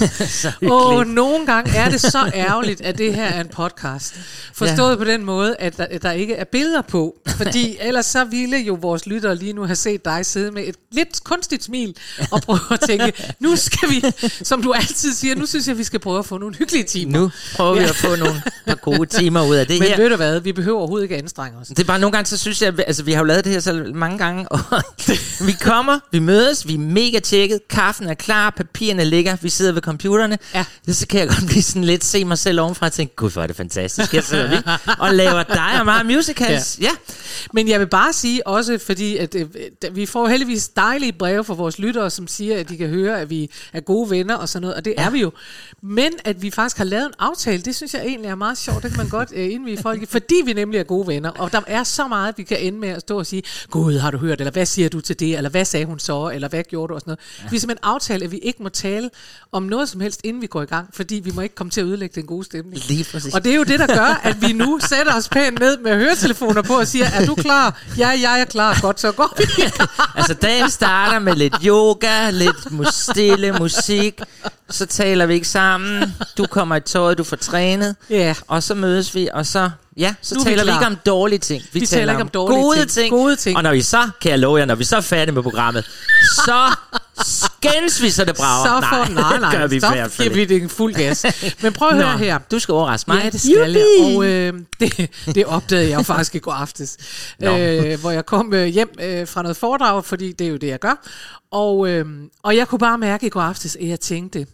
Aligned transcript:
Åh, 0.72 0.96
oh, 0.96 1.06
nogle 1.06 1.46
gange 1.46 1.76
er 1.76 1.88
det 1.88 2.00
så 2.00 2.30
ærgerligt, 2.34 2.80
at 2.80 2.98
det 2.98 3.14
her 3.14 3.24
er 3.24 3.40
en 3.40 3.48
podcast. 3.48 4.14
Forstået 4.54 4.90
ja. 4.90 4.96
på 4.96 5.04
den 5.04 5.24
måde, 5.24 5.56
at 5.58 5.76
der, 5.76 5.86
at 5.90 6.02
der 6.02 6.12
ikke 6.12 6.34
er 6.34 6.44
billeder 6.44 6.82
på. 6.82 7.16
Fordi 7.36 7.76
ellers 7.88 8.06
så 8.06 8.24
ville 8.24 8.58
jo 8.58 8.78
vores 8.80 9.06
lyttere 9.06 9.36
lige 9.36 9.52
nu 9.52 9.64
have 9.64 9.76
set 9.76 10.04
dig 10.04 10.26
sidde 10.26 10.50
med 10.50 10.68
et 10.68 10.76
lidt 10.92 11.24
kunstigt 11.24 11.64
smil 11.64 11.96
og 12.30 12.42
prøve 12.42 12.60
at 12.70 12.80
tænke, 12.80 13.34
nu 13.40 13.56
skal 13.56 13.90
vi, 13.90 14.04
som 14.42 14.62
du 14.62 14.72
altid 14.72 15.12
siger, 15.12 15.34
nu 15.34 15.46
synes 15.46 15.68
jeg, 15.68 15.78
vi 15.78 15.84
skal 15.84 16.00
prøve 16.00 16.18
at 16.18 16.26
få 16.26 16.38
nogle 16.38 16.56
hyggelige 16.56 16.84
timer. 16.84 17.18
Nu 17.18 17.30
prøver 17.56 17.74
vi 17.74 17.84
at 17.84 17.96
få 17.96 18.16
nogle 18.16 18.42
par 18.66 18.74
gode 18.74 19.06
timer 19.06 19.46
ud 19.46 19.54
af 19.54 19.66
det 19.66 19.78
Men 19.78 19.88
her. 19.88 19.96
ved 19.96 20.10
du 20.10 20.16
hvad, 20.16 20.40
vi 20.40 20.52
behøver 20.52 20.78
overhovedet 20.78 21.04
ikke 21.04 21.16
anstrenge 21.16 21.58
os. 21.58 21.68
Det 21.68 21.78
er 21.78 21.84
bare 21.84 21.98
nogle 21.98 22.12
gange, 22.12 22.26
så 22.26 22.36
synes 22.36 22.62
jeg, 22.62 22.74
altså 22.86 23.02
vi 23.02 23.12
har 23.12 23.18
jo 23.20 23.24
lavet 23.24 23.44
det 23.44 23.52
her 23.52 23.60
så 23.60 23.90
mange 23.94 24.18
gange, 24.18 24.48
og 24.48 24.60
vi 25.46 25.52
kommer, 25.52 25.98
vi 26.12 26.18
mødes, 26.18 26.68
vi 26.68 26.74
er 26.74 26.78
mega 26.78 27.18
tjekket, 27.18 27.68
kaffen 27.68 28.08
er 28.08 28.14
klar, 28.14 28.50
papirerne 28.50 29.04
ligger, 29.04 29.36
vi 29.42 29.48
sidder 29.48 29.72
ved 29.72 29.82
computerne. 29.90 30.38
Ja. 30.54 30.64
Så 30.88 31.06
kan 31.06 31.20
jeg 31.20 31.28
godt 31.28 31.46
blive 31.46 31.62
sådan 31.62 31.84
lidt, 31.84 32.04
se 32.04 32.24
mig 32.24 32.38
selv 32.38 32.60
ovenfra 32.60 32.86
og 32.86 32.92
tænke, 32.92 33.14
gud 33.16 33.30
hvor 33.30 33.42
er 33.42 33.46
det 33.46 33.56
fantastisk, 33.56 34.12
her 34.12 34.20
sidder 34.20 34.48
vi 34.50 34.56
og 34.98 35.14
laver 35.14 35.42
dig 35.42 35.78
og 35.78 35.84
mig 35.84 36.06
musicals. 36.06 36.78
Ja. 36.80 36.84
ja. 36.84 36.90
Men 37.52 37.68
jeg 37.68 37.80
vil 37.80 37.86
bare 37.86 38.12
sige 38.12 38.46
også, 38.46 38.78
fordi 38.86 39.16
at, 39.16 39.34
øh, 39.34 39.46
da- 39.82 39.88
vi 39.88 40.06
får 40.06 40.28
heldigvis 40.28 40.68
dejlige 40.68 41.12
breve 41.12 41.44
fra 41.44 41.54
vores 41.54 41.78
lyttere, 41.78 42.10
som 42.10 42.28
siger, 42.28 42.60
at 42.60 42.68
de 42.68 42.76
kan 42.76 42.88
høre, 42.88 43.20
at 43.20 43.30
vi 43.30 43.50
er 43.72 43.80
gode 43.80 44.10
venner 44.10 44.34
og 44.34 44.48
sådan 44.48 44.62
noget, 44.62 44.76
og 44.76 44.84
det 44.84 44.94
ja. 44.98 45.04
er 45.04 45.10
vi 45.10 45.20
jo. 45.20 45.32
Men 45.82 46.12
at 46.24 46.42
vi 46.42 46.50
faktisk 46.50 46.76
har 46.78 46.84
lavet 46.84 47.06
en 47.06 47.12
aftale, 47.18 47.62
det 47.62 47.76
synes 47.76 47.94
jeg 47.94 48.02
egentlig 48.02 48.28
er 48.28 48.34
meget 48.34 48.58
sjovt, 48.58 48.82
det 48.82 48.90
kan 48.90 48.98
man 48.98 49.08
godt 49.08 49.30
uh, 49.32 49.38
indvige 49.38 49.78
folk 49.82 50.02
i, 50.02 50.06
fordi 50.06 50.34
vi 50.44 50.52
nemlig 50.52 50.78
er 50.78 50.84
gode 50.84 51.06
venner, 51.06 51.30
og 51.30 51.52
der 51.52 51.60
er 51.66 51.84
så 51.84 52.08
meget, 52.08 52.38
vi 52.38 52.42
kan 52.42 52.56
ende 52.60 52.78
med 52.78 52.88
at 52.88 53.00
stå 53.00 53.18
og 53.18 53.26
sige, 53.26 53.42
Gud, 53.70 53.98
har 53.98 54.10
du 54.10 54.18
hørt, 54.18 54.40
eller 54.40 54.52
hvad 54.52 54.66
siger 54.66 54.88
du 54.88 55.00
til 55.00 55.20
det, 55.20 55.36
eller 55.36 55.50
hvad 55.50 55.64
sagde 55.64 55.86
hun 55.86 55.98
så, 55.98 56.30
eller 56.34 56.48
hvad 56.48 56.62
gjorde 56.62 56.88
du, 56.90 56.94
og 56.94 57.00
sådan 57.00 57.10
noget. 57.10 57.20
Ja. 57.38 57.50
Vi 57.50 57.56
har 57.56 57.60
simpelthen 57.60 57.90
aftalt, 57.90 58.22
at 58.22 58.32
vi 58.32 58.38
ikke 58.38 58.62
må 58.62 58.68
tale 58.68 59.10
om 59.52 59.62
noget 59.62 59.79
som 59.88 60.00
helst, 60.00 60.20
inden 60.24 60.42
vi 60.42 60.46
går 60.46 60.62
i 60.62 60.66
gang, 60.66 60.88
fordi 60.92 61.14
vi 61.14 61.30
må 61.34 61.40
ikke 61.40 61.54
komme 61.54 61.70
til 61.70 61.80
at 61.80 61.86
ødelægge 61.86 62.14
den 62.20 62.26
gode 62.26 62.44
stemning. 62.44 62.82
Lige 62.88 63.06
præcis. 63.12 63.34
Og 63.34 63.44
det 63.44 63.52
er 63.52 63.56
jo 63.56 63.62
det, 63.64 63.78
der 63.80 63.86
gør, 63.86 64.20
at 64.22 64.36
vi 64.42 64.52
nu 64.52 64.78
sætter 64.88 65.14
os 65.16 65.28
pænt 65.28 65.60
ned 65.60 65.78
med 65.78 65.94
høretelefoner 65.96 66.62
på 66.62 66.78
og 66.78 66.86
siger, 66.86 67.06
er 67.06 67.26
du 67.26 67.34
klar? 67.34 67.80
Ja, 67.98 68.08
jeg 68.08 68.40
er 68.40 68.44
klar. 68.44 68.78
Godt, 68.82 69.00
så 69.00 69.12
går 69.12 69.34
vi. 69.38 69.44
Altså 70.16 70.34
dagen 70.34 70.70
starter 70.70 71.18
med 71.18 71.34
lidt 71.36 71.54
yoga, 71.64 72.30
lidt 72.30 72.94
stille 72.94 73.52
musik, 73.52 74.20
så 74.70 74.86
taler 74.86 75.26
vi 75.26 75.34
ikke 75.34 75.48
sammen, 75.48 76.14
du 76.38 76.46
kommer 76.46 76.76
i 76.76 76.80
tøjet, 76.80 77.18
du 77.18 77.24
får 77.24 77.36
trænet, 77.36 77.96
Ja. 78.10 78.34
og 78.48 78.62
så 78.62 78.74
mødes 78.74 79.14
vi, 79.14 79.28
og 79.32 79.46
så, 79.46 79.70
ja, 79.96 80.14
så 80.22 80.34
Nu 80.34 80.40
er 80.40 80.44
vi 80.44 80.50
taler 80.50 80.62
vi 80.62 80.66
klar. 80.66 80.80
ikke 80.80 80.86
om 80.86 80.96
dårlige 81.06 81.38
ting. 81.38 81.62
Vi 81.72 81.86
taler 81.86 82.12
ikke 82.12 82.22
om 82.22 82.28
dårlige 82.28 82.60
gode 82.62 82.76
ting. 82.78 82.90
ting. 82.90 83.10
Gode 83.10 83.36
ting. 83.36 83.56
Og 83.56 83.62
når 83.62 83.72
vi 83.72 83.82
så, 83.82 84.08
kan 84.20 84.30
jeg 84.30 84.38
love 84.38 84.58
jer, 84.58 84.64
når 84.64 84.74
vi 84.74 84.84
så 84.84 84.96
er 84.96 85.00
færdige 85.00 85.34
med 85.34 85.42
programmet, 85.42 85.84
så 86.34 86.66
skændes 87.24 88.02
vi, 88.02 88.10
så 88.10 88.24
det 88.24 88.36
brager. 88.36 88.80
Så 88.80 88.86
får, 88.88 89.14
nej, 89.14 89.38
nej, 89.38 89.56
gør 89.56 89.66
vi 89.66 89.80
så 89.80 89.88
hvert 89.88 90.10
fald 90.10 90.28
giver 90.28 90.46
vi 90.46 90.54
det 90.54 90.62
en 90.62 90.68
fuld 90.68 90.94
gas. 90.94 91.26
Men 91.62 91.72
prøv 91.72 91.88
at 91.88 91.96
høre 91.96 92.18
her. 92.18 92.38
du 92.38 92.58
skal 92.58 92.72
overraske 92.72 93.10
mig. 93.10 93.22
Ja, 93.24 93.30
det 93.30 93.40
skal 93.40 93.52
jeg. 93.52 93.66
Juppie! 93.68 94.16
Og 94.16 94.26
øh, 94.26 94.60
det, 94.80 95.10
det 95.34 95.46
opdagede 95.46 95.90
jeg 95.90 95.98
jo 95.98 96.02
faktisk 96.02 96.34
i 96.34 96.38
går 96.38 96.52
aftes, 96.52 96.96
Nå. 97.38 97.58
øh, 97.58 98.00
hvor 98.00 98.10
jeg 98.10 98.26
kom 98.26 98.54
øh, 98.54 98.66
hjem 98.66 98.90
øh, 99.00 99.28
fra 99.28 99.42
noget 99.42 99.56
foredrag, 99.56 100.04
fordi 100.04 100.32
det 100.32 100.46
er 100.46 100.50
jo 100.50 100.56
det, 100.56 100.66
jeg 100.68 100.78
gør. 100.78 101.06
Og, 101.50 101.88
øh, 101.88 102.06
og 102.42 102.56
jeg 102.56 102.68
kunne 102.68 102.78
bare 102.78 102.98
mærke 102.98 103.26
i 103.26 103.30
går 103.30 103.40
aftes, 103.40 103.76
at 103.76 103.88
jeg 103.88 104.00
tænkte, 104.00 104.46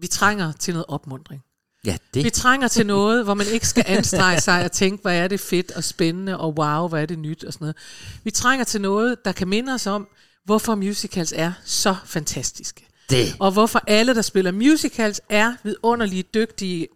vi 0.00 0.06
trænger 0.06 0.52
til 0.52 0.74
noget 0.74 0.86
opmundring. 0.88 1.42
Ja, 1.86 1.96
Vi 2.14 2.22
det. 2.22 2.32
trænger 2.32 2.68
til 2.68 2.86
noget, 2.86 3.24
hvor 3.24 3.34
man 3.34 3.46
ikke 3.46 3.68
skal 3.68 3.84
anstrenge 3.86 4.40
sig 4.40 4.64
og 4.64 4.72
tænke, 4.72 5.02
hvad 5.02 5.16
er 5.18 5.28
det 5.28 5.40
fedt 5.40 5.70
og 5.70 5.84
spændende, 5.84 6.38
og 6.38 6.54
wow, 6.58 6.88
hvad 6.88 7.02
er 7.02 7.06
det 7.06 7.18
nyt 7.18 7.44
og 7.44 7.52
sådan 7.52 7.64
noget. 7.64 7.76
Vi 8.24 8.30
trænger 8.30 8.64
til 8.64 8.80
noget, 8.80 9.16
der 9.24 9.32
kan 9.32 9.48
minde 9.48 9.74
os 9.74 9.86
om, 9.86 10.08
hvorfor 10.44 10.74
musicals 10.74 11.32
er 11.36 11.52
så 11.64 11.94
fantastiske. 12.04 12.88
det. 13.10 13.36
Og 13.38 13.52
hvorfor 13.52 13.82
alle, 13.86 14.14
der 14.14 14.22
spiller 14.22 14.52
musicals, 14.52 15.20
er 15.28 15.52
vidunderligt 15.62 16.34
dygtige, 16.34 16.88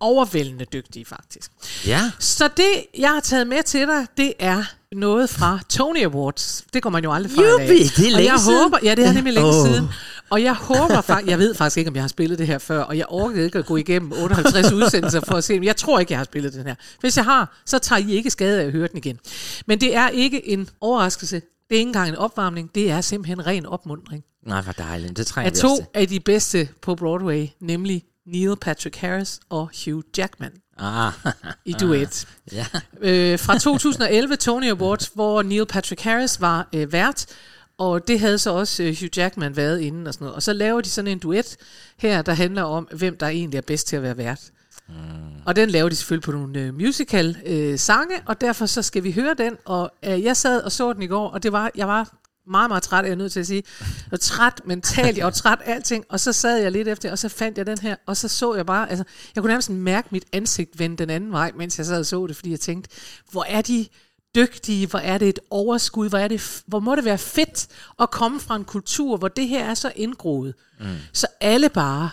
overvældende 0.00 0.64
dygtige 0.72 1.04
faktisk. 1.04 1.50
Ja. 1.86 2.10
Så 2.18 2.48
det, 2.56 2.86
jeg 2.98 3.10
har 3.10 3.20
taget 3.20 3.46
med 3.46 3.62
til 3.62 3.86
dig, 3.86 4.06
det 4.16 4.32
er 4.38 4.64
noget 4.92 5.30
fra 5.30 5.58
Tony 5.68 6.04
Awards. 6.04 6.64
Det 6.72 6.82
går 6.82 6.90
man 6.90 7.04
jo 7.04 7.12
aldrig 7.12 7.32
fra 7.32 7.42
Juppie, 7.42 7.68
det 7.68 7.98
er 7.98 8.04
og 8.04 8.10
længe 8.10 8.32
jeg 8.32 8.40
siden. 8.40 8.62
håber, 8.62 8.78
ja, 8.82 8.94
det 8.94 9.06
er 9.06 9.12
nemlig 9.12 9.32
længe 9.32 9.48
oh. 9.48 9.66
siden. 9.66 9.88
Og 10.30 10.42
jeg 10.42 10.54
håber 10.54 11.00
faktisk, 11.00 11.30
jeg 11.30 11.38
ved 11.38 11.54
faktisk 11.54 11.76
ikke, 11.76 11.88
om 11.88 11.94
jeg 11.94 12.02
har 12.02 12.08
spillet 12.08 12.38
det 12.38 12.46
her 12.46 12.58
før, 12.58 12.80
og 12.80 12.98
jeg 12.98 13.06
orkede 13.08 13.44
ikke 13.44 13.58
at 13.58 13.66
gå 13.66 13.76
igennem 13.76 14.12
58 14.12 14.72
udsendelser 14.72 15.20
for 15.20 15.34
at 15.34 15.44
se, 15.44 15.54
men 15.54 15.64
jeg 15.64 15.76
tror 15.76 15.98
ikke, 15.98 16.12
jeg 16.12 16.18
har 16.18 16.24
spillet 16.24 16.52
den 16.52 16.66
her. 16.66 16.74
Hvis 17.00 17.16
jeg 17.16 17.24
har, 17.24 17.60
så 17.66 17.78
tager 17.78 17.98
I 17.98 18.12
ikke 18.12 18.30
skade 18.30 18.60
af 18.60 18.66
at 18.66 18.72
høre 18.72 18.88
den 18.88 18.96
igen. 18.96 19.18
Men 19.66 19.80
det 19.80 19.94
er 19.96 20.08
ikke 20.08 20.48
en 20.48 20.68
overraskelse. 20.80 21.42
Det 21.68 21.74
er 21.74 21.78
ikke 21.78 21.88
engang 21.88 22.08
en 22.08 22.16
opvarmning. 22.16 22.74
Det 22.74 22.90
er 22.90 23.00
simpelthen 23.00 23.46
ren 23.46 23.66
opmundring 23.66 24.24
Nej, 24.42 24.60
hvor 24.60 24.72
dejligt. 24.72 25.16
Det 25.16 25.26
trænger 25.26 25.50
af 25.50 25.54
vi 25.54 25.58
to 25.60 25.90
af 25.94 26.08
de 26.08 26.20
bedste 26.20 26.68
på 26.82 26.94
Broadway, 26.94 27.46
nemlig 27.60 28.04
Neil 28.26 28.56
Patrick 28.56 28.96
Harris 28.96 29.40
og 29.48 29.70
Hugh 29.84 30.02
Jackman 30.18 30.52
Ah, 30.78 31.12
i 31.64 31.72
duet. 31.72 32.28
ja. 32.52 32.66
øh, 33.00 33.38
fra 33.38 33.58
2011 33.58 34.36
Tony 34.36 34.70
Awards, 34.70 35.10
hvor 35.14 35.42
Neil 35.42 35.66
Patrick 35.66 36.02
Harris 36.02 36.40
var 36.40 36.68
øh, 36.74 36.92
vært, 36.92 37.26
og 37.78 38.08
det 38.08 38.20
havde 38.20 38.38
så 38.38 38.50
også 38.50 38.82
øh, 38.82 38.96
Hugh 39.00 39.18
Jackman 39.18 39.56
været 39.56 39.80
inden 39.80 40.06
og 40.06 40.14
sådan 40.14 40.24
noget. 40.24 40.34
Og 40.34 40.42
så 40.42 40.52
laver 40.52 40.80
de 40.80 40.88
sådan 40.88 41.10
en 41.10 41.18
duet 41.18 41.56
her, 41.96 42.22
der 42.22 42.32
handler 42.32 42.62
om, 42.62 42.88
hvem 42.92 43.16
der 43.16 43.26
egentlig 43.28 43.58
er 43.58 43.62
bedst 43.62 43.86
til 43.86 43.96
at 43.96 44.02
være 44.02 44.16
vært. 44.16 44.40
Mm. 44.88 44.94
Og 45.46 45.56
den 45.56 45.70
laver 45.70 45.88
de 45.88 45.96
selvfølgelig 45.96 46.24
på 46.24 46.32
nogle 46.32 46.60
øh, 46.60 46.74
musical 46.74 47.36
øh, 47.46 47.78
sange, 47.78 48.14
og 48.26 48.40
derfor 48.40 48.66
så 48.66 48.82
skal 48.82 49.04
vi 49.04 49.12
høre 49.12 49.34
den. 49.38 49.56
Og 49.64 49.90
øh, 50.04 50.22
jeg 50.22 50.36
sad 50.36 50.62
og 50.62 50.72
så 50.72 50.92
den 50.92 51.02
i 51.02 51.06
går, 51.06 51.28
og 51.28 51.42
det 51.42 51.52
var, 51.52 51.70
jeg 51.74 51.88
var 51.88 52.18
meget, 52.50 52.70
meget 52.70 52.82
træt, 52.82 53.04
er 53.04 53.08
jeg 53.08 53.16
nødt 53.16 53.32
til 53.32 53.40
at 53.40 53.46
sige. 53.46 53.62
Jeg 53.80 54.10
var 54.10 54.16
træt 54.18 54.60
mentalt, 54.64 55.18
jeg 55.18 55.24
var 55.24 55.30
træt 55.30 55.58
af 55.64 55.74
alting, 55.74 56.04
og 56.08 56.20
så 56.20 56.32
sad 56.32 56.62
jeg 56.62 56.72
lidt 56.72 56.88
efter, 56.88 57.10
og 57.10 57.18
så 57.18 57.28
fandt 57.28 57.58
jeg 57.58 57.66
den 57.66 57.78
her, 57.78 57.96
og 58.06 58.16
så 58.16 58.28
så 58.28 58.54
jeg 58.54 58.66
bare, 58.66 58.90
altså, 58.90 59.04
jeg 59.34 59.42
kunne 59.42 59.50
nærmest 59.50 59.70
mærke 59.70 60.08
mit 60.10 60.24
ansigt 60.32 60.78
vende 60.78 60.96
den 60.96 61.10
anden 61.10 61.32
vej, 61.32 61.52
mens 61.56 61.78
jeg 61.78 61.86
sad 61.86 61.98
og 61.98 62.06
så 62.06 62.26
det, 62.26 62.36
fordi 62.36 62.50
jeg 62.50 62.60
tænkte, 62.60 62.90
hvor 63.30 63.44
er 63.48 63.62
de 63.62 63.86
dygtige, 64.34 64.86
hvor 64.86 64.98
er 64.98 65.18
det 65.18 65.28
et 65.28 65.38
overskud, 65.50 66.08
hvor, 66.08 66.18
er 66.18 66.28
det, 66.28 66.62
hvor 66.66 66.80
må 66.80 66.94
det 66.94 67.04
være 67.04 67.18
fedt 67.18 67.68
at 68.00 68.10
komme 68.10 68.40
fra 68.40 68.56
en 68.56 68.64
kultur, 68.64 69.16
hvor 69.16 69.28
det 69.28 69.48
her 69.48 69.64
er 69.64 69.74
så 69.74 69.92
indgroet. 69.96 70.54
Mm. 70.80 70.86
Så 71.12 71.26
alle 71.40 71.68
bare 71.68 72.10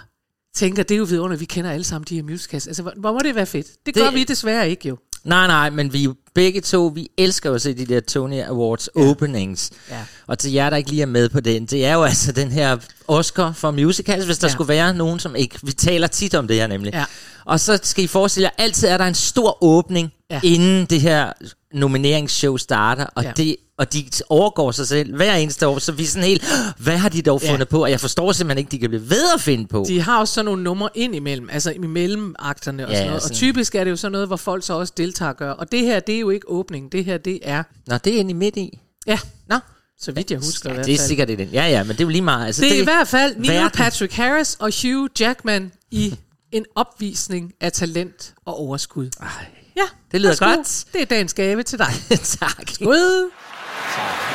tænker, 0.56 0.84
det 0.84 0.96
er 0.96 1.00
jo 1.00 1.04
vidunderligt, 1.04 1.40
vi 1.40 1.46
kender 1.46 1.72
alle 1.72 1.84
sammen 1.84 2.06
de 2.10 2.16
her 2.16 2.24
musicals. 2.24 2.68
Altså, 2.68 2.82
hvor, 2.82 2.94
hvor 2.98 3.12
må 3.14 3.20
det 3.24 3.36
være 3.36 3.46
fedt? 3.46 3.68
Det, 3.68 3.96
det 3.96 3.96
gør 3.96 4.12
vi 4.12 4.24
desværre 4.24 4.70
ikke 4.70 4.88
jo. 4.90 4.98
Nej, 5.24 5.48
nej, 5.48 5.70
men 5.70 5.94
vi 5.94 6.10
begge 6.36 6.62
to, 6.62 6.92
vi 6.96 7.08
elsker 7.18 7.50
jo 7.50 7.56
at 7.56 7.62
se 7.62 7.74
de 7.74 7.86
der 7.86 8.00
Tony 8.00 8.42
Awards 8.42 8.90
ja. 8.96 9.02
openings. 9.02 9.72
Ja. 9.92 9.96
Og 10.28 10.40
til 10.40 10.52
jer, 10.52 10.70
der 10.70 10.78
ikke 10.78 10.90
lige 10.90 11.02
er 11.02 11.06
med 11.06 11.30
på 11.30 11.40
den, 11.40 11.66
det 11.66 11.86
er 11.86 11.94
jo 11.94 12.04
altså 12.04 12.32
den 12.32 12.52
her 12.52 12.78
Oscar 13.08 13.52
for 13.52 13.72
musicals, 13.72 14.26
hvis 14.26 14.38
der 14.38 14.48
Ja. 14.48 14.52
skulle 14.52 14.68
være 14.68 14.94
nogen, 14.94 15.20
som 15.20 15.36
ikke... 15.36 15.60
Vi 15.64 15.72
taler 15.72 16.08
tit 16.08 16.36
om 16.36 16.48
det 16.48 16.56
her 16.56 16.68
nemlig. 16.68 16.94
Ja. 16.94 17.06
Og 17.46 17.60
så 17.60 17.80
skal 17.84 18.04
I 18.04 18.08
forestille 18.08 18.46
jer, 18.58 18.64
altid 18.64 18.88
er 18.88 18.98
der 18.98 19.06
en 19.06 19.16
stor 19.16 19.64
åbning, 19.64 20.12
ja. 20.32 20.40
inden 20.44 20.86
det 20.86 21.02
her 21.02 21.32
nomineringsshow 21.76 22.58
starter, 22.58 23.06
og, 23.16 23.24
Ja. 23.24 23.30
ja. 23.30 23.34
det, 23.44 23.56
og 23.78 23.94
de 23.94 24.06
overgår 24.30 24.72
sig 24.72 24.88
selv 24.88 25.16
hver 25.16 25.36
eneste 25.36 25.68
år, 25.68 25.80
så 25.80 25.92
vi 25.92 26.04
er 26.04 26.08
sådan 26.08 26.28
helt, 26.28 26.44
hvad 26.78 26.98
har 26.98 27.10
de 27.10 27.22
dog 27.22 27.42
Ja. 27.44 27.52
fundet 27.52 27.70
på? 27.70 27.84
Og 27.84 27.92
jeg 27.92 28.00
forstår 28.00 28.32
simpelthen 28.32 28.58
ikke, 28.58 28.72
de 28.72 28.80
kan 28.80 28.90
blive 28.90 29.10
ved 29.10 29.24
at 29.36 29.42
finde 29.42 29.68
på. 29.68 29.86
De 29.88 30.02
har 30.02 30.20
også 30.20 30.34
sådan 30.34 30.46
nogle 30.46 30.64
numre 30.64 30.90
ind 30.96 31.16
imellem, 31.16 31.50
altså 31.52 31.72
imellem 31.72 32.36
akterne 32.40 32.86
og 32.86 32.90
Ja, 32.92 32.96
sådan 32.96 33.08
noget. 33.08 33.16
Og 33.16 33.22
sådan- 33.22 33.36
typisk 33.38 33.76
er 33.76 33.84
det 33.84 33.92
jo 33.92 33.96
sådan 33.96 34.12
noget, 34.12 34.28
hvor 34.28 34.36
folk 34.38 34.66
så 34.66 34.74
også 34.74 34.94
deltager 34.98 35.30
og 35.30 35.38
gør. 35.38 35.52
Og 35.52 35.72
det 35.72 35.82
her, 35.82 36.00
det 36.00 36.16
er 36.16 36.20
jo 36.20 36.30
ikke 36.30 36.50
åbning. 36.50 36.92
Det 36.92 37.06
her, 37.06 37.18
det 37.18 37.40
er... 37.44 37.64
Nå, 37.88 37.98
det 37.98 38.16
er 38.16 38.20
inde 38.20 38.30
i 38.32 38.34
midt 38.34 38.58
i. 38.58 38.80
Ja, 39.08 39.20
Nå, 39.50 39.56
så 40.00 40.12
vidt 40.12 40.32
jeg 40.32 40.40
husker 40.40 40.70
i 40.70 40.72
ja, 40.72 40.74
hvert 40.76 40.86
det 40.86 40.94
er 40.94 40.98
fald. 40.98 41.08
sikkert 41.08 41.30
i 41.30 41.36
den. 41.36 41.48
Ja, 41.50 41.68
ja, 41.68 41.84
men 41.84 41.92
det 41.92 42.00
er 42.00 42.06
jo 42.06 42.10
lige 42.10 42.22
meget. 42.22 42.46
Altså, 42.46 42.62
Det 42.62 42.78
er 42.78 42.82
i 42.82 42.84
hvert 42.84 43.08
fald 43.08 43.36
Neil 43.36 43.54
verden. 43.54 43.72
Patrick 43.78 44.14
Harris 44.14 44.56
og 44.60 44.72
Hugh 44.82 45.10
Jackman 45.20 45.72
i 45.92 46.16
en 46.52 46.66
opvisning 46.76 47.54
af 47.62 47.72
talent 47.72 48.34
og 48.46 48.60
overskud. 48.60 49.10
Ej, 49.22 49.28
Ja, 49.76 49.84
Det 50.12 50.22
lyder 50.22 50.30
værsgo. 50.30 50.46
godt. 50.46 50.86
Det 50.94 51.02
er 51.02 51.06
dagens 51.06 51.34
gave 51.34 51.64
til 51.64 51.80
dig. 51.80 51.94
tak. 52.40 52.70
Skud. 52.74 53.30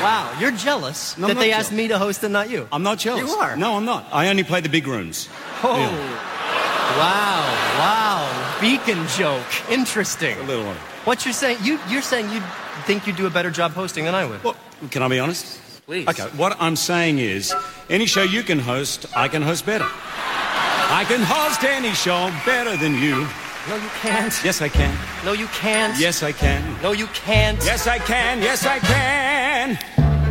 Wow, 0.03 0.25
you're 0.41 0.67
jealous 0.69 1.15
No, 1.19 1.27
that 1.27 1.37
not 1.37 1.43
they 1.43 1.53
asked 1.53 1.73
me 1.77 1.89
to 1.89 1.99
host 1.99 2.25
and 2.25 2.33
not 2.33 2.47
you. 2.51 2.61
I'm 2.73 2.83
not 2.83 2.99
jealous. 3.07 3.23
You 3.23 3.37
are. 3.41 3.57
No, 3.57 3.79
I'm 3.79 3.85
not. 3.85 4.03
I 4.13 4.31
only 4.31 4.43
play 4.45 4.61
the 4.61 4.69
big 4.69 4.87
rooms. 4.87 5.29
Oh. 5.63 5.77
Wow, 6.99 7.45
wow. 7.79 8.27
Beacon 8.61 9.07
joke. 9.19 9.53
Interesting. 9.71 10.39
A 10.41 10.43
little 10.43 10.65
one. 10.65 10.77
What 11.05 11.25
you're 11.25 11.35
saying, 11.35 11.59
you, 11.63 11.79
you're 11.89 12.03
saying 12.03 12.31
you 12.33 12.41
think 12.87 13.07
you 13.07 13.13
do 13.13 13.27
a 13.27 13.31
better 13.31 13.51
job 13.51 13.73
hosting 13.73 14.05
than 14.07 14.15
I 14.15 14.25
would. 14.25 14.43
Well, 14.43 14.57
can 14.91 15.03
I 15.03 15.09
be 15.09 15.19
honest? 15.21 15.45
Please. 15.87 16.09
Okay, 16.09 16.29
what 16.37 16.57
I'm 16.61 16.77
saying 16.77 17.19
is, 17.19 17.55
any 17.89 18.07
show 18.07 18.23
you 18.23 18.43
can 18.43 18.59
host, 18.59 19.07
I 19.17 19.29
can 19.29 19.43
host 19.43 19.67
better. 19.67 19.87
I 21.01 21.05
can 21.09 21.23
host 21.23 21.65
any 21.65 21.93
show 21.95 22.31
better 22.47 22.77
than 22.77 22.95
you. 22.95 23.27
No, 23.69 23.77
you 23.77 23.89
can't. 24.01 24.41
Yes, 24.43 24.62
I 24.62 24.69
can. 24.69 24.97
No, 25.25 25.33
you 25.33 25.47
can't. 25.49 25.99
Yes, 25.99 26.23
I 26.23 26.33
can. 26.33 26.62
No, 26.83 26.93
you 26.93 27.07
can't. 27.09 27.62
Yes, 27.65 27.87
I 27.87 27.99
can. 27.99 28.41
Yes, 28.43 28.65
I 28.65 28.79
can. 28.79 29.79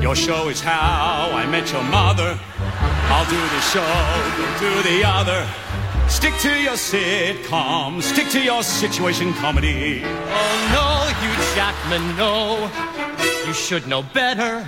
Your 0.02 0.16
show 0.16 0.50
is 0.50 0.62
how 0.62 1.30
I 1.34 1.46
met 1.46 1.72
your 1.72 1.84
mother. 1.84 2.40
I'll 3.12 3.30
do 3.30 3.36
the 3.38 3.62
show, 3.62 3.86
you'll 4.38 4.60
do 4.60 4.90
the 4.90 5.04
other. 5.04 5.48
Stick 6.08 6.34
to 6.40 6.50
your 6.60 6.74
sitcom. 6.74 8.02
Stick 8.02 8.30
to 8.30 8.42
your 8.42 8.64
situation 8.64 9.34
comedy. 9.34 10.02
Oh 10.06 10.56
no, 10.74 10.88
you 11.24 11.32
Jackman, 11.56 12.18
no. 12.18 12.70
You 13.46 13.54
should 13.54 13.88
know 13.88 14.02
better. 14.02 14.68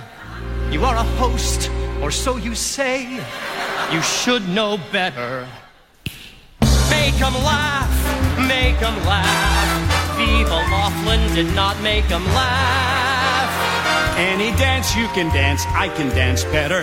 You 0.70 0.84
are 0.84 0.96
a 0.96 1.04
host, 1.18 1.70
or 2.00 2.10
so 2.10 2.36
you 2.36 2.54
say. 2.54 3.20
You 3.92 4.02
should 4.02 4.48
know 4.48 4.78
better. 4.92 5.48
Make 6.90 7.20
'em 7.20 7.34
laugh, 7.42 8.21
make 8.42 8.80
'em 8.82 8.96
laugh. 9.06 10.16
Viva 10.16 10.60
Laughlin 10.70 11.34
did 11.34 11.54
not 11.54 11.80
make 11.82 12.10
'em 12.10 12.24
laugh. 12.34 13.50
Any 14.18 14.52
dance 14.52 14.94
you 14.94 15.08
can 15.14 15.28
dance, 15.30 15.66
I 15.74 15.88
can 15.88 16.08
dance 16.10 16.44
better. 16.44 16.82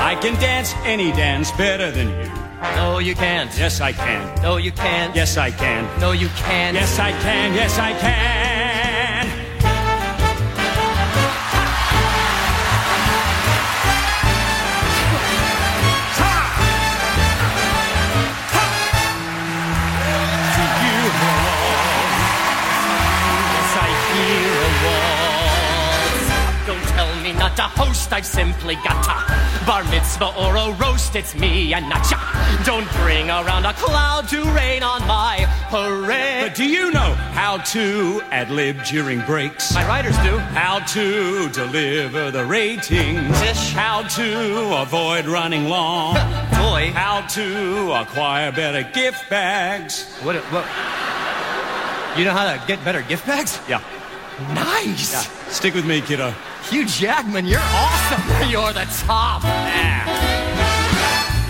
I 0.00 0.16
can 0.16 0.34
dance 0.40 0.74
any 0.84 1.12
dance 1.12 1.50
better 1.52 1.90
than 1.90 2.08
you. 2.08 2.30
No, 2.76 2.98
you 2.98 3.14
can't. 3.14 3.50
Yes, 3.56 3.80
I 3.80 3.92
can. 3.92 4.22
No, 4.42 4.56
you 4.56 4.72
can't. 4.72 5.14
Yes, 5.14 5.36
I 5.36 5.50
can. 5.50 5.86
No, 6.00 6.12
you 6.12 6.28
can't. 6.48 6.74
Yes, 6.74 6.98
I 6.98 7.12
can. 7.12 7.54
Yes, 7.54 7.78
I 7.78 7.92
can. 7.92 8.53
Not 27.38 27.58
a 27.58 27.62
host, 27.62 28.12
I've 28.12 28.26
simply 28.26 28.76
got 28.76 29.02
to. 29.04 29.66
Bar 29.66 29.84
mitzvah 29.84 30.34
or 30.36 30.56
a 30.56 30.72
roast, 30.76 31.16
it's 31.16 31.34
me 31.34 31.74
and 31.74 31.88
not 31.88 32.08
ya. 32.10 32.18
Don't 32.64 32.90
bring 33.02 33.28
around 33.30 33.64
a 33.66 33.72
cloud 33.74 34.28
to 34.28 34.42
rain 34.52 34.82
on 34.82 35.06
my 35.06 35.44
parade. 35.70 36.48
But 36.48 36.54
do 36.54 36.64
you 36.64 36.90
know 36.90 37.14
how 37.34 37.58
to 37.58 38.22
ad 38.30 38.50
lib 38.50 38.82
during 38.84 39.20
breaks? 39.22 39.74
my 39.74 39.86
writers 39.86 40.16
do. 40.18 40.38
How 40.38 40.78
to 40.80 41.48
deliver 41.50 42.30
the 42.30 42.44
ratings? 42.44 43.40
Ish. 43.42 43.72
How 43.72 44.02
to 44.02 44.74
avoid 44.82 45.26
running 45.26 45.68
long? 45.68 46.14
Boy, 46.64 46.92
How 46.94 47.26
to 47.28 47.92
acquire 47.92 48.50
better 48.52 48.82
gift 48.82 49.28
bags? 49.28 50.04
what, 50.22 50.36
what? 50.52 50.64
You 52.18 52.24
know 52.24 52.32
how 52.32 52.44
to 52.54 52.62
get 52.66 52.82
better 52.84 53.02
gift 53.02 53.26
bags? 53.26 53.58
Yeah. 53.68 53.82
Nice! 54.54 55.28
Stick 55.54 55.74
with 55.74 55.86
me, 55.86 56.00
kiddo. 56.00 56.34
Hugh 56.70 56.86
Jackman, 56.86 57.46
you're 57.46 57.60
awesome! 57.60 58.50
You're 58.50 58.72
the 58.72 58.86
top! 59.06 59.42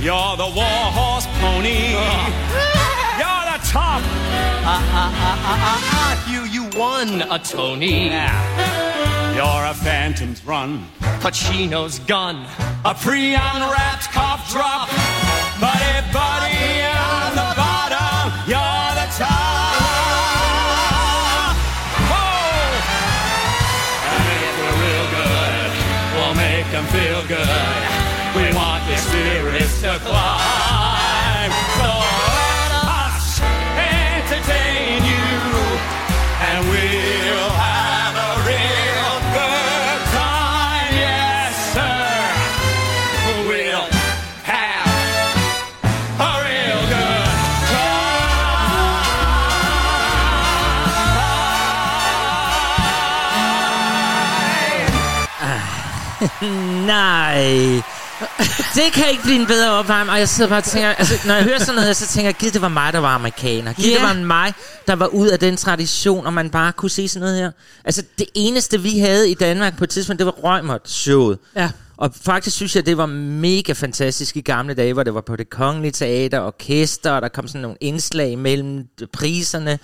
You're 0.00 0.36
the 0.36 0.52
warhorse 0.54 1.26
pony. 1.40 1.92
You're 3.20 3.44
the 3.48 3.60
top. 3.64 4.02
Ah, 4.66 6.24
Hugh, 6.26 6.44
you 6.44 6.68
won 6.78 7.22
a 7.22 7.38
Tony. 7.38 8.08
You're 9.34 9.64
a 9.64 9.74
phantom's 9.74 10.44
run. 10.44 10.86
Pacino's 11.20 12.00
gun. 12.00 12.44
A 12.84 12.94
pre-unwrapped 12.94 14.12
cough 14.12 14.50
drop. 14.52 14.88
Buddy, 15.58 16.12
buddy, 16.12 16.53
Nej. 56.86 57.82
Det 58.74 58.92
kan 58.92 59.04
ikke 59.10 59.22
blive 59.22 59.40
en 59.40 59.46
bedre 59.46 59.70
opvarmning. 59.70 60.12
Og 60.12 60.18
jeg 60.18 60.28
sidder 60.28 60.50
bare 60.50 60.58
og 60.58 60.64
tænker, 60.64 60.88
altså, 60.88 61.14
når 61.26 61.34
jeg 61.34 61.44
hører 61.44 61.58
sådan 61.58 61.74
noget 61.74 61.96
så 61.96 62.06
tænker 62.06 62.28
jeg, 62.28 62.34
giv 62.34 62.50
det 62.50 62.62
var 62.62 62.68
mig, 62.68 62.92
der 62.92 62.98
var 62.98 63.14
amerikaner. 63.14 63.72
Giv 63.72 63.90
Ja. 63.90 63.94
det 63.94 64.02
var 64.02 64.14
mig, 64.14 64.52
der 64.86 64.94
var 64.94 65.06
ud 65.06 65.28
af 65.28 65.38
den 65.38 65.56
tradition, 65.56 66.26
og 66.26 66.32
man 66.32 66.50
bare 66.50 66.72
kunne 66.72 66.90
se 66.90 67.08
sådan 67.08 67.20
noget 67.20 67.38
her. 67.38 67.50
Altså, 67.84 68.02
det 68.18 68.26
eneste, 68.34 68.80
vi 68.80 68.98
havde 68.98 69.30
i 69.30 69.34
Danmark 69.34 69.78
på 69.78 69.84
et 69.84 69.90
tidspunkt, 69.90 70.18
det 70.18 70.26
var 70.26 70.32
Rømert-showet. 70.32 71.38
Ja. 71.56 71.70
Og 71.96 72.10
faktisk 72.22 72.56
synes 72.56 72.76
jeg, 72.76 72.86
det 72.86 72.96
var 72.96 73.06
mega 73.06 73.72
fantastisk 73.72 74.36
i 74.36 74.40
gamle 74.40 74.74
dage, 74.74 74.92
hvor 74.92 75.02
det 75.02 75.14
var 75.14 75.20
på 75.20 75.36
det 75.36 75.50
kongelige 75.50 75.92
teater, 75.92 76.40
orkester, 76.40 77.10
og 77.10 77.22
der 77.22 77.28
kom 77.28 77.48
sådan 77.48 77.60
nogle 77.60 77.76
indslag 77.80 78.38
mellem 78.38 78.84
priserne. 79.12 79.78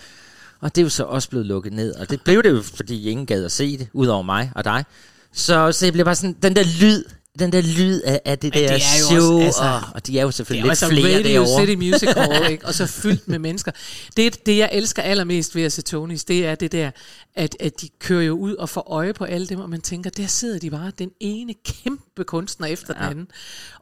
Og 0.61 0.75
det 0.75 0.81
er 0.81 0.85
jo 0.85 0.89
så 0.89 1.05
også 1.05 1.29
blevet 1.29 1.47
lukket 1.47 1.73
ned. 1.73 1.95
Og 1.95 2.11
det 2.11 2.21
blev 2.23 2.43
det 2.43 2.51
jo, 2.51 2.63
fordi 2.77 3.11
ingen 3.11 3.27
gad 3.27 3.45
at 3.45 3.53
se 3.53 3.79
det, 3.79 3.89
udover 3.93 4.23
mig 4.23 4.53
og 4.55 4.65
dig. 4.65 4.85
Så, 5.33 5.73
så 5.73 5.87
jeg 5.87 5.93
bliver 5.93 6.05
bare 6.05 6.15
sådan, 6.15 6.37
den 6.43 6.57
der 6.57 6.65
lyd, 6.81 7.05
den 7.39 7.53
der 7.53 7.61
lyd 7.63 8.01
af, 8.01 8.21
af 8.25 8.39
det 8.39 8.55
Men 8.55 8.63
der 8.63 8.69
det 8.69 8.83
er 8.85 8.99
jo 9.01 9.21
show, 9.21 9.35
også, 9.37 9.45
altså- 9.47 9.63
og, 9.63 9.81
og 9.95 10.07
de 10.07 10.19
er 10.19 10.23
jo 10.23 10.29
Det 10.29 10.35
selvfølgelig 10.35 10.71
er 10.83 10.89
lidt 10.89 11.01
flere 11.01 11.17
Radio 11.19 11.33
derovre. 11.45 11.67
City 11.67 11.75
Music 11.85 12.09
Hall, 12.17 12.51
ikke? 12.51 12.67
og 12.67 12.75
så 12.75 12.87
fyldt 12.87 13.29
med 13.29 13.39
mennesker. 13.39 13.73
Det, 14.17 14.47
det, 14.47 14.57
jeg 14.59 14.71
elsker 14.73 15.03
allermest 15.03 15.55
ved 15.55 15.63
at 15.63 15.73
se 15.73 15.83
Tonys, 15.83 16.25
det 16.25 16.47
er 16.47 16.55
det 16.55 16.73
der, 16.73 16.91
at, 17.37 17.57
at 17.61 17.81
de 17.81 17.89
kører 17.99 18.23
jo 18.23 18.35
ud 18.39 18.55
og 18.55 18.69
får 18.69 18.93
øje 18.93 19.13
på 19.13 19.25
alle 19.25 19.47
dem, 19.47 19.61
og 19.61 19.71
man 19.71 19.81
tænker, 19.81 20.11
der 20.11 20.27
sidder 20.27 20.59
de 20.59 20.71
bare, 20.71 20.93
den 20.99 21.11
ene 21.21 21.55
kæmpe 21.65 22.25
kunstner 22.25 22.67
efter 22.67 22.95
ja. 22.97 23.03
den 23.03 23.11
anden. 23.11 23.29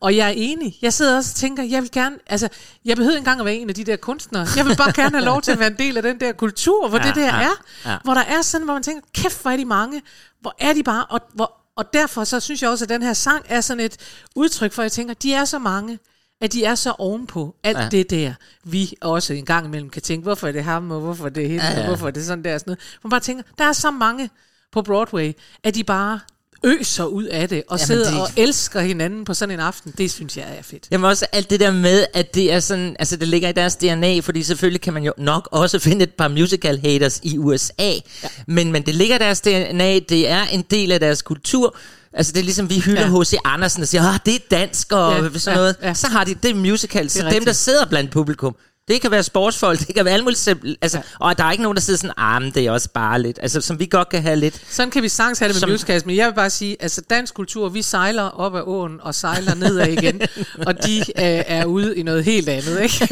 Og 0.01 0.17
jeg 0.17 0.27
er 0.29 0.35
enig. 0.37 0.79
Jeg 0.83 0.93
sidder 0.93 1.17
også 1.17 1.31
og 1.33 1.37
tænker, 1.37 1.63
jeg 1.63 1.83
vil 1.83 1.91
gerne, 1.91 2.17
altså, 2.27 2.49
jeg 2.85 2.97
behøver 2.97 3.17
engang 3.17 3.41
at 3.41 3.47
være 3.47 3.55
en 3.57 3.69
af 3.69 3.75
de 3.75 3.85
der 3.85 3.97
kunstnere. 3.97 4.47
Jeg 4.57 4.67
vil 4.67 4.77
bare 4.77 4.93
gerne 4.93 5.17
have 5.19 5.25
lov 5.25 5.43
til 5.43 5.53
at 5.53 5.59
være 5.59 5.69
en 5.71 5.79
del 5.79 5.97
af 5.97 6.03
den 6.03 6.21
der 6.21 6.33
kultur, 6.33 6.89
hvor 6.89 6.99
Ja, 6.99 7.07
det 7.07 7.15
der 7.15 7.23
ja, 7.41 7.43
er. 7.43 7.65
ja. 7.91 7.97
Hvor 8.05 8.15
der 8.15 8.21
er 8.23 8.43
sådan, 8.43 8.65
hvor 8.65 8.75
man 8.75 8.83
tænker, 8.83 9.03
kæft, 9.15 9.43
hvor 9.43 9.51
er 9.51 9.57
de 9.57 9.65
mange. 9.65 10.03
Hvor 10.41 10.55
er 10.59 10.73
de 10.73 10.83
bare, 10.83 11.05
og 11.07 11.21
hvor, 11.35 11.58
og 11.79 11.93
derfor 11.93 12.25
så 12.25 12.41
synes 12.41 12.63
jeg 12.63 12.71
også, 12.71 12.85
at 12.85 12.89
den 12.89 13.03
her 13.03 13.13
sang 13.13 13.45
er 13.49 13.61
sådan 13.61 13.85
et 13.85 13.97
udtryk 14.37 14.73
for, 14.73 14.83
at 14.83 14.85
jeg 14.85 14.93
tænker, 14.93 15.15
de 15.15 15.35
er 15.35 15.45
så 15.45 15.59
mange, 15.59 15.99
at 16.41 16.53
de 16.53 16.65
er 16.65 16.75
så 16.75 16.95
ovenpå 16.99 17.57
alt 17.65 17.79
Ja. 17.79 17.89
det 17.89 18.11
der, 18.11 18.35
vi 18.65 18.93
også 19.01 19.33
en 19.33 19.45
gang 19.45 19.67
imellem 19.67 19.91
kan 19.91 20.03
tænke, 20.03 20.23
hvorfor 20.23 20.49
er 20.49 20.53
det 20.53 20.65
ham, 20.65 20.91
og 20.91 21.01
hvorfor 21.01 21.25
er 21.25 21.31
det 21.31 21.49
hende, 21.49 21.65
ja. 21.65 21.73
ja. 21.73 21.81
og 21.81 21.87
hvorfor 21.87 22.07
er 22.07 22.11
det 22.11 22.27
sådan 22.27 22.45
der 22.45 22.55
og 22.55 22.61
sådan 22.61 22.71
noget. 22.71 22.99
Man 23.05 23.11
bare 23.11 23.21
tænker, 23.21 23.43
der 23.59 23.65
er 23.65 23.73
så 23.73 23.91
mange 23.91 24.31
på 24.73 24.83
Broadway, 24.83 25.33
at 25.65 25.75
de 25.75 25.85
bare 25.85 26.21
øser 26.65 27.05
ud 27.05 27.25
af 27.25 27.49
det, 27.49 27.63
og 27.69 27.79
Jamen, 27.79 27.87
sidder 27.87 28.11
det- 28.11 28.21
og 28.21 28.29
elsker 28.37 28.81
hinanden 28.81 29.25
på 29.25 29.35
sådan 29.35 29.55
en 29.55 29.61
aften. 29.61 29.95
Det 29.99 30.11
synes 30.11 30.37
jeg 30.37 30.45
er 30.59 30.63
fedt. 30.63 30.87
Jamen 30.91 31.05
også 31.05 31.27
alt 31.33 31.51
det 31.51 31.61
der 31.61 31.71
med, 31.71 32.07
at 32.15 32.35
det 32.35 32.53
er 32.53 32.61
sådan, 32.61 32.97
altså 32.99 33.17
det 33.17 33.29
ligger 33.29 33.49
i 33.49 33.53
deres 33.53 33.77
DNA, 33.77 34.21
fordi 34.21 34.43
selvfølgelig 34.43 34.81
kan 34.81 34.93
man 34.95 35.03
jo 35.03 35.13
nok 35.19 35.49
også 35.53 35.79
finde 35.89 36.03
et 36.03 36.15
par 36.15 36.29
musical 36.29 36.81
haters 36.81 37.21
i 37.23 37.39
USA, 37.39 37.73
ja. 37.79 38.29
men, 38.47 38.73
men 38.73 38.83
det 38.87 38.95
ligger 38.95 39.17
i 39.17 39.19
deres 39.19 39.41
DNA, 39.41 39.99
det 39.99 40.29
er 40.29 40.45
en 40.45 40.63
del 40.71 40.93
af 40.93 41.01
deres 41.01 41.23
kultur, 41.23 41.77
Altså 42.13 42.33
det 42.33 42.41
er 42.41 42.45
ligesom, 42.45 42.71
vi 42.71 42.79
hylder 42.79 43.01
Ja. 43.11 43.21
H.C. 43.21 43.35
Andersen 43.45 43.83
og 43.83 43.89
siger, 43.89 44.03
ah, 44.03 44.19
det 44.27 44.35
er 44.35 44.39
dansk 44.51 44.93
og 44.93 45.13
Ja, 45.13 45.39
sådan 45.39 45.41
ja, 45.47 45.55
noget. 45.61 45.77
ja. 45.83 45.95
Så 45.95 46.07
har 46.09 46.25
de 46.25 46.35
det 46.43 46.57
musical, 46.57 47.11
så 47.11 47.19
dem, 47.19 47.27
rigtigt. 47.27 47.47
der 47.47 47.53
sidder 47.53 47.87
blandt 47.87 48.11
publikum, 48.11 48.57
det 48.89 49.01
kan 49.01 49.11
være 49.11 49.23
sportsfolk, 49.23 49.79
det 49.79 49.95
kan 49.95 50.05
være 50.05 50.15
alt 50.15 50.25
muligt 50.25 50.41
simpelt. 50.41 50.79
Altså, 50.83 50.99
ja. 50.99 51.03
Og 51.21 51.39
der 51.39 51.45
er 51.45 51.51
ikke 51.51 51.63
nogen, 51.63 51.77
der 51.77 51.83
sidder 51.83 51.99
sådan, 51.99 52.13
ah, 52.17 52.43
men 52.43 52.51
det 52.55 52.67
er 52.67 52.71
også 52.71 52.89
bare 52.95 53.23
lidt. 53.23 53.39
Altså, 53.43 53.61
som 53.61 53.79
vi 53.79 53.87
godt 53.91 54.09
kan 54.09 54.23
have 54.23 54.37
lidt. 54.37 54.61
Sådan 54.71 54.91
kan 54.91 55.03
vi 55.03 55.09
sagtens 55.09 55.39
have 55.39 55.49
det 55.49 55.55
med 55.55 55.61
Som- 55.61 55.71
musicals, 55.71 56.07
men 56.07 56.17
jeg 56.17 56.27
vil 56.27 56.35
bare 56.35 56.51
sige, 56.51 56.77
altså 56.81 57.01
dansk 57.11 57.35
kultur, 57.35 57.69
vi 57.69 57.83
sejler 57.83 58.23
op 58.23 58.57
ad 58.57 58.63
åen 58.67 58.99
og 59.03 59.15
sejler 59.15 59.55
nedad 59.55 59.87
igen, 59.89 60.21
og 60.67 60.87
de 60.87 60.99
øh, 60.99 61.05
er 61.47 61.65
ude 61.65 61.97
i 61.97 62.03
noget 62.03 62.25
helt 62.25 62.49
andet, 62.49 62.81
ikke? 62.81 63.09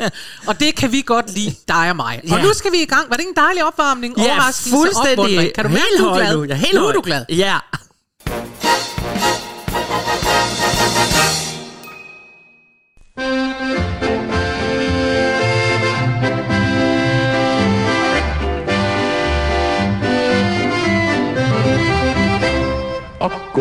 og 0.48 0.60
det 0.60 0.74
kan 0.76 0.92
vi 0.92 1.02
godt 1.06 1.34
lide, 1.34 1.54
dig 1.68 1.90
og 1.90 1.96
mig. 1.96 2.20
Og 2.30 2.38
Ja. 2.38 2.42
nu 2.42 2.52
skal 2.54 2.72
vi 2.72 2.82
i 2.82 2.86
gang. 2.86 3.10
Var 3.10 3.16
det 3.16 3.20
ikke 3.20 3.30
en 3.38 3.44
dejlig 3.44 3.64
opvarmning? 3.64 4.18
Overraskelse, 4.18 4.76
opmuntring? 4.76 5.54
Kan 5.54 5.64
du 5.64 5.70
mærke, 5.70 5.84
du 5.98 6.04
er 6.06 6.14
glad? 6.46 6.74
Nu. 6.74 6.86
Er 6.86 6.92
du 6.92 7.00
glad. 7.04 7.24
Ja. 7.28 7.56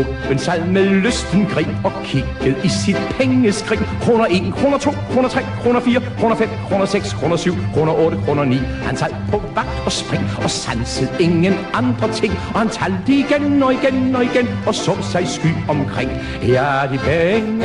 Typen 0.04 0.40
sad 0.40 0.68
med 0.68 0.86
lysten 0.86 1.46
grin 1.54 1.68
og 1.84 1.92
kiggede 2.06 2.56
i 2.64 2.70
sit 2.70 2.98
pengeskrin. 3.18 3.80
Kroner 4.02 4.26
1, 4.30 4.54
kroner 4.54 4.78
2, 4.78 4.92
kroner 5.14 5.30
3, 5.30 5.42
kroner 5.64 5.80
4, 5.80 6.02
kroner 6.20 6.36
5, 6.36 6.50
kroner 6.70 6.86
6, 6.86 7.14
kroner 7.14 7.38
7, 7.38 7.56
kroner 7.74 7.94
8, 7.94 8.18
kroner 8.26 8.44
9. 8.44 8.56
Han 8.58 8.98
sad 8.98 9.10
på 9.32 9.42
vagt 9.56 9.82
og 9.86 9.92
spring 9.92 10.24
og 10.44 10.50
sansede 10.50 11.10
ingen 11.20 11.54
andre 11.74 12.14
ting. 12.14 12.34
Og 12.54 12.60
han 12.60 12.70
talte 12.70 13.14
igen 13.14 13.64
og 13.64 13.74
igen 13.74 14.16
og 14.16 14.24
igen 14.24 14.48
og 14.68 14.76
så 14.76 14.96
sig 15.12 15.28
sky 15.28 15.54
omkring. 15.68 16.12
Her 16.42 16.62
er 16.62 16.92
de 16.92 16.98
penge, 16.98 17.64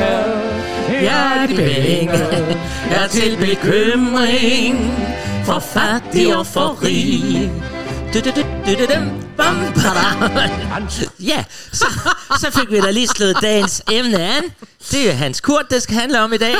her 0.87 1.41
er 1.41 1.47
de 1.47 1.55
penge, 1.55 2.13
er 2.91 3.07
til 3.09 3.37
bekymring 3.37 4.77
for 5.45 5.59
fattig 5.59 6.37
og 6.37 6.45
for 6.45 6.83
rig. 6.83 7.51
Du, 8.13 8.19
du, 8.19 8.29
du, 8.35 8.54
bam. 8.65 9.55
Ja, 11.19 11.43
så, 11.71 11.85
så 12.39 12.51
fik 12.59 12.71
vi 12.71 12.79
da 12.81 12.91
lige 12.91 13.07
slået 13.07 13.37
dagens 13.41 13.83
emne 13.91 14.19
an. 14.23 14.43
Det 14.91 15.09
er 15.09 15.13
Hans 15.13 15.41
Kurt, 15.41 15.65
det 15.71 15.83
skal 15.83 15.95
handle 15.95 16.21
om 16.21 16.33
i 16.33 16.37
dag. 16.37 16.55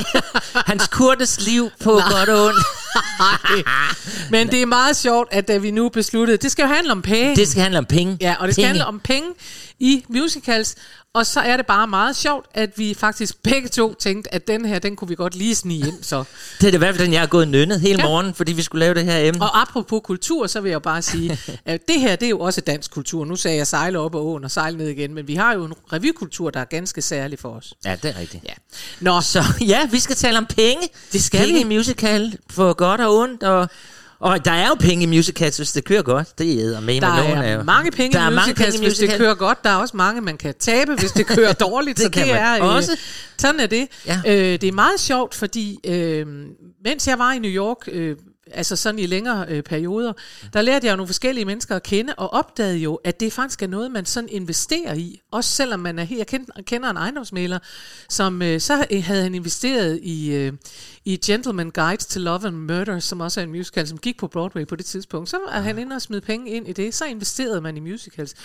Hans 0.55 0.87
Kurtes 0.87 1.39
liv 1.45 1.69
på 1.83 1.91
godt 1.91 2.29
og 2.29 2.45
ondt. 2.45 2.59
Men 4.31 4.47
det 4.51 4.61
er 4.61 4.65
meget 4.65 4.95
sjovt, 4.97 5.27
at 5.31 5.47
da 5.47 5.57
vi 5.57 5.71
nu 5.71 5.89
besluttede, 5.89 6.37
det 6.37 6.51
skal 6.51 6.63
jo 6.63 6.69
handle 6.69 6.91
om 6.91 7.01
penge. 7.01 7.35
Det 7.35 7.47
skal 7.47 7.61
handle 7.63 7.77
om 7.79 7.85
penge. 7.85 8.17
Ja, 8.21 8.35
og 8.39 8.47
det 8.47 8.55
skal 8.55 8.61
penge. 8.61 8.67
handle 8.67 8.85
om 8.85 8.99
penge 8.99 9.29
i 9.79 10.05
musicals. 10.09 10.75
Og 11.13 11.25
så 11.25 11.39
er 11.39 11.57
det 11.57 11.65
bare 11.65 11.87
meget 11.87 12.15
sjovt, 12.15 12.45
at 12.53 12.69
vi 12.77 12.93
faktisk 12.99 13.35
begge 13.43 13.67
to 13.69 13.93
tænkte, 13.93 14.33
at 14.33 14.47
den 14.47 14.65
her, 14.65 14.79
den 14.79 14.95
kunne 14.95 15.07
vi 15.07 15.15
godt 15.15 15.35
lige 15.35 15.55
snige 15.55 15.87
ind. 15.87 16.03
Så. 16.03 16.17
Det 16.61 16.67
er 16.67 16.71
det 16.71 16.73
i 16.73 16.77
hvert 16.77 16.95
fald 16.95 17.05
den, 17.05 17.13
jeg 17.13 17.21
har 17.21 17.27
gået 17.27 17.47
nynnet 17.47 17.79
hele 17.81 17.99
Ja. 17.99 18.03
morgen, 18.07 18.33
fordi 18.33 18.53
vi 18.53 18.61
skulle 18.61 18.79
lave 18.79 18.93
det 18.95 19.03
her 19.05 19.17
emne. 19.17 19.41
Og 19.41 19.61
apropos 19.61 20.01
kultur, 20.03 20.47
så 20.47 20.61
vil 20.61 20.69
jeg 20.69 20.73
jo 20.73 20.79
bare 20.79 21.01
sige, 21.01 21.37
at 21.65 21.81
det 21.87 21.94
her, 21.99 22.15
det 22.15 22.25
er 22.25 22.29
jo 22.29 22.39
også 22.39 22.61
dansk 22.61 22.91
kultur. 22.91 23.25
Nu 23.25 23.35
sagde 23.35 23.57
jeg 23.57 23.67
sejle 23.67 23.99
op 23.99 24.15
ad 24.15 24.19
åen 24.19 24.43
og 24.43 24.51
sejle 24.51 24.77
ned 24.77 24.87
igen, 24.87 25.13
men 25.13 25.27
vi 25.27 25.35
har 25.35 25.53
jo 25.53 25.65
en 25.65 25.73
revykultur, 25.93 26.49
der 26.49 26.59
er 26.59 26.65
ganske 26.65 27.01
særlig 27.01 27.39
for 27.39 27.49
os. 27.49 27.73
Ja, 27.85 27.95
det 28.03 28.09
er 28.15 28.19
rigtigt. 28.19 28.43
Ja. 28.43 28.53
Nå, 29.01 29.21
Så 29.21 29.43
ja, 29.61 29.79
vi 29.91 29.99
skal 29.99 30.15
tale 30.15 30.37
om 30.37 30.45
penge. 30.45 30.87
Det 31.13 31.23
skal 31.23 31.39
penge 31.39 31.53
vi. 31.53 31.73
i 31.73 31.77
musical 31.77 32.37
for 32.49 32.73
godt 32.73 33.01
og 33.01 33.17
ondt. 33.17 33.43
Og, 33.43 33.67
og 34.19 34.45
der 34.45 34.51
er 34.51 34.67
jo 34.67 34.75
penge 34.79 35.03
i 35.03 35.07
musicals, 35.07 35.57
hvis 35.57 35.71
det 35.71 35.83
kører 35.83 36.01
godt. 36.01 36.39
Det 36.39 36.61
er 36.61 36.79
med 36.79 37.01
der 37.01 37.07
er 37.07 37.53
jo. 37.53 37.63
mange 37.63 37.91
penge 37.91 38.13
der 38.13 38.23
i 38.23 38.25
er 38.25 38.29
mange 38.29 38.51
musicals, 38.51 38.75
penge 38.75 38.85
i 38.85 38.89
hvis 38.89 38.97
det 38.97 39.17
kører 39.17 39.33
godt. 39.35 39.63
Der 39.63 39.69
er 39.69 39.75
også 39.75 39.97
mange, 39.97 40.21
man 40.21 40.37
kan 40.37 40.53
tabe, 40.59 40.95
hvis 40.95 41.11
det 41.11 41.27
kører 41.27 41.53
dårligt. 41.67 41.97
Det 41.97 42.03
så 42.05 42.11
kan 42.11 42.23
det 42.27 42.33
man 42.33 42.41
er, 42.43 42.61
også. 42.63 42.91
Øh, 42.91 42.97
sådan 43.37 43.59
er 43.59 43.67
det. 43.67 43.87
Ja. 44.05 44.21
Øh, 44.27 44.35
det 44.35 44.63
er 44.63 44.71
meget 44.71 44.99
sjovt, 44.99 45.35
fordi 45.35 45.79
øh, 45.85 46.27
mens 46.85 47.07
jeg 47.07 47.19
var 47.19 47.33
i 47.33 47.39
New 47.39 47.51
York, 47.51 47.77
øh, 47.87 48.15
altså 48.51 48.75
sådan 48.75 48.99
i 48.99 49.05
længere 49.05 49.45
øh, 49.49 49.63
perioder, 49.63 50.13
der 50.53 50.61
lærte 50.61 50.85
jeg 50.85 50.91
jo 50.91 50.95
nogle 50.95 51.07
forskellige 51.07 51.45
mennesker 51.45 51.75
at 51.75 51.83
kende, 51.83 52.13
og 52.17 52.33
opdagede 52.33 52.77
jo, 52.77 52.95
at 52.95 53.19
det 53.19 53.33
faktisk 53.33 53.61
er 53.61 53.67
noget, 53.67 53.91
man 53.91 54.05
sådan 54.05 54.29
investerer 54.29 54.93
i. 54.93 55.21
Også 55.31 55.49
selvom 55.49 55.79
man 55.79 55.99
er 55.99 56.03
helt... 56.03 56.19
Jeg 56.19 56.27
kender, 56.27 56.61
kender 56.61 56.89
en 56.89 56.97
ejendomsmaler, 56.97 57.59
som 58.09 58.41
øh, 58.41 58.61
så 58.61 58.85
havde 59.03 59.23
han 59.23 59.35
investeret 59.35 59.99
i, 60.03 60.31
øh, 60.31 60.53
i 61.05 61.17
Gentleman 61.25 61.69
Guides 61.69 62.05
to 62.05 62.19
Love 62.19 62.47
and 62.47 62.55
Murder, 62.55 62.99
som 62.99 63.21
også 63.21 63.39
er 63.39 63.43
en 63.43 63.51
musical, 63.51 63.87
som 63.87 63.97
gik 63.97 64.17
på 64.17 64.27
Broadway 64.27 64.67
på 64.67 64.75
det 64.75 64.85
tidspunkt. 64.85 65.29
Så 65.29 65.37
er 65.51 65.61
han 65.61 65.79
inde 65.79 65.95
og 65.95 66.01
smide 66.01 66.21
penge 66.21 66.51
ind 66.51 66.67
i 66.67 66.73
det. 66.73 66.93
Så 66.93 67.05
investerede 67.05 67.61
man 67.61 67.77
i 67.77 67.79
musicals. 67.79 68.35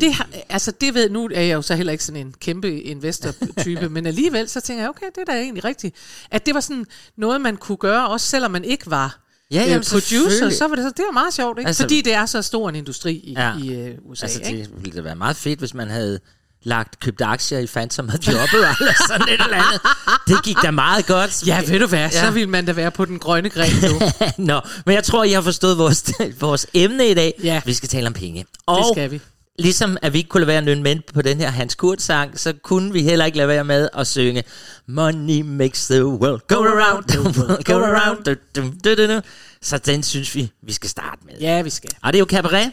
Det, 0.00 0.12
har, 0.12 0.28
altså 0.48 0.70
det 0.70 0.94
ved, 0.94 1.10
nu 1.10 1.28
er 1.34 1.40
jeg 1.40 1.54
jo 1.54 1.62
så 1.62 1.74
heller 1.74 1.92
ikke 1.92 2.04
sådan 2.04 2.26
en 2.26 2.34
kæmpe 2.40 2.80
investor-type, 2.80 3.88
men 3.94 4.06
alligevel 4.06 4.48
så 4.48 4.60
tænker 4.60 4.82
jeg, 4.82 4.90
okay, 4.90 5.06
det 5.14 5.18
er 5.28 5.32
da 5.32 5.40
egentlig 5.40 5.64
rigtigt. 5.64 5.96
At 6.30 6.46
det 6.46 6.54
var 6.54 6.60
sådan 6.60 6.86
noget, 7.16 7.40
man 7.40 7.56
kunne 7.56 7.78
gøre, 7.78 8.08
også 8.08 8.26
selvom 8.26 8.50
man 8.50 8.64
ikke 8.64 8.90
var 8.90 9.21
Ja, 9.52 9.62
øh, 9.62 9.68
jamen, 9.70 9.84
producer, 9.90 10.00
selvfølgelig. 10.30 10.58
så 10.58 10.68
var 10.68 10.74
det, 10.74 10.84
så, 10.84 10.88
det 10.96 11.04
var 11.08 11.12
meget 11.12 11.34
sjovt, 11.34 11.58
ikke? 11.58 11.68
Altså- 11.68 11.82
fordi 11.82 12.00
det 12.00 12.14
er 12.14 12.26
så 12.26 12.42
stor 12.42 12.68
en 12.68 12.74
industri 12.74 13.12
i, 13.12 13.32
Ja. 13.38 13.52
i 13.62 13.68
øh, 13.74 13.94
USA. 14.10 14.26
Altså, 14.26 14.40
ikke? 14.44 14.58
det 14.62 14.70
ville 14.84 14.96
da 14.96 15.02
være 15.02 15.14
meget 15.16 15.36
fedt, 15.36 15.58
hvis 15.58 15.74
man 15.74 15.90
havde 15.90 16.20
lagt 16.64 17.00
købt 17.00 17.20
aktier 17.20 17.58
i 17.58 17.66
Phantom 17.66 18.08
og 18.08 18.14
jobbet, 18.26 18.54
eller 18.80 18.94
sådan 19.08 19.28
et 19.28 19.32
eller 19.44 19.56
andet. 19.56 19.80
Det 20.28 20.42
gik 20.44 20.56
da 20.62 20.70
meget 20.70 21.06
godt. 21.06 21.46
Ja, 21.46 21.60
ved 21.68 21.80
du 21.80 21.86
hvad, 21.86 21.98
ja. 21.98 22.10
så 22.10 22.24
Ja. 22.24 22.30
vil 22.30 22.48
man 22.48 22.66
da 22.66 22.72
være 22.72 22.90
på 22.90 23.04
den 23.04 23.18
grønne 23.18 23.48
gren 23.50 23.72
nu. 23.82 24.00
Nå, 24.54 24.60
men 24.86 24.94
jeg 24.94 25.04
tror, 25.04 25.24
I 25.24 25.32
har 25.32 25.40
forstået 25.40 25.78
vores, 25.78 26.04
vores 26.40 26.66
emne 26.74 27.08
i 27.08 27.14
dag. 27.14 27.34
Ja. 27.42 27.60
Vi 27.64 27.74
skal 27.74 27.88
tale 27.88 28.06
om 28.06 28.12
penge. 28.12 28.46
Og 28.66 28.78
det 28.78 28.86
skal 28.94 29.10
vi. 29.10 29.20
Ligesom 29.58 29.96
at 30.02 30.12
vi 30.12 30.18
ikke 30.18 30.28
kunne 30.28 30.40
lade 30.40 30.48
være 30.48 30.58
at 30.58 30.64
nynne 30.64 30.82
med 30.82 30.96
på 31.14 31.22
den 31.22 31.38
her 31.38 31.50
Hans 31.50 31.74
Kurt-sang, 31.74 32.40
så 32.40 32.52
kunne 32.62 32.92
vi 32.92 33.02
heller 33.02 33.24
ikke 33.24 33.38
lade 33.38 33.48
være 33.48 33.64
med 33.64 33.88
at 33.94 34.06
synge 34.06 34.44
Money 34.88 35.40
makes 35.40 35.86
the 35.86 36.06
world 36.06 36.40
go 36.48 36.54
around, 36.56 37.04
the 37.08 37.20
world 37.20 37.64
go 37.64 37.72
around. 37.72 38.24
Du, 38.24 38.34
du, 38.56 38.72
du, 38.84 38.94
du, 38.94 39.14
du. 39.14 39.20
Så 39.62 39.78
den 39.78 40.02
synes 40.02 40.34
vi, 40.34 40.52
vi 40.62 40.72
skal 40.72 40.90
starte 40.90 41.20
med. 41.26 41.34
Ja, 41.40 41.62
vi 41.62 41.70
skal. 41.70 41.90
Og 42.02 42.12
det 42.12 42.18
er 42.18 42.20
jo 42.20 42.26
Cabaret, 42.30 42.72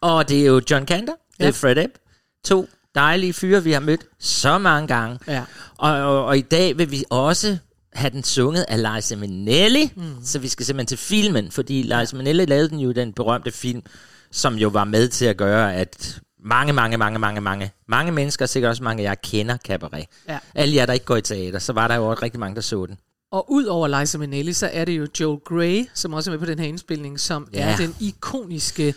og 0.00 0.28
det 0.28 0.40
er 0.40 0.46
jo 0.46 0.60
John 0.70 0.86
det 0.86 1.08
Ja. 1.40 1.46
er 1.46 1.52
Fred 1.52 1.78
Ebb. 1.78 1.92
To 2.44 2.68
dejlige 2.94 3.32
fyre, 3.32 3.62
vi 3.64 3.72
har 3.72 3.80
mødt 3.80 4.00
så 4.20 4.58
mange 4.58 4.88
gange. 4.88 5.18
Ja. 5.28 5.42
Og, 5.78 5.90
og, 5.90 6.24
og 6.24 6.38
i 6.38 6.40
dag 6.40 6.78
vil 6.78 6.90
vi 6.90 7.04
også 7.10 7.56
have 7.92 8.10
den 8.10 8.24
sunget 8.24 8.64
af 8.68 8.94
Liza 8.96 9.16
Minnelli, 9.16 9.92
mm. 9.96 10.02
så 10.24 10.38
vi 10.38 10.48
skal 10.48 10.66
simpelthen 10.66 10.86
til 10.86 10.98
filmen, 10.98 11.50
fordi 11.50 11.82
Liza 11.82 12.16
Minnelli 12.16 12.44
lavede 12.44 12.68
den 12.68 12.78
jo 12.78 12.92
den 12.92 13.12
berømte 13.12 13.52
film, 13.52 13.82
som 14.30 14.54
jo 14.54 14.68
var 14.68 14.84
med 14.84 15.08
til 15.08 15.24
at 15.24 15.36
gøre, 15.36 15.74
at 15.74 16.20
mange, 16.44 16.72
mange, 16.72 16.96
mange, 16.96 17.18
mange, 17.18 17.40
mange, 17.40 17.72
mange 17.88 18.12
mennesker, 18.12 18.46
sikkert 18.46 18.70
også 18.70 18.82
mange 18.82 19.02
af 19.02 19.08
jer, 19.08 19.14
kender 19.14 19.56
Cabaret. 19.56 20.06
Ja. 20.28 20.38
Alle 20.54 20.74
jer, 20.74 20.86
der 20.86 20.92
ikke 20.92 21.06
går 21.06 21.16
i 21.16 21.22
teater, 21.22 21.58
så 21.58 21.72
var 21.72 21.88
der 21.88 21.94
jo 21.94 22.06
også 22.06 22.22
rigtig 22.22 22.40
mange, 22.40 22.54
der 22.54 22.60
så 22.60 22.86
den. 22.86 22.98
Og 23.32 23.52
ud 23.52 23.64
over 23.64 24.00
Liza 24.00 24.18
Minnelli, 24.18 24.52
så 24.52 24.70
er 24.72 24.84
det 24.84 24.92
jo 24.98 25.06
Joel 25.20 25.40
Grey, 25.44 25.84
som 25.94 26.12
også 26.12 26.30
er 26.30 26.32
med 26.32 26.38
på 26.38 26.44
den 26.46 26.58
her 26.58 26.66
indspilning, 26.66 27.20
som 27.20 27.48
Ja. 27.54 27.58
ja. 27.66 27.72
er 27.72 27.76
den 27.76 27.94
ikoniske, 28.00 28.94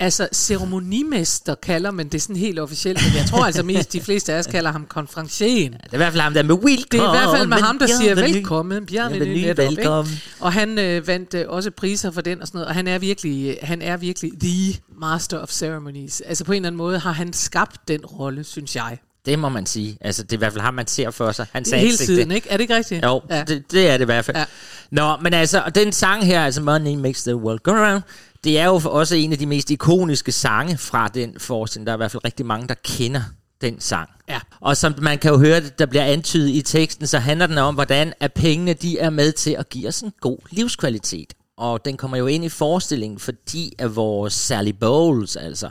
altså 0.00 0.28
ceremonimester 0.32 1.54
kalder 1.54 1.90
man 1.90 2.08
det 2.08 2.22
sådan 2.22 2.36
helt 2.36 2.58
officielt, 2.58 2.98
men 3.06 3.16
jeg 3.16 3.26
tror 3.26 3.44
altså 3.46 3.62
mest, 3.62 3.92
de 3.92 4.00
fleste 4.00 4.32
af 4.32 4.38
os 4.38 4.46
kalder 4.46 4.72
ham 4.72 4.86
konferencieren. 4.86 5.72
Det 5.72 5.80
er 5.90 5.94
i 5.94 5.96
hvert 5.96 6.12
fald 6.12 6.20
ham 6.22 6.34
der 6.34 6.42
med 6.42 6.54
Wilco. 6.54 6.88
Det 6.92 7.00
er 7.00 7.14
i 7.14 7.18
hvert 7.18 7.36
fald 7.38 7.48
med 7.48 7.56
ham, 7.56 7.78
der 7.78 7.86
siger 7.86 8.14
velkommen, 8.14 8.86
Bjarne 8.86 9.18
netop, 9.18 9.36
ikke? 9.36 9.76
velkommen. 9.76 10.14
Og 10.40 10.52
han 10.52 10.78
øh, 10.78 11.06
vandt 11.06 11.34
øh, 11.34 11.44
også 11.48 11.70
priser 11.70 12.10
for 12.10 12.20
den 12.20 12.40
og 12.40 12.46
sådan 12.46 12.58
noget, 12.58 12.68
og 12.68 12.74
han 12.74 12.86
er 12.88 12.98
virkelig, 12.98 13.48
øh, 13.50 13.56
han 13.62 13.82
er 13.82 13.96
virkelig 13.96 14.32
the 14.40 14.80
master 14.96 15.38
of 15.38 15.50
ceremonies. 15.50 16.20
Altså 16.20 16.44
på 16.44 16.52
en 16.52 16.56
eller 16.56 16.66
anden 16.68 16.76
måde 16.78 16.98
har 16.98 17.12
han 17.12 17.32
skabt 17.32 17.88
den 17.88 18.06
rolle, 18.06 18.44
synes 18.44 18.76
jeg. 18.76 18.98
Det 19.26 19.38
må 19.38 19.48
man 19.48 19.66
sige. 19.66 19.98
Altså, 20.00 20.22
det 20.22 20.32
er 20.32 20.36
i 20.36 20.38
hvert 20.38 20.52
fald 20.52 20.62
ham, 20.62 20.74
man 20.74 20.86
ser 20.86 21.10
for 21.10 21.32
sig. 21.32 21.46
Han 21.52 21.64
Hele 21.74 21.96
tiden, 21.96 22.30
ikke? 22.30 22.48
Er 22.48 22.56
det 22.56 22.60
ikke 22.60 22.76
rigtigt? 22.76 23.04
Jo, 23.04 23.22
ja. 23.30 23.44
Det, 23.44 23.72
det 23.72 23.90
er 23.90 23.96
det 23.96 24.04
i 24.04 24.04
hvert 24.04 24.24
fald. 24.24 24.36
Ja. 24.36 24.44
Nå, 24.90 25.16
men 25.16 25.34
altså, 25.34 25.62
og 25.66 25.74
den 25.74 25.92
sang 25.92 26.26
her, 26.26 26.44
altså 26.44 26.60
Money 26.60 26.94
Makes 26.94 27.22
the 27.22 27.36
World 27.36 27.58
Go 27.58 27.72
Around, 27.72 28.02
det 28.44 28.58
er 28.58 28.64
jo 28.64 28.80
også 28.84 29.16
en 29.16 29.32
af 29.32 29.38
de 29.38 29.46
mest 29.46 29.70
ikoniske 29.70 30.32
sange 30.32 30.78
fra 30.78 31.08
den 31.08 31.34
forestilling. 31.38 31.86
Der 31.86 31.92
er 31.92 31.96
i 31.96 31.98
hvert 31.98 32.10
fald 32.10 32.24
rigtig 32.24 32.46
mange, 32.46 32.68
der 32.68 32.74
kender 32.84 33.22
den 33.60 33.80
sang. 33.80 34.08
Ja. 34.28 34.40
Og 34.60 34.76
som 34.76 34.94
man 34.98 35.18
kan 35.18 35.30
jo 35.30 35.38
høre, 35.38 35.60
der 35.60 35.86
bliver 35.86 36.04
antydet 36.04 36.48
i 36.48 36.62
teksten, 36.62 37.06
så 37.06 37.18
handler 37.18 37.46
den 37.46 37.58
om, 37.58 37.74
hvordan 37.74 38.12
at 38.20 38.32
pengene 38.32 38.72
de 38.72 38.98
er 38.98 39.10
med 39.10 39.32
til 39.32 39.56
at 39.58 39.68
give 39.68 39.88
os 39.88 40.00
en 40.00 40.12
god 40.20 40.38
livskvalitet. 40.50 41.34
Og 41.56 41.84
den 41.84 41.96
kommer 41.96 42.16
jo 42.16 42.26
ind 42.26 42.44
i 42.44 42.48
forestillingen, 42.48 43.18
fordi 43.18 43.72
at 43.78 43.96
vores 43.96 44.32
Sally 44.32 44.70
Bowles, 44.70 45.36
altså 45.36 45.70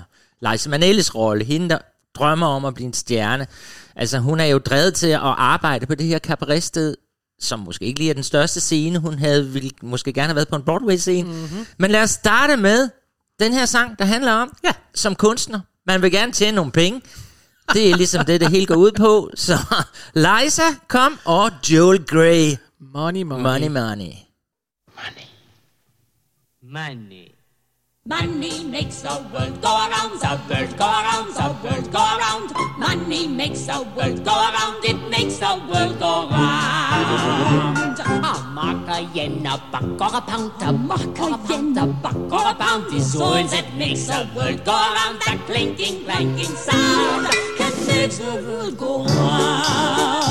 Liza 0.51 0.69
Minnellis 0.69 1.15
rolle, 1.15 1.45
hende 1.45 1.69
der 1.69 1.77
drømmer 2.15 2.47
om 2.47 2.65
at 2.65 2.73
blive 2.73 2.87
en 2.87 2.93
stjerne, 2.93 3.47
altså 3.95 4.19
hun 4.19 4.39
er 4.39 4.45
jo 4.45 4.57
drevet 4.57 4.93
til 4.93 5.07
at 5.07 5.19
arbejde 5.21 5.85
på 5.85 5.95
det 5.95 6.05
her 6.07 6.19
cabaretsted, 6.19 6.95
som 7.39 7.59
måske 7.59 7.85
ikke 7.85 7.99
lige 7.99 8.09
er 8.09 8.13
den 8.13 8.23
største 8.23 8.59
scene. 8.61 8.99
Hun 8.99 9.13
havde 9.19 9.47
ville 9.49 9.71
måske 9.81 10.13
gerne 10.13 10.27
have 10.27 10.35
været 10.35 10.47
på 10.47 10.55
en 10.55 10.63
Broadway-scene. 10.63 11.29
Mm-hmm. 11.29 11.65
Men 11.77 11.91
lad 11.91 12.03
os 12.03 12.09
starte 12.09 12.57
med 12.57 12.89
den 13.39 13.53
her 13.53 13.65
sang, 13.65 13.99
der 13.99 14.05
handler 14.05 14.31
om, 14.31 14.57
Ja. 14.63 14.71
som 14.95 15.15
kunstner, 15.15 15.59
man 15.85 16.01
vil 16.01 16.11
gerne 16.11 16.31
tjene 16.31 16.55
nogle 16.55 16.71
penge. 16.71 17.01
Det 17.73 17.91
er 17.91 17.95
ligesom 17.95 18.25
det, 18.25 18.41
det 18.41 18.49
hele 18.49 18.65
går 18.65 18.75
ud 18.75 18.91
på. 18.91 19.29
Så 19.35 19.53
Liza, 20.13 20.63
kom, 20.87 21.19
og 21.25 21.51
Joel 21.69 22.05
Grey. 22.05 22.57
Money, 22.93 23.23
money. 23.23 23.43
Money, 23.43 23.67
money. 23.67 24.13
Money. 24.95 25.25
Money 26.63 27.38
makes 28.09 29.01
the 29.01 29.23
world 29.31 29.61
go 29.61 29.69
around, 29.69 30.19
the 30.19 30.39
world 30.49 30.77
go 30.77 30.85
around, 30.85 31.33
the 31.33 31.55
world 31.63 31.91
go 31.91 31.99
around. 31.99 32.51
Money 32.77 33.27
makes 33.27 33.65
the 33.65 33.81
world 33.95 34.23
go 34.25 34.31
around, 34.31 34.83
it 34.83 35.09
makes 35.09 35.37
the 35.37 35.61
world 35.69 35.99
go 35.99 36.27
round. 36.29 37.99
A 37.99 38.43
mark, 38.53 38.87
a 38.87 39.01
yen, 39.13 39.45
a 39.45 39.61
buck, 39.71 39.83
or 39.83 40.17
a 40.17 40.21
pound, 40.21 40.51
a 40.61 40.71
mark, 40.71 41.19
a 41.19 41.39
yen, 41.49 41.77
a 41.77 41.85
buck, 41.85 42.15
or 42.15 42.51
a 42.51 42.55
pound 42.55 42.91
is 42.93 43.15
all 43.15 43.43
that 43.43 43.73
makes 43.75 44.07
the 44.07 44.27
world 44.35 44.65
go 44.65 44.71
around. 44.71 45.19
That 45.25 45.39
clinking, 45.45 46.03
clanking 46.05 46.45
sound 46.45 47.25
that 47.25 47.73
makes 47.87 48.17
the 48.17 48.25
world 48.25 48.77
go 48.77 49.05
round. 49.05 50.28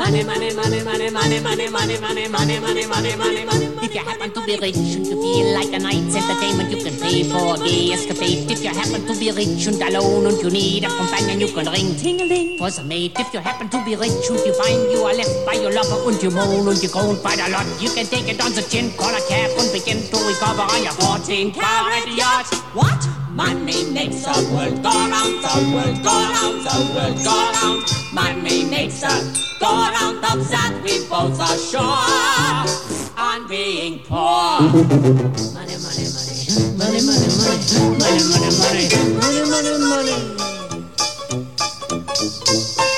Money, 0.00 0.24
money, 0.24 0.48
money, 0.54 0.82
money, 0.82 1.10
money, 1.10 1.40
money, 1.40 1.68
money, 1.68 2.00
money, 2.00 2.00
money, 2.00 2.58
money, 2.58 2.86
money, 2.86 3.16
money, 3.16 3.44
money. 3.44 3.66
If 3.84 3.94
you 3.94 4.00
happen 4.00 4.32
to 4.32 4.40
be 4.46 4.56
rich 4.56 4.96
and 4.96 5.06
you 5.06 5.20
feel 5.20 5.52
like 5.52 5.72
a 5.74 5.78
night's 5.78 6.16
entertainment, 6.16 6.70
you 6.70 6.82
can 6.82 6.96
pay 6.98 7.22
for 7.28 7.54
a 7.54 7.58
gay 7.58 7.92
escapade. 7.92 8.50
If 8.50 8.64
you 8.64 8.70
happen 8.70 9.04
to 9.04 9.14
be 9.20 9.30
rich 9.30 9.66
and 9.66 9.76
alone 9.76 10.24
and 10.24 10.40
you 10.40 10.48
need 10.48 10.84
a 10.84 10.88
companion, 10.88 11.38
you 11.40 11.52
can 11.52 11.66
ring 11.68 11.94
ting-a-ling 11.96 12.56
for 12.56 12.70
some 12.70 12.88
mate. 12.88 13.12
If 13.20 13.34
you 13.34 13.40
happen 13.40 13.68
to 13.68 13.84
be 13.84 13.94
rich 13.94 14.24
and 14.32 14.40
you 14.40 14.54
find 14.54 14.90
you 14.90 15.04
are 15.04 15.12
left 15.12 15.44
by 15.44 15.60
your 15.60 15.70
lover 15.70 16.00
and 16.08 16.22
you 16.22 16.30
moan 16.30 16.66
and 16.66 16.82
you 16.82 16.88
groan 16.88 17.20
quite 17.20 17.38
a 17.38 17.50
lot, 17.52 17.68
you 17.78 17.90
can 17.90 18.06
take 18.06 18.26
it 18.26 18.40
on 18.40 18.52
the 18.56 18.62
chin, 18.62 18.90
call 18.96 19.12
a 19.12 19.20
cab 19.28 19.52
and 19.60 19.70
begin 19.70 20.00
to 20.00 20.16
recover 20.24 20.64
on 20.64 20.82
your 20.82 20.96
14 20.96 21.52
carat 21.52 22.08
yacht. 22.16 22.48
What? 22.72 23.19
Money 23.40 23.88
makes 23.90 24.20
the 24.26 24.36
world 24.52 24.82
go 24.82 24.90
round, 24.90 25.40
the 25.40 25.48
world 25.72 25.96
go 26.04 26.12
round, 26.12 26.60
the 26.60 26.76
world 26.92 27.16
go 27.24 27.36
round. 27.56 27.80
Money 28.12 28.64
makes 28.68 29.00
the 29.00 29.08
go 29.58 29.66
round, 29.66 30.18
of 30.18 30.46
that 30.50 30.78
we 30.84 31.08
both 31.08 31.40
are 31.40 31.56
sure 31.56 31.80
on 33.16 33.48
being 33.48 34.00
poor. 34.00 34.60
Money, 35.56 35.76
money, 35.80 36.04
money, 36.12 36.36
money, 36.76 37.00
money, 37.00 37.00
money, 37.00 37.32
money, 37.40 37.64
money, 37.88 38.20
money, 38.60 38.92
money, 39.16 39.40
money, 39.48 40.16
money. 42.68 42.89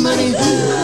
money, 0.00 0.32
money. 0.32 0.83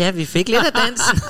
Ja, 0.00 0.10
vi 0.10 0.24
fik 0.24 0.48
lidt 0.48 0.66
af 0.66 0.72
dansen. 0.72 1.20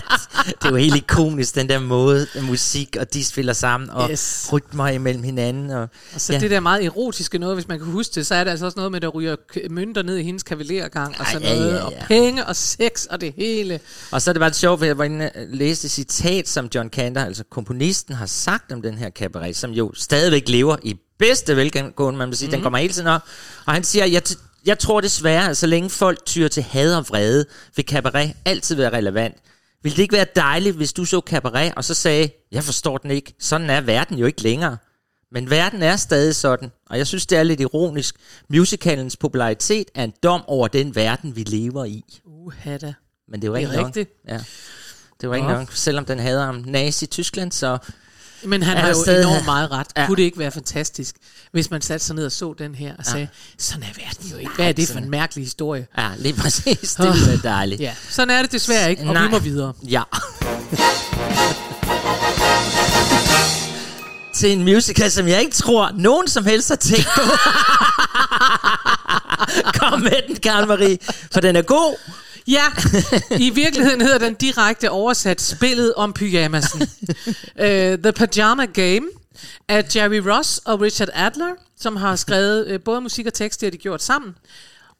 det 0.62 0.72
var 0.72 0.76
helt 0.78 0.96
ikonisk, 0.96 1.54
den 1.54 1.68
der 1.68 1.78
måde, 1.78 2.26
musik, 2.42 2.96
og 3.00 3.14
de 3.14 3.24
spiller 3.24 3.52
sammen, 3.52 3.90
og 3.90 4.10
Yes. 4.10 4.48
rytmer 4.52 4.88
imellem 4.88 5.22
hinanden. 5.22 5.70
Og, 5.70 5.88
Og 6.14 6.20
så 6.20 6.32
ja. 6.32 6.40
det 6.40 6.50
der 6.50 6.60
meget 6.60 6.84
erotiske 6.84 7.38
noget, 7.38 7.56
hvis 7.56 7.68
man 7.68 7.78
kan 7.78 7.86
huske 7.86 8.14
det, 8.14 8.26
så 8.26 8.34
er 8.34 8.44
det 8.44 8.50
altså 8.50 8.66
også 8.66 8.76
noget 8.76 8.92
med, 8.92 9.00
der 9.00 9.08
ryger 9.08 9.36
mønter 9.70 10.02
ned 10.02 10.16
i 10.16 10.22
hendes 10.22 10.42
kavalergang, 10.42 11.14
og 11.20 11.26
sådan 11.26 11.42
ja, 11.48 11.54
noget, 11.58 11.74
ja, 11.74 11.84
og 11.84 11.92
ja. 11.92 12.06
penge 12.06 12.46
og 12.46 12.56
sex 12.56 13.04
og 13.04 13.20
det 13.20 13.34
hele. 13.36 13.80
Og 14.10 14.22
så 14.22 14.30
er 14.30 14.32
det 14.32 14.40
bare 14.40 14.52
sjovt, 14.52 14.78
for 14.78 14.86
jeg 14.86 14.98
var 14.98 15.04
inde 15.04 15.30
og 15.34 15.42
læste 15.48 15.86
et 15.86 15.90
citat, 15.90 16.48
som 16.48 16.68
John 16.74 16.88
Cantor, 16.88 17.20
altså 17.20 17.44
komponisten, 17.50 18.14
har 18.14 18.26
sagt 18.26 18.72
om 18.72 18.82
den 18.82 18.98
her 18.98 19.10
cabaret, 19.10 19.56
som 19.56 19.70
jo 19.70 19.92
stadigvæk 19.94 20.48
lever 20.48 20.76
i 20.82 20.96
bedste 21.18 21.56
velgående, 21.56 22.18
man 22.18 22.28
vil 22.28 22.36
sige. 22.38 22.48
Mm. 22.48 22.52
Den 22.52 22.62
kommer 22.62 22.78
hele 22.78 22.92
tiden 22.92 23.08
op. 23.08 23.22
Og 23.66 23.72
han 23.72 23.84
siger, 23.84 24.04
jeg, 24.04 24.22
jeg 24.66 24.78
tror 24.78 25.00
desværre, 25.00 25.50
at 25.50 25.56
så 25.56 25.66
længe 25.66 25.90
folk 25.90 26.24
tyr 26.26 26.48
til 26.48 26.62
had 26.62 26.96
og 26.96 27.08
vrede, 27.08 27.44
vil 27.76 27.84
cabaret 27.84 28.32
altid 28.44 28.76
være 28.76 28.92
relevant. 28.92 29.36
Vil 29.82 29.92
det 29.96 30.02
ikke 30.02 30.12
være 30.16 30.26
dejligt, 30.36 30.76
hvis 30.76 30.92
du 30.92 31.04
så 31.04 31.20
cabaret, 31.26 31.72
og 31.76 31.84
så 31.84 31.94
sagde, 31.94 32.30
jeg 32.52 32.64
forstår 32.64 32.98
den 32.98 33.10
ikke. 33.10 33.34
Sådan 33.40 33.70
er 33.70 33.80
verden 33.80 34.18
jo 34.18 34.26
ikke 34.26 34.42
længere. 34.42 34.76
Men 35.32 35.50
verden 35.50 35.82
er 35.82 35.96
stadig 35.96 36.34
sådan, 36.36 36.70
og 36.90 36.98
jeg 36.98 37.06
synes, 37.06 37.26
det 37.26 37.38
er 37.38 37.42
lidt 37.42 37.60
ironisk. 37.60 38.14
Musicalens 38.48 39.16
popularitet 39.16 39.90
er 39.94 40.04
en 40.04 40.12
dom 40.22 40.42
over 40.46 40.68
den 40.68 40.94
verden, 40.94 41.36
vi 41.36 41.42
lever 41.42 41.84
i. 41.84 42.04
Uha 42.24 42.76
da. 42.76 42.94
Men 43.28 43.42
det 43.42 43.50
var 43.50 43.56
Det 43.56 43.62
ikke 43.62 43.72
er 43.74 43.76
nok. 43.76 43.86
rigtigt. 43.86 44.10
Ja. 44.28 44.40
Det 45.20 45.28
var 45.28 45.34
ikke 45.34 45.48
nok, 45.48 45.72
selvom 45.72 46.04
den 46.04 46.18
havde 46.18 46.48
om 46.48 46.56
Nazi-Tyskland, 46.66 47.52
så 47.52 47.78
Men 48.44 48.62
han 48.62 48.76
Er 48.76 48.80
har 48.80 48.88
jo 48.88 49.02
stadig- 49.02 49.22
enormt 49.24 49.44
meget 49.44 49.70
ret. 49.70 49.86
Ja. 49.96 50.00
Ja. 50.00 50.06
Kunne 50.06 50.16
det 50.16 50.22
ikke 50.22 50.38
være 50.38 50.50
fantastisk, 50.50 51.14
hvis 51.52 51.70
man 51.70 51.82
satte 51.82 52.06
sig 52.06 52.16
ned 52.16 52.26
og 52.26 52.32
så 52.32 52.54
den 52.58 52.74
her 52.74 52.92
og 52.98 53.04
sagde, 53.06 53.28
sådan 53.58 53.82
er 53.82 53.86
verden 54.04 54.30
jo 54.30 54.36
ikke. 54.36 54.50
Hvad 54.56 54.68
er 54.68 54.72
det 54.72 54.88
for 54.88 54.98
en 54.98 55.10
mærkelig 55.10 55.44
historie? 55.44 55.86
ja, 55.98 56.10
lige 56.18 56.34
præcis, 56.34 56.94
det 56.94 57.26
være 57.26 57.40
dejligt. 57.44 57.80
Ja, 57.80 57.94
sådan 58.10 58.30
er 58.30 58.42
det 58.42 58.52
desværre 58.52 58.90
ikke, 58.90 59.02
og 59.02 59.14
Nej. 59.14 59.22
vi 59.24 59.30
må 59.30 59.38
videre. 59.38 59.72
Ja. 59.82 60.02
Til 64.34 64.52
en 64.52 64.62
musical, 64.64 65.10
som 65.10 65.28
jeg 65.28 65.40
ikke 65.40 65.52
tror, 65.52 65.90
nogen 65.94 66.28
som 66.28 66.44
helst 66.44 66.68
har 66.68 66.76
tænkt 66.76 67.08
på. 67.14 67.20
Kom 69.78 70.00
med 70.00 70.28
den, 70.28 70.36
Karen 70.36 70.68
Marie, 70.68 70.98
for 71.32 71.40
den 71.40 71.56
er 71.56 71.62
god. 71.62 71.96
Ja, 72.46 72.64
i 73.38 73.50
virkeligheden 73.50 74.00
hedder 74.00 74.18
den 74.18 74.34
direkte 74.34 74.90
oversat 74.90 75.40
spillet 75.40 75.94
om 75.94 76.12
pyjamasen. 76.12 76.82
uh, 76.82 77.64
The 78.04 78.12
Pajama 78.12 78.64
Game 78.64 79.08
af 79.68 79.96
Jerry 79.96 80.20
Ross 80.26 80.58
og 80.64 80.80
Richard 80.80 81.08
Adler, 81.12 81.54
som 81.78 81.96
har 81.96 82.16
skrevet 82.16 82.74
uh, 82.74 82.80
både 82.80 83.00
musik 83.00 83.26
og 83.26 83.34
tekst, 83.34 83.60
det 83.60 83.66
har 83.66 83.70
de 83.70 83.76
gjort 83.78 84.02
sammen. 84.02 84.34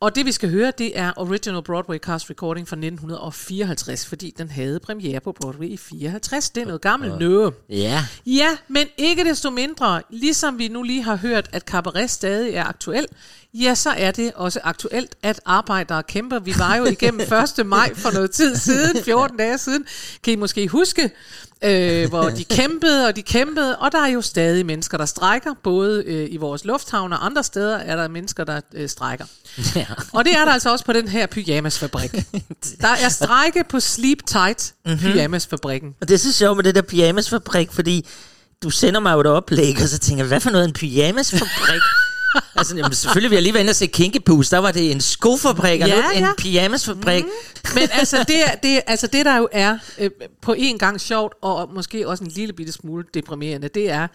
Og 0.05 0.14
det 0.14 0.27
vi 0.27 0.33
skal 0.33 0.51
høre, 0.51 0.73
det 0.79 0.99
er 0.99 1.12
Original 1.17 1.62
Broadway 1.62 1.99
Cast 1.99 2.31
Recording 2.31 2.69
fra 2.69 2.77
1954, 2.77 4.07
fordi 4.07 4.35
den 4.38 4.51
havde 4.51 4.81
premiere 4.81 5.21
på 5.21 5.33
Broadway 5.33 5.67
i 5.67 5.77
54. 5.77 6.51
Det 6.51 6.61
er 6.61 6.67
noget 6.67 6.81
gammelt 6.81 7.19
noget. 7.19 7.55
Ja, 7.69 8.05
Ja, 8.27 8.49
men 8.69 8.87
ikke 8.97 9.25
desto 9.25 9.51
mindre, 9.51 10.03
ligesom 10.11 10.59
vi 10.59 10.69
nu 10.69 10.83
lige 10.83 11.03
har 11.03 11.17
hørt, 11.17 11.49
at 11.53 11.62
cabaret 11.62 12.11
stadig 12.11 12.55
er 12.55 12.64
aktuel, 12.64 13.07
ja, 13.55 13.75
så 13.75 13.90
er 13.90 14.11
det 14.11 14.33
også 14.35 14.61
aktuelt, 14.64 15.17
at 15.23 15.40
arbejdere 15.45 16.03
kæmper. 16.03 16.38
Vi 16.38 16.55
var 16.59 16.77
jo 16.77 16.85
igennem 16.85 17.21
1. 17.61 17.67
maj 17.67 17.95
for 17.95 18.11
noget 18.11 18.31
tid 18.31 18.57
siden, 18.57 19.05
14 19.05 19.37
dage 19.37 19.59
siden, 19.59 19.85
kan 20.23 20.33
I 20.33 20.37
måske 20.37 20.69
huske, 20.69 21.11
øh, 21.64 22.09
hvor 22.09 22.31
de 22.31 22.44
kæmpede 22.44 23.07
og 23.07 23.16
de 23.16 23.22
kæmpede, 23.22 23.77
og 23.77 23.92
der 23.92 23.98
er 23.98 24.09
jo 24.09 24.22
stadig 24.22 24.66
mennesker, 24.66 24.98
der 24.98 25.07
strækker, 25.07 25.55
både 25.62 26.05
øh, 26.07 26.29
i 26.31 26.37
vores 26.37 26.64
lufthavn 26.64 27.12
og 27.12 27.27
andre 27.27 27.44
steder 27.44 27.77
er 27.77 27.96
der 27.96 28.09
mennesker, 28.09 28.44
der 28.44 28.61
øh, 28.74 28.88
strækker. 28.88 29.24
ja. 29.77 29.87
Og 30.12 30.24
det 30.24 30.37
er 30.37 30.44
der 30.44 30.53
altså 30.53 30.72
også 30.72 30.85
på 30.85 30.92
den 30.92 31.09
her 31.09 31.27
pyjamasfabrik. 31.27 32.12
Der 32.81 32.88
er 33.05 33.09
strække 33.09 33.64
på 33.68 33.81
Sleep 33.81 34.18
Tight 34.27 34.74
pyjamasfabrikken. 34.98 35.94
Og 36.00 36.09
det 36.09 36.14
er 36.14 36.18
så 36.18 36.33
sjovt 36.33 36.57
med 36.57 36.64
det 36.64 36.74
der 36.74 36.83
pyjamasfabrik, 36.83 37.72
fordi 37.72 38.07
du 38.62 38.70
sender 38.70 39.00
mig 39.00 39.12
jo 39.12 39.20
et 39.20 39.27
oplæg, 39.27 39.77
og 39.83 39.88
så 39.88 39.98
tænker 39.98 40.24
jeg, 40.24 40.29
hvad 40.29 40.40
for 40.40 40.50
noget 40.50 40.64
en 40.64 40.72
pyjamasfabrik? 40.72 41.83
Altså, 42.57 42.77
jamen, 42.77 42.94
selvfølgelig 42.94 43.31
vil 43.31 43.37
jeg 43.37 43.42
lige 43.42 43.55
være 43.55 43.61
inde 43.61 43.70
og 43.70 43.77
se 43.77 43.87
Kinkepus. 43.87 44.49
Der 44.49 44.59
var 44.59 44.73
det 44.73 44.92
en 44.92 45.01
skofabrik, 45.01 45.81
og 45.81 45.88
Ja, 45.88 45.97
nu 45.97 46.03
ja. 46.14 46.18
en 46.18 46.35
pyjamasfabrik. 46.38 47.25
Men 47.75 47.88
altså 47.92 48.25
det, 48.29 48.37
det, 48.62 48.81
altså 48.87 49.07
det 49.07 49.25
der 49.27 49.37
jo 49.37 49.49
er 49.53 49.79
øh, 49.99 50.11
på 50.42 50.55
en 50.59 50.79
gang 50.79 51.01
sjovt, 51.01 51.35
og 51.42 51.70
måske 51.75 52.09
også 52.09 52.25
en 52.25 52.31
lille 52.31 52.53
bitte 52.53 52.73
smule 52.73 53.05
deprimerende, 53.14 53.68
det 53.68 53.90
er, 53.90 54.07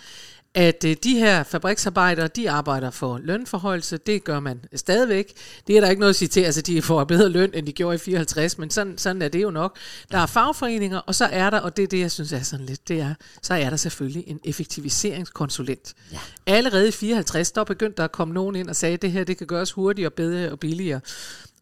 at 0.55 0.85
øh, 0.85 0.95
de 1.03 1.19
her 1.19 1.43
fabriksarbejdere, 1.43 2.27
de 2.27 2.49
arbejder 2.49 2.91
for 2.91 3.17
lønforhøjelse. 3.17 3.97
Det 3.97 4.23
gør 4.23 4.39
man 4.39 4.65
stadigvæk. 4.75 5.33
Det 5.67 5.77
er 5.77 5.81
der 5.81 5.89
ikke 5.89 5.99
noget 5.99 6.09
at 6.09 6.15
sige 6.15 6.29
til. 6.29 6.41
Altså, 6.41 6.61
de 6.61 6.81
får 6.81 7.03
bedre 7.03 7.29
løn, 7.29 7.51
end 7.53 7.67
de 7.67 7.71
gjorde 7.71 7.95
i 7.95 7.97
54, 7.97 8.57
men 8.57 8.69
sådan, 8.69 8.97
sådan 8.97 9.21
er 9.21 9.27
det 9.27 9.41
jo 9.41 9.51
nok. 9.51 9.77
Der 10.11 10.17
er 10.17 10.25
fagforeninger, 10.25 10.97
og 10.97 11.15
så 11.15 11.25
er 11.25 11.49
der, 11.49 11.59
og 11.59 11.77
det 11.77 11.83
er 11.83 11.87
det, 11.87 11.99
jeg 11.99 12.11
synes 12.11 12.33
er 12.33 12.41
sådan 12.41 12.65
lidt, 12.65 12.87
det 12.87 13.01
er, 13.01 13.13
så 13.41 13.53
er 13.53 13.69
der 13.69 13.77
selvfølgelig 13.77 14.23
en 14.27 14.39
effektiviseringskonsulent. 14.43 15.93
Ja. 16.11 16.19
Allerede 16.45 16.87
i 16.87 16.91
54, 16.91 17.51
der 17.51 17.63
begyndte 17.63 17.97
der 17.97 18.03
at 18.03 18.11
komme 18.11 18.33
nogen 18.33 18.55
ind 18.55 18.69
og 18.69 18.75
sagde, 18.75 18.93
at 18.93 19.01
det 19.01 19.11
her 19.11 19.23
det 19.23 19.37
kan 19.37 19.47
gøres 19.47 19.71
hurtigere, 19.71 20.11
bedre 20.11 20.51
og 20.51 20.59
billigere. 20.59 21.01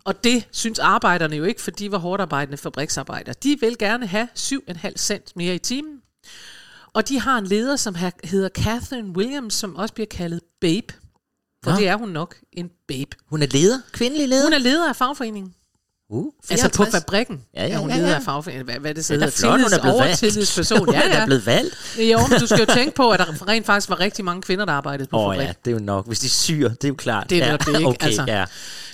Og 0.03 0.23
det 0.23 0.47
synes 0.51 0.79
arbejderne 0.79 1.35
jo 1.35 1.43
ikke, 1.43 1.61
for 1.61 1.71
de 1.71 1.91
var 1.91 1.97
hårdt 1.97 2.21
arbejdende 2.21 2.57
fabriksarbejdere. 2.57 3.35
De 3.43 3.57
vil 3.59 3.77
gerne 3.77 4.07
have 4.07 4.27
7,5 4.37 4.91
cent 4.97 5.31
mere 5.35 5.55
i 5.55 5.59
timen. 5.59 6.01
Og 6.97 7.09
de 7.09 7.19
har 7.19 7.37
en 7.37 7.47
leder, 7.47 7.75
som 7.75 7.95
hedder 8.23 8.49
Catherine 8.49 9.09
Williams, 9.17 9.53
som 9.53 9.75
også 9.75 9.93
bliver 9.93 10.07
kaldet 10.11 10.41
Babe. 10.61 10.93
For 11.63 11.71
Nå. 11.71 11.77
det 11.77 11.87
er 11.87 11.95
hun 11.95 12.09
nok, 12.09 12.35
en 12.53 12.69
babe. 12.87 13.09
Hun 13.29 13.41
er 13.41 13.47
leder, 13.51 13.79
kvindelig 13.91 14.27
leder. 14.29 14.43
Hun 14.43 14.53
er 14.53 14.57
leder 14.57 14.89
af 14.89 14.95
fagforeningen. 14.95 15.53
uh, 16.09 16.25
Altså 16.49 16.65
på 16.69 16.83
54. 16.83 16.91
fabrikken 16.91 17.41
Ja, 17.55 17.65
ja, 17.67 17.73
er 17.73 17.77
hun 17.77 17.89
ja, 17.89 17.95
leder 17.95 18.09
ja. 18.09 18.15
af 18.15 18.23
fagforeningen. 18.23 18.65
Hvad, 18.65 18.79
hvad 18.79 18.89
er 18.89 18.93
det 18.93 19.05
så 19.05 19.13
Det 19.13 19.21
er 19.21 19.25
hedder? 19.25 19.37
flot, 19.39 19.51
hun 19.61 19.73
er 19.73 19.81
blevet 19.81 19.99
valgt. 19.99 20.07
overtillidsperson. 20.23 20.79
Hun 20.85 20.93
Ja, 20.93 21.01
er 21.01 21.19
ja. 21.19 21.25
blevet 21.25 21.45
valgt. 21.45 21.75
Jo, 22.11 22.19
men 22.29 22.39
du 22.39 22.47
skal 22.47 22.59
jo 22.59 22.73
tænke 22.79 22.95
på, 22.95 23.11
at 23.11 23.19
der 23.19 23.47
rent 23.47 23.65
faktisk 23.65 23.89
var 23.89 23.99
rigtig 23.99 24.25
mange 24.25 24.41
kvinder, 24.41 24.65
der 24.65 24.73
arbejdede 24.73 25.07
på 25.09 25.17
Åh 25.17 25.21
oh, 25.23 25.33
fabrikken. 25.33 25.47
ja, 25.47 25.53
det 25.65 25.71
er 25.71 25.79
jo 25.79 25.85
nok. 25.85 26.07
Hvis 26.07 26.19
de 26.19 26.29
syr, 26.29 26.69
det 26.69 26.83
er 26.83 26.87
jo 26.87 26.95
klart. 26.95 27.29
Det 27.29 27.43
er 27.43 27.47
ja. 27.47 27.57
det, 27.57 27.67
ikke? 27.67 27.85
Okay, 27.87 28.05
Altså. 28.05 28.23
ja, 28.27 28.45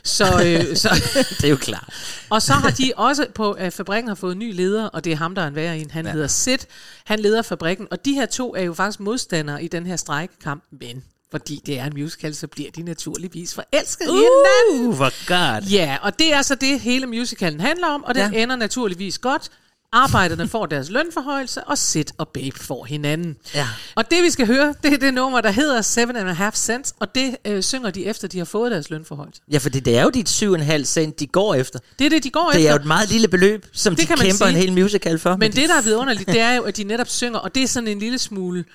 Så, 0.06 0.24
øh, 0.26 0.76
så, 0.78 0.90
det 1.38 1.44
er 1.44 1.50
jo 1.50 1.56
klart. 1.56 1.94
Og 2.30 2.42
så 2.42 2.54
har 2.54 2.70
de 2.70 2.92
også 2.96 3.28
på 3.36 3.54
uh, 3.54 3.72
fabrikken 3.72 4.08
har 4.08 4.16
fået 4.16 4.38
ny 4.38 4.56
leder, 4.56 4.86
og 4.86 5.04
det 5.04 5.12
er 5.12 5.16
ham, 5.16 5.36
der 5.36 5.42
er 5.42 5.48
en 5.48 5.56
værre 5.56 5.78
en. 5.78 5.92
Han 5.92 6.06
ja. 6.06 6.12
hedder 6.12 6.28
Sid. 6.28 6.58
Han 7.06 7.20
leder 7.20 7.42
fabrikken, 7.42 7.88
og 7.92 8.06
de 8.06 8.14
her 8.14 8.26
to 8.26 8.56
er 8.56 8.62
jo 8.62 8.74
faktisk 8.74 9.00
modstandere 9.00 9.64
i 9.64 9.68
den 9.68 9.86
her 9.86 9.96
strejkekamp, 9.96 10.64
men 10.72 11.04
fordi 11.32 11.62
det 11.66 11.80
er 11.80 11.86
en 11.86 11.94
musical, 11.96 12.36
så 12.36 12.48
bliver 12.48 12.72
de 12.72 12.84
naturligvis 12.84 13.54
forelsket 13.54 14.10
uh. 14.10 14.16
i 14.16 14.20
hinanden. 14.20 14.88
Uh, 14.88 14.96
hvor 14.96 15.28
godt. 15.28 15.72
Ja, 15.72 15.98
og 16.02 16.20
det 16.20 16.34
er 16.34 16.42
så 16.42 16.56
det, 16.56 16.80
hele 16.80 17.06
musicalen 17.06 17.60
handler 17.60 17.88
om, 17.88 18.04
og 18.04 18.16
den. 18.16 18.34
Ja. 18.34 18.44
ender 18.44 18.56
naturligvis 18.56 19.18
godt. 19.18 19.52
Arbejderne 19.96 20.48
får 20.48 20.66
deres 20.66 20.90
lønforhøjelse, 20.90 21.64
og 21.64 21.78
Sid 21.78 22.06
og 22.18 22.28
Babe 22.28 22.60
får 22.60 22.86
hinanden. 22.86 23.36
Ja. 23.56 23.68
Og 23.96 24.12
det 24.12 24.24
vi 24.24 24.30
skal 24.30 24.48
høre, 24.48 24.74
det 24.84 24.94
er 24.94 24.98
det 24.98 25.14
nummer, 25.14 25.42
der 25.42 25.52
hedder 25.52 25.82
Seven 25.82 26.16
and 26.16 26.30
a 26.30 26.34
Half 26.34 26.56
Cents, 26.56 26.94
og 27.00 27.16
det 27.16 27.36
øh, 27.46 27.64
synger 27.64 27.90
de 27.92 28.06
efter, 28.06 28.28
de 28.28 28.38
har 28.38 28.46
fået 28.46 28.72
deres 28.72 28.90
lønforhøjelse. 28.90 29.42
Ja, 29.52 29.58
for 29.58 29.70
det, 29.70 29.86
det 29.86 29.98
er 29.98 30.04
jo 30.04 30.10
dit 30.10 30.44
7,5 30.44 30.84
cent, 30.84 31.20
de 31.20 31.28
går 31.28 31.56
efter. 31.56 31.80
Det 32.00 32.06
er 32.06 32.10
det, 32.10 32.24
de 32.24 32.30
går 32.30 32.50
Det 32.50 32.56
efter. 32.58 32.70
er 32.70 32.74
jo 32.74 32.80
et 32.80 32.86
meget 32.86 33.10
lille 33.10 33.28
beløb, 33.28 33.66
som 33.72 33.96
Det 33.96 34.02
de 34.02 34.08
kæmper 34.08 34.34
sige. 34.36 34.50
en 34.50 34.56
hel 34.56 34.74
musical 34.74 35.20
for. 35.20 35.36
Men 35.36 35.52
det, 35.52 35.70
der 35.70 35.78
er 35.78 35.82
vidunderligt, 35.82 36.28
det 36.30 36.40
er 36.40 36.54
jo, 36.54 36.62
at 36.62 36.78
de 36.78 36.84
netop 36.84 37.10
synger, 37.10 37.40
og 37.40 37.56
det 37.56 37.64
er 37.64 37.68
sådan 37.68 37.88
en 37.88 38.00
lille 38.00 38.18
smule 38.18 38.66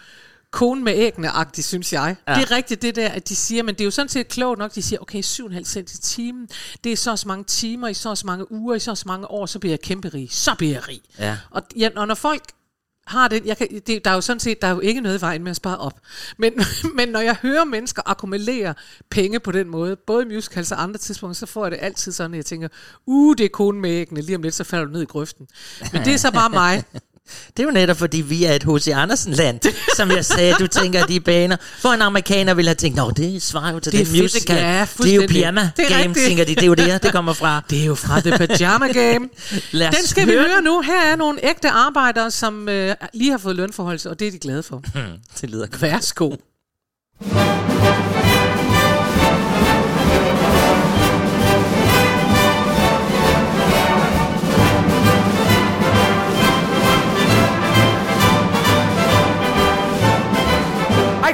konen 0.51 0.85
med 0.85 0.95
æggene-agtigt, 0.97 1.67
synes 1.67 1.93
jeg. 1.93 2.17
Ja. 2.29 2.35
Det 2.35 2.43
er 2.43 2.51
rigtigt 2.51 2.83
det 2.83 2.97
der, 2.97 3.09
at 3.09 3.29
de 3.29 3.37
siger, 3.37 3.63
men 3.63 3.75
det 3.75 3.81
er 3.81 3.85
jo 3.85 3.91
sådan 3.91 4.09
set 4.09 4.29
klogt 4.29 4.59
nok, 4.59 4.75
de 4.75 4.83
siger, 4.83 5.01
okay, 5.01 5.23
7,5 5.23 5.65
cent 5.65 5.93
i 5.93 6.01
timen, 6.01 6.49
det 6.85 6.93
er 6.93 6.97
så 6.97 7.17
så 7.17 7.29
mange 7.29 7.45
timer, 7.45 7.89
i 7.89 7.95
så 7.95 8.15
så 8.15 8.27
mange 8.27 8.53
uger, 8.53 8.75
i 8.75 8.79
så 8.79 8.95
så 8.95 9.05
mange 9.07 9.31
år, 9.31 9.47
så 9.47 9.59
bliver 9.59 9.73
jeg 9.73 9.81
kæmpe 9.81 10.09
rig. 10.09 10.29
Så 10.31 10.55
bliver 10.59 10.73
jeg 10.73 10.89
rig. 10.89 11.01
Ja. 11.19 11.37
Og, 11.51 11.63
ja, 11.77 11.89
og 11.97 12.07
når 12.09 12.15
folk 12.15 12.43
har 13.09 13.29
det, 13.29 13.47
jeg 13.47 13.57
kan, 13.57 13.69
det, 13.87 14.05
der 14.05 14.11
er 14.11 14.15
jo 14.15 14.21
sådan 14.21 14.41
set, 14.41 14.63
der 14.63 14.69
er 14.69 14.73
jo 14.73 14.81
ikke 14.81 15.01
noget 15.01 15.19
i 15.19 15.21
vejen 15.21 15.43
med 15.43 15.51
at 15.51 15.57
spare 15.57 15.79
op. 15.79 16.01
Men, 16.37 16.53
men 16.97 17.09
når 17.09 17.21
jeg 17.21 17.37
hører 17.43 17.65
mennesker 17.65 18.03
akkumulere 18.07 18.75
penge 19.11 19.41
på 19.41 19.53
den 19.53 19.69
måde, 19.69 19.97
både 19.97 20.23
i 20.23 20.27
musicals 20.35 20.73
og 20.73 20.83
andre 20.83 20.99
tidspunkter, 20.99 21.35
så 21.35 21.47
får 21.47 21.65
jeg 21.65 21.71
det 21.71 21.79
altid 21.83 22.13
sådan, 22.13 22.35
at 22.35 22.37
jeg 22.37 22.47
tænker, 22.47 22.69
uh, 23.07 23.35
det 23.39 23.45
er 23.45 23.49
konen 23.49 23.81
med 23.81 23.91
æggene, 23.91 24.21
lige 24.21 24.37
om 24.37 24.43
lidt, 24.43 24.55
så 24.55 24.65
falder 24.65 24.85
du 24.85 24.93
ned 24.93 25.03
i 25.03 25.05
grøften. 25.05 25.49
Men 25.93 26.05
det 26.05 26.15
er 26.15 26.17
så 26.17 26.33
bare 26.33 26.51
mig. 26.51 26.85
Det 27.57 27.63
er 27.63 27.65
jo 27.67 27.71
netop, 27.71 27.97
fordi 27.97 28.21
vi 28.21 28.45
er 28.45 28.53
et 28.53 28.63
H.C. 28.63 28.89
Andersen-land, 28.95 29.61
som 29.97 30.11
jeg 30.11 30.25
sagde, 30.25 30.55
du 30.55 30.67
tænker 30.67 31.07
de 31.07 31.21
baner. 31.21 31.57
For 31.81 31.89
en 31.89 32.03
amerikaner 32.03 32.55
ville 32.55 32.69
have 32.69 32.75
tænkt, 32.75 32.97
nå, 32.97 33.11
det 33.11 33.43
svarer 33.43 33.73
jo 33.73 33.81
til 33.81 33.93
Det 33.93 34.07
fedt, 34.07 34.23
musical. 34.23 34.57
ja, 34.57 34.87
det 34.99 35.11
er 35.11 35.15
jo 35.15 35.27
pyjama 35.29 35.71
Det 35.77 35.85
er 35.85 35.89
game, 35.89 36.03
rigtigt. 36.09 36.27
tænker 36.27 36.45
de. 36.45 36.55
Det 36.55 36.63
er 36.63 36.67
jo 36.67 36.75
det, 36.75 37.03
det 37.03 37.13
kommer 37.13 37.33
fra. 37.33 37.63
Det 37.71 37.81
er 37.81 37.85
jo 37.85 37.95
fra 37.95 38.21
The 38.21 38.47
Pajama 38.47 38.87
Game. 38.93 39.29
Den 39.73 40.07
skal 40.07 40.27
vi 40.27 40.33
høre 40.33 40.49
høre 40.49 40.63
nu. 40.63 40.81
Her 40.81 41.01
er 41.13 41.17
nogle 41.17 41.39
ægte 41.43 41.69
arbejdere, 41.71 42.31
som 42.31 42.69
øh, 42.69 42.95
lige 43.15 43.31
har 43.31 43.39
fået 43.39 43.57
lønforholdelse, 43.57 44.11
og 44.11 44.21
det 44.21 44.27
er 44.27 44.31
de 44.31 44.39
glade 44.39 44.63
for. 44.63 44.83
Det 45.41 45.51
lyder 45.51 45.67
godt. 45.67 45.83
Værsgo. 45.83 46.31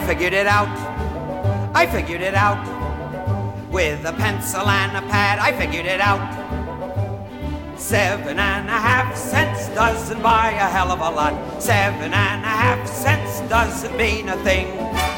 Figured 0.06 0.34
it 0.34 0.46
out. 0.46 0.68
I 1.74 1.86
figured 1.86 2.20
it 2.20 2.34
out. 2.34 2.60
With 3.70 4.04
a 4.04 4.12
pencil 4.12 4.68
and 4.68 4.96
a 4.96 5.02
pad, 5.10 5.38
I 5.38 5.50
figured 5.52 5.86
it 5.86 6.00
out. 6.00 6.22
Seven 7.78 8.38
and 8.38 8.68
a 8.68 8.78
half 8.88 9.16
cents 9.16 9.68
doesn't 9.74 10.22
buy 10.22 10.50
a 10.50 10.68
hell 10.68 10.92
of 10.92 11.00
a 11.00 11.10
lot. 11.10 11.62
Seven 11.62 12.12
and 12.12 12.44
a 12.44 12.54
half 12.64 12.86
cents 12.86 13.40
doesn't 13.48 13.96
mean 13.96 14.28
a 14.28 14.36
thing. 14.44 14.66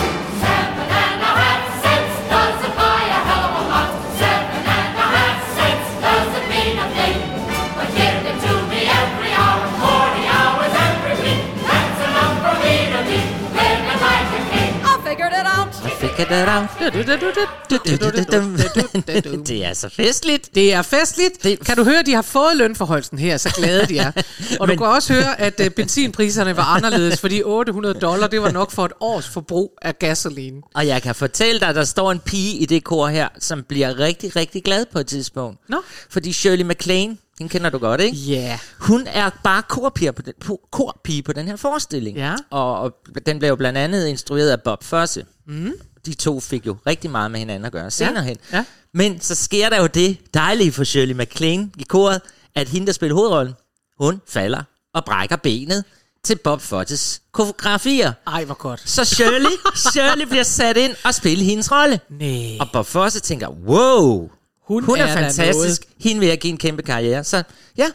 Det 19.46 19.64
er 19.64 19.74
så 19.74 19.88
festligt. 19.88 20.54
Det 20.54 20.72
er 20.72 20.82
festligt. 20.82 21.42
Det- 21.44 21.60
Kan 21.66 21.76
du 21.76 21.84
høre, 21.84 22.02
de 22.06 22.14
har 22.14 22.22
fået 22.22 22.56
lønforholdelsen 22.56 23.18
her, 23.18 23.36
så 23.36 23.54
glade 23.56 23.86
de 23.86 23.98
er. 23.98 24.12
Og 24.60 24.68
du 24.68 24.76
kan 24.76 24.86
også 24.86 25.12
høre, 25.12 25.40
at 25.40 25.60
uh, 25.60 25.66
benzinpriserne 25.76 26.56
var 26.56 26.62
anderledes, 26.64 27.20
fordi 27.20 27.42
800 27.44 27.94
dollar, 27.94 28.26
det 28.26 28.42
var 28.42 28.50
nok 28.50 28.70
for 28.70 28.84
et 28.84 28.92
års 29.00 29.28
forbrug 29.28 29.78
af 29.82 29.98
gasolin. 29.98 30.62
Og 30.74 30.86
jeg 30.86 31.02
kan 31.02 31.14
fortælle 31.14 31.60
dig, 31.60 31.68
at 31.68 31.74
der 31.74 31.84
står 31.84 32.12
en 32.12 32.18
pige 32.18 32.56
i 32.58 32.66
det 32.66 32.84
kor 32.84 33.06
her, 33.06 33.28
som 33.38 33.62
bliver 33.62 33.98
rigtig, 33.98 34.36
rigtig 34.36 34.64
glad 34.64 34.84
på 34.92 34.98
et 34.98 35.06
tidspunkt. 35.06 35.58
Nå. 35.68 35.76
Fordi 36.10 36.32
Shirley 36.32 36.64
MacLaine, 36.64 37.16
hende 37.38 37.52
kender 37.52 37.70
du 37.70 37.78
godt, 37.78 38.00
ikke? 38.00 38.16
Ja. 38.16 38.38
Yeah. 38.48 38.58
Hun 38.78 39.06
er 39.12 39.30
bare 39.44 39.62
korpige 39.62 40.12
på 40.12 40.22
den, 40.22 40.32
korpige 40.72 41.22
på 41.22 41.32
den 41.32 41.46
her 41.48 41.56
forestilling. 41.56 42.16
Ja. 42.16 42.34
Og, 42.50 42.80
og 42.80 42.92
den 43.26 43.38
blev 43.38 43.48
jo 43.48 43.56
blandt 43.56 43.78
andet 43.78 44.06
instrueret 44.06 44.50
af 44.50 44.62
Bob 44.62 44.84
Fosse. 44.84 45.24
Mm. 45.46 45.72
De 46.08 46.14
to 46.14 46.40
fik 46.40 46.66
jo 46.66 46.76
rigtig 46.86 47.10
meget 47.10 47.30
med 47.30 47.38
hinanden 47.38 47.64
at 47.64 47.72
gøre 47.72 47.90
senere 47.90 48.24
hen. 48.24 48.36
Ja. 48.52 48.64
Men 48.94 49.20
så 49.20 49.34
sker 49.34 49.68
der 49.68 49.80
jo 49.80 49.86
det 49.86 50.18
dejlige 50.34 50.72
for 50.72 50.84
Shirley 50.84 51.14
MacLaine 51.14 51.70
i 51.78 51.82
koret, 51.82 52.20
at 52.54 52.68
hende, 52.68 52.86
der 52.86 52.92
spiller 52.92 53.14
hovedrollen, 53.14 53.54
hun 54.00 54.20
falder 54.28 54.62
og 54.94 55.04
brækker 55.04 55.36
benet 55.36 55.84
til 56.24 56.36
Bob 56.36 56.60
Fosses 56.60 57.20
koreografier. 57.32 58.12
Ej, 58.26 58.44
hvor 58.44 58.54
godt. 58.54 58.82
Så 58.90 59.04
Shirley, 59.04 59.50
Shirley 59.92 60.26
bliver 60.26 60.42
sat 60.42 60.76
ind 60.76 60.94
og 61.04 61.14
spiller 61.14 61.44
hendes 61.44 61.72
rolle. 61.72 62.00
Nej. 62.10 62.56
Og 62.60 62.68
Bob 62.72 62.86
Fosse 62.86 63.20
tænker, 63.20 63.48
wow, 63.48 64.30
Hun 64.62 64.84
hun 64.84 64.98
er, 64.98 65.04
er 65.04 65.14
fantastisk. 65.14 65.82
Hende 66.00 66.20
vil 66.20 66.28
jeg 66.28 66.38
give 66.38 66.50
en 66.50 66.58
kæmpe 66.58 66.82
karriere. 66.82 67.24
Så 67.24 67.42
ja, 67.76 67.86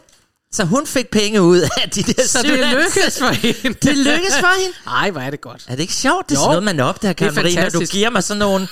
så 0.54 0.64
hun 0.64 0.86
fik 0.86 1.10
penge 1.10 1.42
ud 1.42 1.58
af 1.82 1.90
de 1.90 2.02
der 2.02 2.22
Så 2.26 2.38
det 2.42 2.50
lykkedes 2.58 3.18
for 3.18 3.28
hende. 3.42 3.78
Det 3.82 3.96
lykkedes 3.96 4.34
for 4.40 4.60
hende. 4.60 4.74
Ej, 4.86 5.10
hvor 5.10 5.20
er 5.20 5.30
det 5.30 5.40
godt. 5.40 5.62
Er 5.68 5.74
det 5.74 5.80
ikke 5.82 5.92
sjovt? 5.94 6.28
Det 6.28 6.34
er 6.36 6.40
Jo. 6.40 6.42
sådan 6.42 6.48
noget, 6.50 6.62
man 6.76 6.80
opdager, 6.80 7.10
er 7.10 7.14
Karen 7.14 7.34
Marie, 7.34 7.54
når 7.62 7.68
du 7.70 7.80
giver 7.80 8.10
mig 8.10 8.24
sådan 8.24 8.38
nogle, 8.38 8.68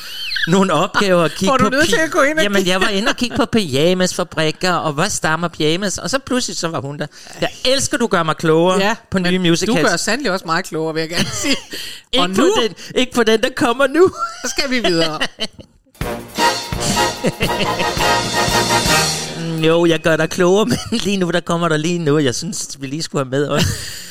nogle 0.48 0.72
opgaver 0.72 1.22
at 1.24 1.30
kigge 1.34 1.50
Var 1.50 1.56
du 1.56 1.64
på. 1.64 1.70
nødt 1.70 1.88
til 1.88 1.96
at 1.96 2.10
gå 2.10 2.22
ind 2.22 2.38
og 2.38 2.42
Jamen, 2.44 2.66
jeg 2.66 2.80
var 2.80 2.88
inde 2.88 3.08
og 3.08 3.16
kigge 3.16 3.36
på 3.36 3.46
pyjamasfabrikker, 3.46 4.72
og 4.72 4.92
hvad 4.92 5.10
stammer 5.10 5.48
pyjamas? 5.48 5.98
Og 5.98 6.10
så 6.10 6.18
pludselig, 6.18 6.56
så 6.56 6.68
var 6.68 6.80
hun 6.80 6.98
der. 6.98 7.06
Jeg 7.40 7.50
elsker, 7.64 7.98
du 7.98 8.06
gør 8.06 8.22
mig 8.22 8.36
klogere 8.36 8.78
Ja, 8.78 8.96
på 9.10 9.18
nye 9.18 9.38
musicals. 9.38 9.80
Du 9.82 9.86
gør 9.88 9.96
sandelig 9.96 10.32
også 10.32 10.44
meget 10.46 10.64
klogere, 10.64 10.94
vil 10.94 11.00
jeg 11.00 11.10
gerne 11.10 11.28
sige. 11.32 11.56
ikke, 12.12 12.22
og 12.22 12.28
på 12.28 12.34
nu 12.40 12.54
den, 12.62 12.74
ikke 12.94 13.12
på 13.12 13.22
den, 13.24 13.42
der 13.42 13.48
kommer 13.56 13.86
nu. 13.86 14.08
så 14.44 14.54
skal 14.58 14.70
vi 14.70 14.78
videre. 14.88 15.18
Jo, 19.66 19.86
jeg 19.86 20.00
gør 20.00 20.16
dig 20.16 20.30
klogere, 20.30 20.66
men 20.70 20.78
lige 20.90 21.16
nu, 21.16 21.30
der 21.30 21.40
kommer 21.40 21.68
der 21.68 21.76
lige 21.76 21.98
nu, 21.98 22.18
jeg 22.18 22.34
synes, 22.34 22.76
vi 22.80 22.86
lige 22.86 23.02
skulle 23.02 23.24
have 23.24 23.30
med 23.30 23.46
også. 23.46 23.66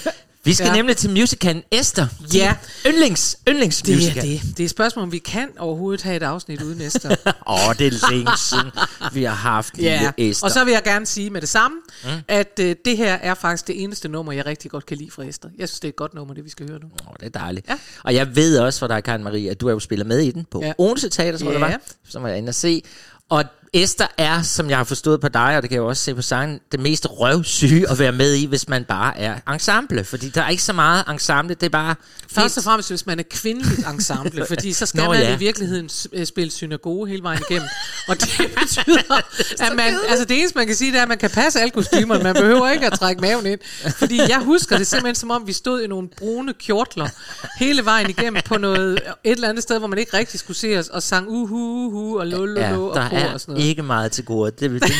Vi 0.43 0.53
skal 0.53 0.67
Ja. 0.67 0.73
nemlig 0.73 0.97
til 0.97 1.09
musicalen 1.09 1.63
Esther. 1.71 2.07
Ja. 2.33 2.55
Yndlings, 2.87 3.37
yndlings 3.49 3.81
Det 3.81 4.07
er 4.17 4.21
det. 4.21 4.41
Det 4.57 4.59
er 4.59 4.63
et 4.63 4.69
spørgsmål, 4.69 5.03
om 5.03 5.11
vi 5.11 5.17
kan 5.17 5.49
overhovedet 5.59 6.01
have 6.01 6.15
et 6.15 6.23
afsnit 6.23 6.61
uden 6.61 6.77
næste. 6.77 7.07
Åh, 7.27 7.67
oh, 7.69 7.75
det 7.79 7.87
er 7.87 8.09
længe 8.11 8.31
siden, 8.37 8.71
vi 9.13 9.23
har 9.23 9.35
haft 9.35 9.73
Ja, 9.77 10.11
lille 10.17 10.29
Esther. 10.31 10.45
og 10.45 10.51
så 10.51 10.63
vil 10.63 10.71
jeg 10.71 10.83
gerne 10.83 11.05
sige 11.05 11.29
med 11.29 11.41
det 11.41 11.49
samme, 11.49 11.77
mm. 12.03 12.09
at 12.27 12.59
øh, 12.59 12.75
det 12.85 12.97
her 12.97 13.13
er 13.13 13.33
faktisk 13.33 13.67
det 13.67 13.83
eneste 13.83 14.07
nummer, 14.07 14.33
jeg 14.33 14.45
rigtig 14.45 14.71
godt 14.71 14.85
kan 14.85 14.97
lide 14.97 15.11
fra 15.11 15.23
Esther. 15.23 15.49
Jeg 15.57 15.69
synes, 15.69 15.79
det 15.79 15.87
er 15.87 15.89
et 15.91 15.95
godt 15.95 16.13
nummer, 16.13 16.33
det 16.33 16.43
vi 16.45 16.49
skal 16.49 16.69
høre 16.69 16.79
nu. 16.79 16.87
Åh, 17.07 17.13
det 17.19 17.25
er 17.35 17.39
dejligt. 17.39 17.69
Ja. 17.69 17.77
Og 18.03 18.15
jeg 18.15 18.35
ved 18.35 18.57
også 18.59 18.79
for 18.79 18.87
dig, 18.87 19.03
Karen 19.03 19.23
Marie, 19.23 19.51
at 19.51 19.61
du 19.61 19.67
har 19.67 19.73
jo 19.73 19.79
spillet 19.79 20.07
med 20.07 20.19
i 20.19 20.31
den 20.31 20.45
på 20.51 20.61
Ja. 20.63 20.73
Odense 20.77 21.09
Teater, 21.09 21.31
jeg, 21.31 21.47
Ja. 21.47 21.51
det 21.53 21.61
var, 21.61 21.79
som 22.09 22.23
var 22.23 22.29
jeg 22.29 22.37
inde 22.37 22.49
og 22.49 22.55
se. 22.55 22.81
Og 23.29 23.43
Esther 23.73 24.07
er, 24.17 24.41
som 24.41 24.69
jeg 24.69 24.77
har 24.77 24.83
forstået 24.83 25.21
på 25.21 25.27
dig, 25.27 25.57
og 25.57 25.61
det 25.61 25.69
kan 25.69 25.75
jeg 25.75 25.83
også 25.83 26.03
se 26.03 26.15
på 26.15 26.21
sangen, 26.21 26.59
det 26.71 26.79
mest 26.79 27.07
røvsyge 27.09 27.89
at 27.89 27.99
være 27.99 28.11
med 28.11 28.33
i, 28.33 28.45
hvis 28.45 28.69
man 28.69 28.83
bare 28.83 29.19
er 29.19 29.53
ensemble. 29.53 30.03
Fordi 30.03 30.29
der 30.29 30.41
er 30.41 30.49
ikke 30.49 30.63
så 30.63 30.73
meget 30.73 31.03
ensemble, 31.09 31.55
det 31.55 31.65
er 31.65 31.69
bare... 31.69 31.95
Først 32.31 32.57
og 32.57 32.63
fremmest, 32.63 32.89
hvis 32.89 33.05
man 33.05 33.19
er 33.19 33.23
kvindeligt 33.29 33.87
ensemble, 33.87 34.45
fordi 34.51 34.73
så 34.73 34.85
skal 34.85 35.03
Nå, 35.03 35.09
man 35.09 35.21
ja. 35.21 35.35
i 35.35 35.39
virkeligheden 35.39 35.89
øh, 36.13 36.25
spille 36.25 36.51
synagoge 36.51 37.09
hele 37.09 37.23
vejen 37.23 37.41
igennem. 37.49 37.67
Og 38.07 38.21
det 38.21 38.29
betyder, 38.61 39.21
at 39.65 39.75
man, 39.75 39.93
altså 40.09 40.25
det 40.25 40.39
eneste, 40.39 40.57
man 40.57 40.67
kan 40.67 40.75
sige, 40.75 40.91
det 40.91 40.97
er, 40.97 41.01
at 41.03 41.09
man 41.09 41.17
kan 41.17 41.29
passe 41.29 41.59
alle 41.59 41.71
kostymerne. 41.71 42.23
Man 42.23 42.35
behøver 42.35 42.69
ikke 42.69 42.85
at 42.85 42.99
trække 42.99 43.21
maven 43.21 43.45
ind. 43.45 43.59
Fordi 43.97 44.17
jeg 44.17 44.39
husker 44.39 44.77
det 44.77 44.87
simpelthen, 44.87 45.15
som 45.15 45.31
om 45.31 45.47
vi 45.47 45.53
stod 45.53 45.81
i 45.81 45.87
nogle 45.87 46.07
brune 46.17 46.53
kjortler 46.53 47.07
hele 47.59 47.85
vejen 47.85 48.09
igennem 48.09 48.41
på 48.45 48.57
noget, 48.57 48.99
et 49.23 49.31
eller 49.31 49.49
andet 49.49 49.63
sted, 49.63 49.79
hvor 49.79 49.87
man 49.87 49.99
ikke 49.99 50.17
rigtig 50.17 50.39
skulle 50.39 50.57
se 50.57 50.79
os, 50.79 50.87
og 50.87 51.03
sang 51.03 51.27
uhu, 51.29 51.87
uhu, 51.87 52.19
og 52.19 52.27
lo, 52.27 52.45
Ja, 52.55 52.77
og 52.77 53.09
kor 53.09 53.17
og 53.33 53.41
sådan 53.41 53.53
noget. 53.53 53.60
Ikke 53.61 53.83
meget 53.83 54.11
til 54.11 54.23
gode. 54.25 54.51
Det, 54.59 54.71
det, 54.81 54.93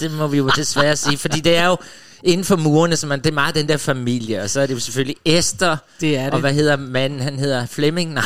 det 0.00 0.10
må 0.12 0.26
vi 0.26 0.36
jo 0.36 0.48
desværre 0.56 0.96
sige, 0.96 1.18
fordi 1.18 1.40
det 1.40 1.56
er 1.56 1.66
jo 1.66 1.76
inden 2.22 2.44
for 2.44 2.56
murene, 2.56 2.96
så 2.96 3.06
man, 3.06 3.18
det 3.18 3.26
er 3.26 3.32
meget 3.34 3.54
den 3.54 3.68
der 3.68 3.76
familie, 3.76 4.42
og 4.42 4.50
så 4.50 4.60
er 4.60 4.66
det 4.66 4.74
jo 4.74 4.78
selvfølgelig 4.80 5.16
Esther, 5.24 5.76
Det 6.00 6.16
er 6.16 6.24
det. 6.24 6.32
og 6.34 6.40
hvad 6.40 6.52
hedder 6.54 6.76
manden? 6.76 7.20
Han 7.20 7.38
hedder 7.38 7.66
Flemming? 7.66 8.12
Nej, 8.12 8.24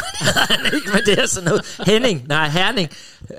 han 0.50 0.74
ikke, 0.74 0.90
men 0.92 1.00
det 1.06 1.18
er 1.18 1.26
sådan 1.26 1.48
noget. 1.48 1.76
Henning? 1.86 2.22
Nej, 2.28 2.48
Herning. 2.48 2.88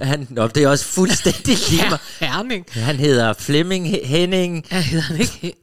Han, 0.01 0.27
nå, 0.29 0.47
det 0.47 0.63
er 0.63 0.67
også 0.67 0.85
fuldstændig 0.85 1.57
lige 1.69 1.89
mig. 1.89 1.99
Herning. 2.19 2.65
Han 2.71 2.95
hedder 2.95 3.33
Flemming 3.39 3.87
He- 3.87 4.05
Henning 4.07 4.65
Ja, 4.71 4.79
hedder 4.81 5.03
han 5.03 5.19
ikke? 5.21 5.53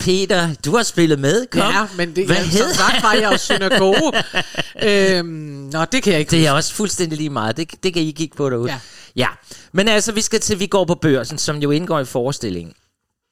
Peter. 0.00 0.54
Du 0.64 0.76
har 0.76 0.82
spillet 0.82 1.18
med, 1.18 1.46
kom. 1.46 1.60
Ja, 1.60 1.86
men 1.96 2.16
det, 2.16 2.26
Hvad 2.26 2.36
ja, 2.36 2.50
som 2.50 2.72
sagt 2.74 3.02
var 3.02 3.12
jeg 3.12 3.32
jo 3.32 3.36
synagoge. 3.38 4.12
øhm, 5.18 5.26
nå, 5.72 5.84
det 5.84 6.02
kan 6.02 6.12
jeg 6.12 6.20
ikke 6.20 6.30
Det 6.30 6.46
er 6.46 6.52
også 6.52 6.74
fuldstændig 6.74 7.18
lige 7.18 7.30
meget. 7.30 7.56
Det, 7.56 7.82
det 7.82 7.94
kan 7.94 8.02
I 8.02 8.10
kigge 8.10 8.36
på 8.36 8.50
derude. 8.50 8.72
Ja. 8.72 8.78
ja. 9.16 9.28
Men 9.72 9.88
altså, 9.88 10.12
vi 10.12 10.20
skal 10.20 10.40
til 10.40 10.60
Vi 10.60 10.66
går 10.66 10.84
på 10.84 10.94
børsen, 10.94 11.38
som 11.38 11.56
jo 11.56 11.70
indgår 11.70 12.00
i 12.00 12.04
forestillingen. 12.04 12.74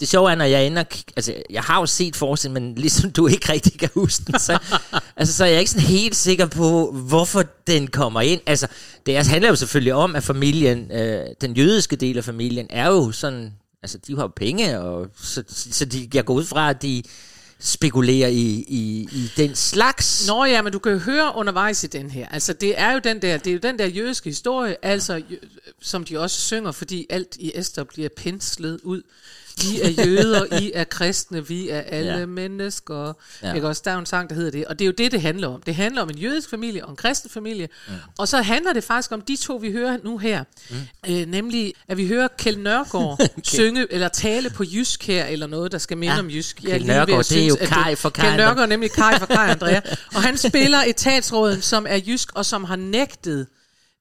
Det 0.01 0.09
sjove 0.09 0.31
er, 0.31 0.35
når 0.35 0.45
jeg 0.45 0.67
ender... 0.67 0.85
Altså, 1.17 1.35
jeg 1.51 1.63
har 1.63 1.81
jo 1.81 1.87
set 1.87 2.17
forestillingen, 2.17 2.65
men 2.65 2.75
ligesom 2.75 3.11
du 3.11 3.27
ikke 3.27 3.53
rigtig 3.53 3.79
kan 3.79 3.91
huske 3.95 4.25
den, 4.27 4.39
så, 4.39 4.59
altså, 5.17 5.35
så 5.35 5.45
er 5.45 5.49
jeg 5.49 5.59
ikke 5.59 5.71
sådan 5.71 5.87
helt 5.87 6.17
sikker 6.17 6.47
på, 6.47 6.93
hvorfor 6.93 7.45
den 7.67 7.87
kommer 7.87 8.21
ind. 8.21 8.41
Altså, 8.47 8.67
det 9.07 9.27
handler 9.27 9.49
jo 9.49 9.57
selvfølgelig 9.57 9.95
om, 9.95 10.17
at 10.17 10.23
familien, 10.23 10.91
øh, 10.93 11.27
den 11.41 11.57
jødiske 11.57 11.97
del 11.97 12.19
af 12.19 12.25
familien, 12.25 12.67
er 12.71 12.89
jo 12.89 13.13
sådan... 13.13 13.53
Altså, 13.85 13.99
de 13.99 14.15
har 14.17 14.23
jo 14.23 14.33
penge, 14.37 14.81
og 14.81 15.09
så, 15.23 15.45
så 15.49 15.85
de, 15.85 16.09
jeg 16.15 16.25
går 16.25 16.35
ud 16.35 16.45
fra, 16.45 16.71
at 16.71 16.83
de 16.83 17.03
spekulerer 17.59 18.29
i, 18.29 18.65
i, 18.69 19.09
i 19.13 19.31
den 19.37 19.55
slags. 19.55 20.27
Nå 20.27 20.45
ja, 20.45 20.63
men 20.63 20.73
du 20.73 20.79
kan 20.79 20.93
jo 20.93 20.99
høre 20.99 21.33
undervejs 21.37 21.85
i 21.85 21.87
den 21.87 22.11
her. 22.11 22.29
Altså 22.29 22.53
det 22.53 22.81
er 22.81 22.93
jo 22.93 23.01
den 23.05 23.23
der, 23.23 23.37
det 23.37 23.47
er 23.47 23.53
jo 23.53 23.59
den 23.63 23.79
der 23.79 23.87
jødiske 23.87 24.31
historie, 24.31 24.77
altså 24.83 25.23
jø- 25.31 25.47
som 25.83 26.05
de 26.05 26.19
også 26.21 26.41
synger, 26.41 26.73
fordi 26.73 27.07
alt 27.11 27.37
i 27.41 27.53
Esther 27.55 27.85
bliver 27.85 28.09
penslet 28.17 28.81
ud. 28.83 29.03
Vi 29.63 29.81
er 29.81 29.89
jøder, 30.07 30.45
I 30.63 30.71
er 30.75 30.85
kristne, 30.85 31.49
vi 31.49 31.69
er 31.69 31.81
alle 31.81 32.13
Ja. 32.19 32.27
mennesker. 32.27 33.13
Ja. 33.43 33.53
Ikke 33.55 33.69
også, 33.69 33.83
der 33.85 33.91
er 33.91 33.95
jo 33.95 34.01
en 34.01 34.07
sang, 34.07 34.29
der 34.31 34.35
hedder 34.37 34.51
det. 34.51 34.65
Og 34.67 34.79
det 34.79 34.85
er 34.85 34.87
jo 34.87 34.93
det, 34.99 35.13
det 35.13 35.21
handler 35.23 35.49
om. 35.49 35.63
Det 35.63 35.75
handler 35.75 36.03
om 36.03 36.11
en 36.11 36.19
jødisk 36.19 36.51
familie 36.51 36.85
og 36.85 36.91
en 36.91 36.97
kristen 36.97 37.31
familie. 37.31 37.69
Mm. 37.89 37.95
Og 38.19 38.29
så 38.29 38.43
handler 38.43 38.73
det 38.73 38.85
faktisk 38.85 39.13
om 39.13 39.21
de 39.21 39.37
to, 39.37 39.57
vi 39.57 39.73
hører 39.73 39.99
nu 40.05 40.19
her. 40.19 40.45
Mm. 40.71 40.77
Øh, 41.15 41.27
nemlig, 41.27 41.75
at 41.89 41.97
vi 41.97 42.07
hører 42.09 42.29
Kjeld 42.39 42.57
Nørgaard 42.57 43.13
okay. 43.21 43.29
synge 43.45 43.87
eller 43.93 44.09
tale 44.09 44.51
på 44.51 44.65
jysk 44.65 45.07
her, 45.07 45.25
eller 45.25 45.47
noget, 45.47 45.73
der 45.73 45.79
skal 45.79 45.97
minde 45.99 46.15
Ja. 46.15 46.21
om 46.21 46.31
jysk. 46.31 46.57
Kjeld 46.57 46.73
ved 46.73 46.81
at 46.81 46.87
Nørgaard, 46.87 47.25
det 47.25 47.43
er 47.43 47.47
jo 47.47 47.57
Kaj 47.67 47.95
for 47.95 48.11
Kaj 48.11 48.25
Kjeld. 48.25 48.37
Nørgaard, 48.37 48.69
nemlig 48.69 48.91
Kai 48.91 49.19
fra 49.19 49.27
Kai 49.27 49.51
Andrea. 49.51 49.81
Og 50.15 50.23
han 50.23 50.37
spiller 50.39 50.79
etatsråden, 50.87 51.63
som 51.63 51.87
er 51.89 51.97
jysk, 52.07 52.29
og 52.35 52.47
som 52.47 52.65
har 52.65 52.77
nægtet 52.77 53.47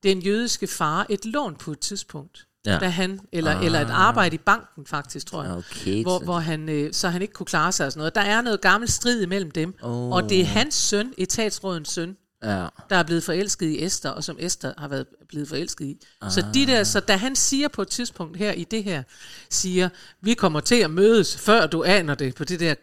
den 0.04 0.20
jødiske 0.20 0.68
far 0.68 1.06
et 1.10 1.26
lån 1.26 1.56
på 1.56 1.72
et 1.72 1.80
tidspunkt. 1.80 2.46
Ja. 2.66 2.78
Da 2.78 2.88
han, 2.90 3.20
eller, 3.32 3.56
ah. 3.56 3.66
eller 3.66 3.82
et 3.82 3.90
arbejde 3.90 4.36
i 4.36 4.38
banken 4.38 4.86
faktisk, 4.86 5.28
tror 5.28 5.44
jeg. 5.44 5.52
Okay, 5.52 6.04
hvor, 6.04 6.20
hvor 6.20 6.40
han, 6.40 6.70
øh, 6.70 6.94
så 6.94 7.10
han 7.10 7.22
ikke 7.22 7.34
kunne 7.34 7.46
klare 7.46 7.72
sig 7.72 7.86
og 7.86 7.92
sådan 7.92 8.00
noget. 8.00 8.16
Der 8.16 8.22
er 8.22 8.42
noget 8.42 8.62
gammel 8.62 8.92
strid 8.92 9.22
imellem 9.22 9.52
dem. 9.52 9.76
Oh. 9.82 10.12
Og 10.12 10.30
det 10.30 10.42
er 10.42 10.46
hans 10.46 10.76
søn, 10.76 11.14
etatsrådens 11.18 11.90
søn, 11.90 12.18
Ja. 12.44 12.68
der 12.90 12.96
er 12.96 13.04
blevet 13.04 13.24
forelsket 13.24 13.66
i 13.66 13.84
Esther, 13.86 14.10
og 14.10 14.24
som 14.24 14.36
Esther 14.40 14.74
har 14.78 14.88
været 14.88 15.06
blevet 15.30 15.50
forelsket 15.50 15.86
i. 15.86 15.98
Ah. 16.22 16.32
Så, 16.32 16.46
de 16.54 16.66
der, 16.68 16.84
så 16.84 17.00
da 17.00 17.16
han 17.16 17.36
siger 17.36 17.68
på 17.68 17.82
et 17.82 17.88
tidspunkt 17.88 18.38
her 18.38 18.52
i 18.52 18.64
det 18.64 18.84
her, 18.84 19.04
siger, 19.50 19.90
vi 20.22 20.34
kommer 20.34 20.60
til 20.60 20.76
at 20.76 20.92
mødes, 20.92 21.38
før 21.38 21.68
du 21.68 21.84
aner 21.84 22.16
det, 22.16 22.36
på 22.36 22.44
det 22.44 22.60
der 22.60 22.76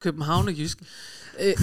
københavnerjysk. 0.00 0.78
Øh, 1.40 1.46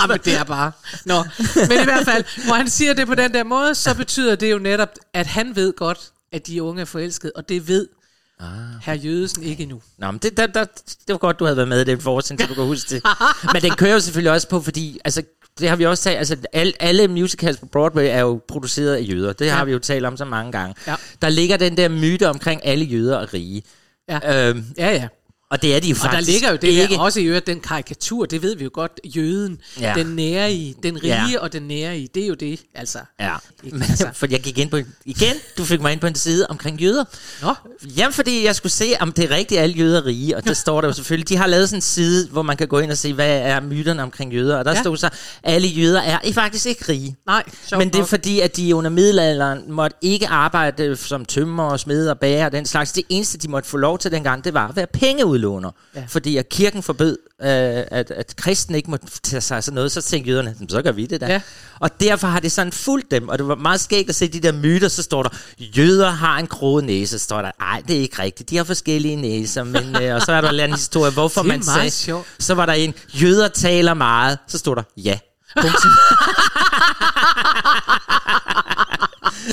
Jamen, 0.00 0.18
det 0.24 0.36
er 0.36 0.44
bare... 0.44 0.72
Nå, 1.04 1.24
men 1.68 1.80
i 1.80 1.84
hvert 1.84 2.04
fald, 2.04 2.44
hvor 2.44 2.54
han 2.54 2.68
siger 2.70 2.94
det 2.94 3.06
på 3.06 3.14
den 3.14 3.34
der 3.34 3.44
måde, 3.44 3.74
så 3.74 3.94
betyder 3.94 4.34
det 4.34 4.52
jo 4.52 4.58
netop, 4.58 4.88
at 5.12 5.26
han 5.26 5.56
ved 5.56 5.72
godt, 5.72 6.12
at 6.32 6.46
de 6.46 6.62
unge 6.62 6.80
er 6.80 6.84
forelsket, 6.84 7.32
og 7.32 7.48
det 7.48 7.68
ved 7.68 7.88
ah. 8.40 8.46
herr 8.82 8.94
Jødesen 8.94 9.42
ikke 9.42 9.62
endnu. 9.62 9.82
Nå, 9.98 10.10
men 10.10 10.18
det, 10.18 10.36
der, 10.36 10.46
der, 10.46 10.64
det 11.06 11.08
var 11.08 11.18
godt, 11.18 11.38
du 11.38 11.44
havde 11.44 11.56
været 11.56 11.68
med 11.68 11.80
i 11.80 11.84
den 11.84 12.00
forestilling, 12.00 12.40
så 12.40 12.46
du 12.46 12.54
kan 12.54 12.64
huske 12.64 12.94
det. 12.94 13.02
men 13.52 13.62
den 13.62 13.70
kører 13.70 13.92
jo 13.92 14.00
selvfølgelig 14.00 14.32
også 14.32 14.48
på, 14.48 14.60
fordi... 14.60 15.00
Altså, 15.04 15.22
det 15.58 15.68
har 15.68 15.76
vi 15.76 15.86
også 15.86 16.02
talt, 16.04 16.18
altså 16.18 16.36
alle, 16.52 16.72
alle 16.80 17.08
musicals 17.08 17.58
på 17.58 17.66
Broadway 17.66 18.04
er 18.04 18.20
jo 18.20 18.40
produceret 18.48 18.94
af 18.96 19.06
jøder. 19.08 19.32
Det 19.32 19.46
ja. 19.46 19.52
har 19.52 19.64
vi 19.64 19.72
jo 19.72 19.78
talt 19.78 20.06
om 20.06 20.16
så 20.16 20.24
mange 20.24 20.52
gange. 20.52 20.74
Ja. 20.86 20.94
Der 21.22 21.28
ligger 21.28 21.56
den 21.56 21.76
der 21.76 21.88
myte 21.88 22.28
omkring 22.28 22.66
alle 22.66 22.84
jøder 22.84 23.18
er 23.18 23.34
rige. 23.34 23.62
Ja, 24.08 24.48
Øhm, 24.48 24.64
ja. 24.76 24.92
ja. 24.92 25.08
Og 25.50 25.62
det 25.62 25.76
er 25.76 25.80
de 25.80 25.88
jo 25.88 25.94
Og 25.94 26.02
der 26.04 26.10
faktisk 26.10 26.32
ligger 26.32 26.50
jo 26.50 26.56
det 26.56 26.68
ikke. 26.68 26.94
der, 26.94 27.00
også 27.00 27.20
i 27.20 27.24
øvrigt 27.24 27.46
den 27.46 27.60
karikatur, 27.60 28.24
det 28.26 28.42
ved 28.42 28.56
vi 28.56 28.64
jo 28.64 28.70
godt, 28.72 29.00
jøden, 29.04 29.58
Ja. 29.80 29.92
den 29.96 30.06
nære 30.06 30.52
i, 30.52 30.74
den 30.82 31.02
rige 31.02 31.30
Ja. 31.32 31.38
og 31.40 31.52
den 31.52 31.62
nære 31.62 31.98
i, 31.98 32.06
det 32.14 32.22
er 32.22 32.26
jo 32.26 32.34
det, 32.34 32.60
altså. 32.74 32.98
Ja, 33.20 33.34
Ikke? 33.64 33.76
Altså. 33.90 34.08
for 34.14 34.26
jeg 34.30 34.40
gik 34.40 34.58
ind 34.58 34.70
på, 34.70 34.78
igen, 35.04 35.34
du 35.58 35.64
fik 35.64 35.80
mig 35.80 35.92
ind 35.92 36.00
på 36.00 36.06
en 36.06 36.14
side 36.14 36.46
omkring 36.46 36.80
jøder. 36.80 37.04
Nå, 37.42 37.54
Jamen, 37.96 38.12
fordi 38.12 38.44
jeg 38.44 38.54
skulle 38.56 38.72
se, 38.72 38.92
om 39.00 39.12
det 39.12 39.24
er 39.24 39.36
rigtigt, 39.36 39.60
alle 39.60 39.74
jøder 39.76 39.98
er 40.00 40.06
rige, 40.06 40.36
og 40.36 40.44
der 40.44 40.52
står 40.54 40.80
der 40.80 40.88
jo 40.88 40.94
selvfølgelig, 40.94 41.28
de 41.28 41.36
har 41.36 41.46
lavet 41.46 41.68
sådan 41.68 41.78
en 41.78 41.82
side, 41.82 42.28
hvor 42.28 42.42
man 42.42 42.56
kan 42.56 42.68
gå 42.68 42.78
ind 42.78 42.90
og 42.90 42.98
se, 42.98 43.12
hvad 43.12 43.38
er 43.40 43.60
myterne 43.60 44.02
omkring 44.02 44.32
jøder, 44.34 44.56
og 44.56 44.64
der 44.64 44.72
ja. 44.74 44.80
Stod 44.80 44.96
så, 44.96 45.08
alle 45.42 45.68
jøder 45.68 46.00
er 46.00 46.18
i 46.24 46.32
faktisk 46.32 46.66
ikke 46.66 46.84
rige. 46.88 47.16
nej, 47.26 47.42
Men 47.72 47.88
det 47.88 47.94
er 47.94 47.98
nok. 47.98 48.08
fordi, 48.08 48.40
at 48.40 48.56
de 48.56 48.74
under 48.74 48.90
middelalderen 48.90 49.72
måtte 49.72 49.96
ikke 50.02 50.26
arbejde 50.28 50.96
som 50.96 51.24
tømmer 51.24 51.64
og 51.64 51.80
smede 51.80 52.10
og 52.10 52.18
bager 52.18 52.44
og 52.46 52.52
den 52.52 52.66
slags. 52.66 52.92
Det 52.92 53.04
eneste, 53.08 53.38
de 53.38 53.48
måtte 53.48 53.68
få 53.68 53.76
lov 53.76 53.98
til 53.98 54.10
dengang, 54.10 54.44
det 54.44 54.54
var 54.54 54.68
at 54.68 54.76
være 54.76 54.86
pengeudlåner. 54.86 55.39
Ja. 55.48 56.00
Ja. 56.00 56.04
Fordi 56.08 56.36
at 56.36 56.48
kirken 56.48 56.82
forbød, 56.82 57.18
øh, 57.42 57.48
at, 57.90 58.10
at 58.10 58.34
kristne 58.36 58.76
ikke 58.76 58.90
måtte 58.90 59.06
tage 59.22 59.40
sig 59.40 59.64
sådan 59.64 59.74
noget. 59.74 59.92
Så 59.92 60.02
tænkte 60.02 60.30
jøderne, 60.30 60.54
"Jamen, 60.58 60.68
så 60.68 60.82
gør 60.82 60.92
vi 60.92 61.06
det 61.06 61.20
da. 61.20 61.26
Ja. 61.26 61.40
Og 61.80 62.00
derfor 62.00 62.26
har 62.28 62.40
det 62.40 62.52
sådan 62.52 62.72
fulgt 62.72 63.10
dem. 63.10 63.28
Og 63.28 63.38
det 63.38 63.48
var 63.48 63.54
meget 63.54 63.80
skægt 63.80 64.08
at 64.08 64.14
se 64.14 64.28
de 64.28 64.40
der 64.40 64.52
myter. 64.52 64.88
Så 64.88 65.02
står 65.02 65.22
der, 65.22 65.30
jøder 65.60 66.10
har 66.10 66.38
en 66.38 66.46
kroget 66.46 66.84
næse. 66.84 67.18
Så 67.18 67.24
står 67.24 67.42
der, 67.42 67.50
nej, 67.60 67.82
det 67.88 67.96
er 67.96 68.00
ikke 68.00 68.22
rigtigt. 68.22 68.50
De 68.50 68.56
har 68.56 68.64
forskellige 68.64 69.16
næser. 69.16 69.64
Men, 69.64 70.02
øh, 70.02 70.14
og 70.14 70.22
så 70.22 70.32
er 70.32 70.40
der 70.40 70.64
en 70.64 70.72
historie, 70.72 71.12
hvorfor 71.12 71.42
man 71.42 71.62
sagde. 71.62 71.90
sjovt. 71.90 72.26
Så 72.38 72.54
var 72.54 72.66
der 72.66 72.72
en, 72.72 72.94
jøder 73.12 73.48
taler 73.48 73.94
meget. 73.94 74.38
Så 74.48 74.58
stod 74.58 74.76
der, 74.76 74.82
ja. 74.96 75.18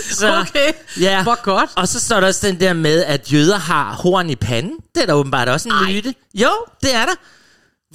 Så, 0.19 0.39
Okay, 0.39 0.71
Ja. 0.99 1.23
hvor 1.23 1.41
godt. 1.43 1.69
Og 1.75 1.88
så 1.88 1.99
står 1.99 2.19
der 2.19 2.27
også 2.27 2.47
den 2.47 2.60
der 2.60 2.73
med, 2.73 3.03
at 3.03 3.33
jøder 3.33 3.57
har 3.57 3.93
horn 3.93 4.29
i 4.29 4.36
panden. 4.36 4.73
Det 4.95 5.01
er 5.01 5.05
der 5.07 5.13
åbenbart 5.13 5.49
også 5.49 5.69
en 5.69 5.75
Ej. 5.75 5.91
myte. 5.93 6.13
Jo, 6.33 6.49
det 6.81 6.95
er 6.95 7.05
der. 7.05 7.13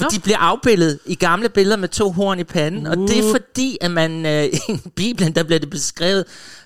Nå. 0.01 0.09
De 0.11 0.19
bliver 0.21 0.38
afbildet 0.38 0.99
i 1.07 1.15
gamle 1.15 1.49
billeder 1.49 1.77
med 1.77 1.88
to 1.88 2.12
horn 2.12 2.38
i 2.38 2.45
panden, 2.45 2.87
og 2.87 2.97
det 2.97 3.19
er 3.19 3.23
Uh. 3.23 3.31
fordi, 3.31 3.79
at 3.81 3.91
man 3.91 4.27
øh, 4.27 4.45
i 4.85 4.88
Bibelen, 4.97 5.33
der 5.35 5.43
bliver 5.43 5.59
det 5.59 5.71
beskrevet, 5.71 6.25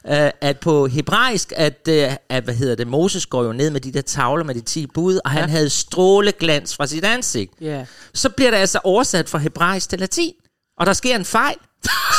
øh, 0.09 0.31
at 0.40 0.59
på 0.61 0.87
hebraisk, 0.87 1.53
at, 1.57 1.88
øh, 1.88 2.11
at, 2.29 2.44
hvad 2.44 2.55
hedder 2.55 2.75
det, 2.75 2.87
Moses 2.87 3.27
går 3.27 3.44
jo 3.44 3.53
ned 3.53 3.70
med 3.70 3.81
de 3.81 3.92
der 3.92 4.01
tavler 4.01 4.44
med 4.44 4.55
de 4.55 4.61
10 4.61 4.87
bud, 4.87 5.20
og 5.25 5.31
han 5.31 5.42
Ja. 5.42 5.46
havde 5.51 5.70
stråleglans 5.70 6.77
fra 6.77 6.87
sit 6.87 7.05
ansigt. 7.05 7.53
Ja. 7.61 7.85
Så 8.14 8.29
bliver 8.29 8.51
det 8.51 8.59
altså 8.59 8.79
oversat 8.85 9.29
fra 9.29 9.38
hebraisk 9.38 9.88
til 9.90 9.99
latin, 9.99 10.33
og 10.79 10.87
der 10.87 10.92
sker 10.92 11.16
en 11.16 11.25
fejl. 11.25 11.57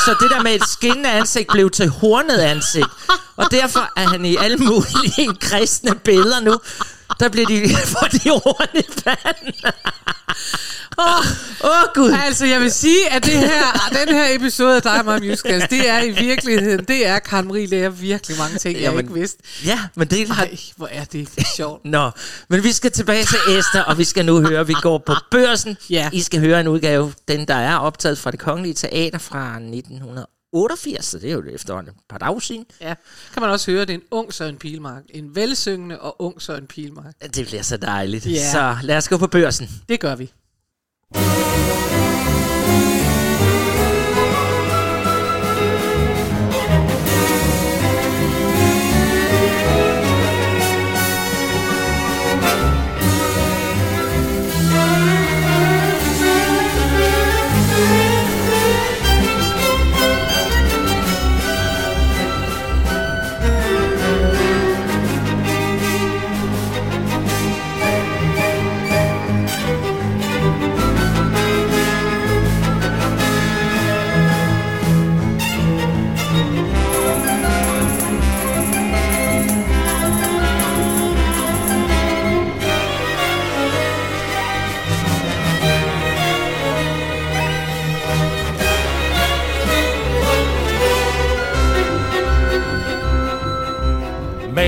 Så 0.04 0.16
det 0.20 0.30
der 0.30 0.42
med 0.42 0.54
et 0.54 0.68
skinnende 0.68 1.10
ansigt 1.10 1.48
blev 1.52 1.70
til 1.70 1.88
hornet 1.88 2.38
ansigt. 2.38 2.88
Og 3.36 3.50
derfor 3.50 3.90
er 3.96 4.08
han 4.08 4.24
i 4.24 4.36
alle 4.36 4.56
mulige 4.56 5.34
kristne 5.40 5.94
billeder 5.94 6.40
nu. 6.40 6.60
Der 7.20 7.28
bliver 7.28 7.46
de, 7.46 7.68
får 7.86 8.06
de 8.06 8.30
horn 8.30 8.78
i 8.78 9.02
panden. 9.04 9.54
Åh, 10.98 11.04
Åh, 11.64 11.70
oh, 11.70 11.84
Gud. 11.94 12.16
altså, 12.24 12.46
jeg 12.46 12.60
vil 12.60 12.72
sige, 12.72 13.12
at 13.12 13.24
det 13.24 13.32
her, 13.32 13.88
den 14.04 14.14
her 14.14 14.34
episode 14.34 14.76
af 14.76 14.82
Dig 14.82 14.98
og 14.98 15.04
mig 15.04 15.22
Musicals, 15.22 15.64
det 15.70 15.88
er 15.88 16.02
i 16.02 16.10
virkeligheden, 16.10 16.84
det 16.84 17.06
er, 17.06 17.18
Karen 17.18 17.48
Marie 17.48 17.66
lærer 17.66 17.90
virkelig 17.90 18.38
mange 18.38 18.58
ting, 18.58 18.74
jeg 18.74 18.82
Jamen, 18.82 19.00
ikke 19.00 19.14
vidste. 19.14 19.42
Ja, 19.64 19.80
men 19.94 20.08
det 20.08 20.20
er 20.20 20.34
Ej, 20.34 20.58
hvor 20.76 20.88
er 20.92 21.04
det 21.04 21.28
sjovt. 21.56 21.84
Nå, 21.84 22.10
men 22.48 22.64
vi 22.64 22.72
skal 22.72 22.90
tilbage 22.90 23.24
til 23.24 23.38
Esther, 23.58 23.82
og 23.82 23.98
vi 23.98 24.04
skal 24.04 24.24
nu 24.24 24.40
høre, 24.40 24.66
vi 24.66 24.74
går 24.82 24.98
på 25.06 25.14
børsen. 25.30 25.76
Ja. 25.90 26.10
I 26.12 26.20
skal 26.22 26.40
høre 26.40 26.60
en 26.60 26.68
udgave, 26.68 27.12
den 27.28 27.48
der 27.48 27.54
er 27.54 27.76
optaget 27.76 28.18
fra 28.18 28.30
det 28.30 28.38
kongelige 28.38 28.74
teater 28.74 29.18
fra 29.18 29.58
1988, 30.54 31.04
så 31.04 31.18
det 31.18 31.30
er 31.30 31.34
jo 31.34 31.42
efterhånden 31.54 31.94
et 31.94 32.00
par 32.08 32.18
dage 32.18 32.40
siden. 32.40 32.66
Ja, 32.80 32.94
kan 33.32 33.42
man 33.42 33.50
også 33.50 33.70
høre, 33.70 33.80
det 33.80 33.90
er 33.90 33.94
en 33.94 34.02
ung 34.10 34.32
Søren 34.34 34.56
Pilmark. 34.56 35.02
En 35.10 35.34
velsyngende 35.34 36.00
og 36.00 36.22
ung 36.22 36.42
Søren 36.42 36.66
Pilmark. 36.66 37.14
Det 37.34 37.46
bliver 37.46 37.62
så 37.62 37.76
dejligt. 37.76 38.26
Ja. 38.26 38.52
Så 38.52 38.76
lad 38.82 38.96
os 38.96 39.08
gå 39.08 39.16
på 39.16 39.26
børsen. 39.26 39.68
Det 39.88 40.00
gør 40.00 40.16
vi. 40.16 40.32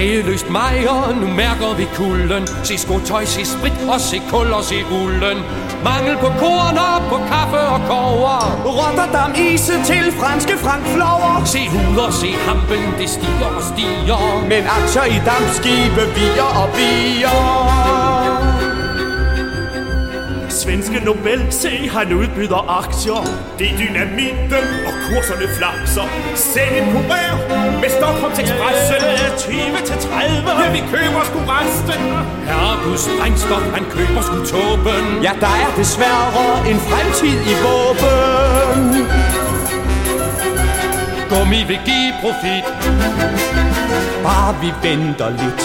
Mageløst 0.00 0.50
mejer, 0.50 1.14
nu 1.20 1.26
mærker 1.26 1.76
vi 1.76 1.86
kulden. 1.94 2.46
Se 2.64 2.78
skotøj, 2.78 3.24
se 3.24 3.44
sprit 3.44 3.80
og 3.94 4.00
se 4.00 4.22
kul 4.30 4.52
og 4.52 4.64
se 4.64 4.78
ulden. 5.00 5.38
Mangel 5.84 6.16
på 6.24 6.30
korn 6.42 6.76
og 6.88 6.98
på 7.10 7.16
kaffe 7.32 7.60
og 7.74 7.80
kover 7.88 8.40
Rotterdam 8.78 9.32
ise 9.46 9.72
til 9.90 10.06
franske 10.20 10.54
frankflower 10.64 11.44
Se 11.44 11.62
huder, 11.68 12.10
se 12.20 12.30
hampen, 12.46 12.84
det 12.98 13.08
stiger 13.10 13.50
og 13.56 13.62
stiger. 13.72 14.22
Men 14.48 14.62
aktier 14.78 15.06
i 15.16 15.18
dampskibe, 15.28 16.02
vier 16.16 16.50
og 16.62 16.68
vier 16.76 17.36
Svenske 20.48 21.04
Nobel, 21.04 21.46
se 21.50 21.88
han 21.94 22.12
udbyder 22.12 22.62
aktier. 22.80 23.20
Det 23.58 23.66
er 23.70 23.76
dynamitten 23.82 24.66
kurserne 25.10 25.48
flakser. 25.58 26.06
Send 26.34 26.74
en 26.80 26.86
kurér 26.92 27.34
med 27.82 27.90
Stockholms 27.98 28.38
Expressen 28.38 29.02
20 29.38 29.76
til 29.88 29.96
30 30.08 30.50
Ja, 30.62 30.70
vi 30.76 30.82
køber 30.94 31.22
sgu 31.28 31.38
resten. 31.54 32.02
Herregus 32.48 33.02
brændstof, 33.18 33.64
han 33.76 33.84
køber 33.94 34.22
sgu 34.26 34.36
tåben. 34.52 35.04
Ja, 35.26 35.32
der 35.44 35.54
er 35.64 35.70
desværre 35.76 36.70
en 36.70 36.78
fremtid 36.88 37.36
i 37.52 37.54
våben. 37.64 38.82
Gummi 41.30 41.60
vil 41.70 41.80
give 41.90 42.12
profit. 42.22 42.66
Bare 44.24 44.54
vi 44.62 44.70
venter 44.82 45.30
lidt. 45.30 45.62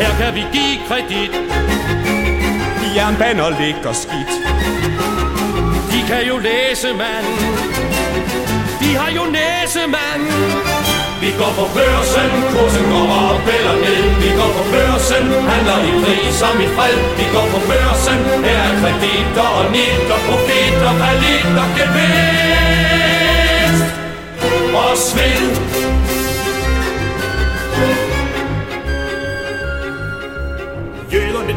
Her 0.00 0.12
kan 0.20 0.34
vi 0.34 0.44
give 0.52 0.76
kredit. 0.88 1.32
Jernbaner 2.96 3.50
ligger 3.60 3.92
skidt. 3.92 4.32
De 5.92 6.06
kan 6.08 6.26
jo 6.28 6.38
læse, 6.38 6.88
mand 6.92 7.26
de 8.90 8.96
har 8.96 9.10
jo 9.10 9.24
næsemand. 9.38 10.22
Vi 11.22 11.30
går 11.40 11.52
på 11.60 11.66
børsen, 11.78 12.28
kursen 12.52 12.86
går 12.92 13.06
op 13.26 13.44
eller 13.56 13.76
ned 13.84 14.04
Vi 14.22 14.30
går 14.38 14.50
på 14.58 14.64
børsen, 14.74 15.24
handler 15.50 15.78
i 15.90 15.92
pris 16.02 16.32
som 16.40 16.54
i 16.66 16.68
fred 16.76 16.96
Vi 17.18 17.26
går 17.34 17.46
på 17.54 17.60
børsen, 17.70 18.18
her 18.44 18.60
er 18.68 18.74
krediter 18.80 19.48
og 19.58 19.64
nit 19.74 20.06
og 20.14 20.20
profit 20.28 20.78
og 20.88 20.94
valit 21.02 21.54
og 21.62 21.68
gevinst 21.76 23.86
Og 24.82 24.92
svind. 25.08 25.54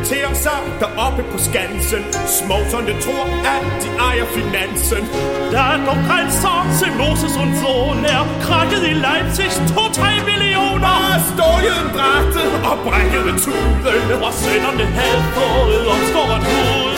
Tærer 0.09 0.33
sig 0.33 0.59
deroppe 0.79 1.23
på 1.31 1.37
skansen. 1.37 2.03
Småserne 2.37 2.93
tror, 3.05 3.25
at 3.55 3.63
de 3.83 3.89
ejer 4.07 4.27
finansen. 4.37 5.03
Der 5.53 5.63
er 5.73 5.77
dog 5.87 5.99
grænser 6.07 6.57
til 6.79 6.91
Moses 7.01 7.33
und 7.41 7.53
Sohn 7.61 8.05
Er 8.15 8.23
krakket 8.45 8.83
i 8.91 8.93
Leipzigs 9.05 9.57
2-3 9.57 10.09
millioner. 10.31 10.93
Og 11.13 11.19
stålet 11.31 11.85
drægtet 11.97 12.51
og 12.69 12.75
brækket 12.85 13.25
tuden 13.43 13.75
Og 14.27 14.33
sønderne 14.43 14.85
havde 14.99 15.23
fået 15.35 15.83
omskåret 15.93 16.43
huden 16.49 16.92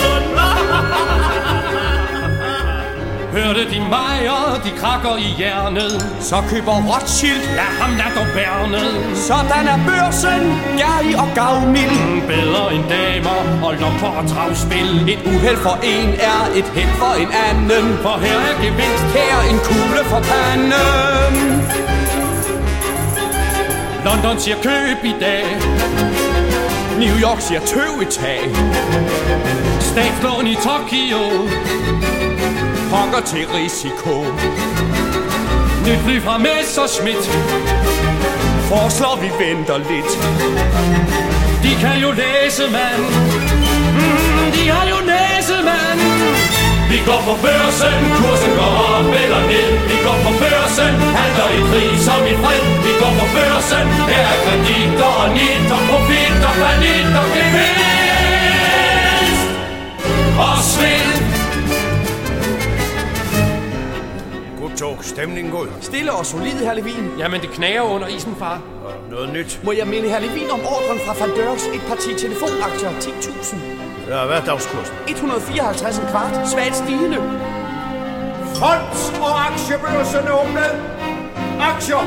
Hørte 3.36 3.70
de 3.74 3.80
mejer, 3.80 4.62
de 4.66 4.72
krakker 4.82 5.16
i 5.18 5.30
hjernet. 5.38 5.94
Så 6.20 6.38
køber 6.50 6.76
Rothschild 6.92 7.44
Lad 7.58 7.72
ham 7.80 7.92
lad 8.00 8.12
dog 8.18 8.28
bærnet 8.36 9.18
Sådan 9.28 9.66
er 9.74 9.80
børsen, 9.90 10.44
gærlig 10.82 11.16
og 11.24 11.30
gavmild. 11.40 11.98
Bedre 12.34 12.66
end 12.76 12.86
damer 12.90 13.40
og 13.66 13.74
lomper 13.82 14.12
og 14.20 14.26
travspil 14.32 14.92
Et 15.14 15.22
uheld 15.34 15.58
for 15.66 15.76
en 15.94 16.10
er 16.32 16.42
et 16.60 16.70
held 16.78 16.94
for 17.02 17.14
en 17.24 17.32
anden. 17.48 17.86
For 18.04 18.16
her 18.26 18.40
er 18.50 18.56
gevinst 18.66 19.08
Her 19.18 19.38
en 19.52 19.60
kugle 19.70 20.04
for 20.12 20.22
panden. 20.30 20.74
London 24.06 24.40
siger 24.40 24.58
køb 24.68 25.00
i 25.12 25.16
dag. 25.26 25.46
New 27.04 27.16
York 27.26 27.42
siger 27.48 27.62
tøv 27.72 27.94
i 28.02 28.08
tag. 28.20 28.42
Statslån 29.80 30.48
i 30.48 30.56
Tokyo 30.56 31.22
Pokker 32.96 33.22
til 33.32 33.48
risiko. 33.60 34.16
Nyt 35.88 36.00
fly 36.06 36.16
fra 36.26 36.38
Messerschmidt 36.38 37.26
Foreslår 38.70 39.16
vi 39.24 39.30
venter 39.44 39.78
lidt. 39.92 40.12
De 41.64 41.72
kan 41.84 41.96
jo 42.06 42.10
læse, 42.24 42.64
mand. 42.78 43.04
Mm, 44.00 44.52
De 44.56 44.64
har 44.74 44.86
jo 44.94 45.00
næse, 45.14 45.56
mand. 45.70 46.00
Vi 46.92 46.98
går 47.10 47.22
på 47.30 47.36
børsen, 47.46 47.96
kursen 48.20 48.54
går 48.60 48.74
op 48.96 49.10
eller 49.24 49.42
ned. 49.52 49.70
Vi 49.92 49.98
går 50.06 50.18
på 50.26 50.32
børsen, 50.44 50.94
handler 51.20 51.48
i 51.60 51.62
pris 51.72 52.00
som 52.08 52.22
i 52.32 52.36
fred. 52.44 52.64
Vi 52.86 52.92
går 53.02 53.14
på 53.22 53.26
børsen, 53.38 53.86
her 54.12 54.26
er 54.34 54.40
krediter 54.46 55.12
og 55.22 55.28
nit 55.38 55.68
og 55.78 55.82
profit 55.90 56.42
og 56.50 56.54
planet 56.60 57.14
og 57.22 57.28
gevinst. 57.36 57.86
Og 60.46 60.56
svind 60.74 61.25
stemningen 65.06 65.52
god. 65.54 65.68
Stille 65.82 66.12
og 66.12 66.26
solid, 66.26 66.58
herr 66.68 66.74
Levin. 66.74 67.12
Jamen, 67.18 67.42
det 67.42 67.50
knager 67.50 67.82
under 67.82 68.08
isen, 68.08 68.36
far. 68.40 68.62
Noget 69.12 69.34
nyt. 69.34 69.60
Må 69.64 69.72
jeg 69.72 69.88
minde 69.88 70.10
herr 70.10 70.20
Levin 70.20 70.50
om 70.52 70.60
ordren 70.60 71.00
fra 71.06 71.14
Van 71.20 71.36
Dørks 71.36 71.66
et 71.76 71.82
parti 71.88 72.10
telefonaktier 72.26 72.90
10.000. 72.90 73.56
Ja, 74.10 74.26
hvad 74.26 74.38
er 74.38 74.46
dagskursen? 74.46 74.96
154 75.08 75.98
en 75.98 76.06
kvart. 76.12 76.48
Svagt 76.52 76.76
stigende. 76.76 77.18
Front 78.56 78.98
og 79.26 79.34
aktiebørsen 79.50 80.26
åbnet. 80.40 80.72
Aktier. 81.60 82.02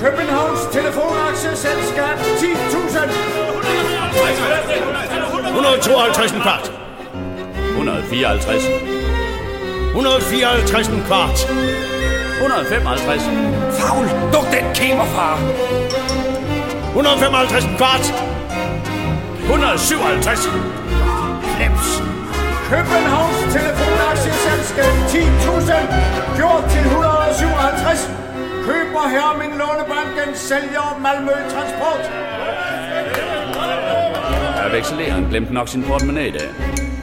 Københavns 0.00 0.60
telefonaktiesselskab 0.72 2.16
10.000. 2.18 3.42
152 5.48 6.32
en 6.32 6.40
kvart. 6.40 6.72
154. 7.70 9.01
154 9.94 10.88
en 10.88 11.02
kvart. 11.06 11.38
155. 12.40 13.22
Fagl, 13.78 14.04
luk 14.32 14.46
den 14.54 14.64
kæmerfar. 14.74 15.36
155 16.88 17.64
en 17.64 17.76
kvart. 17.76 18.06
157. 19.42 20.48
Kneps. 21.54 21.86
Københavns 22.70 23.40
telefonaktiesselskab 23.56 24.92
10.000. 25.14 26.36
Gjort 26.36 26.64
til 26.72 26.80
157. 26.80 28.10
Køber 28.66 29.04
Lånebanken, 29.60 30.34
sælger 30.34 30.98
Malmø 31.00 31.32
Transport. 31.52 32.02
Ja, 34.56 34.76
vekseleren 34.76 35.26
glemte 35.30 35.54
nok 35.54 35.68
sin 35.68 35.82
portemonnaie 35.82 36.28
i 36.28 36.30
dag. 36.30 36.48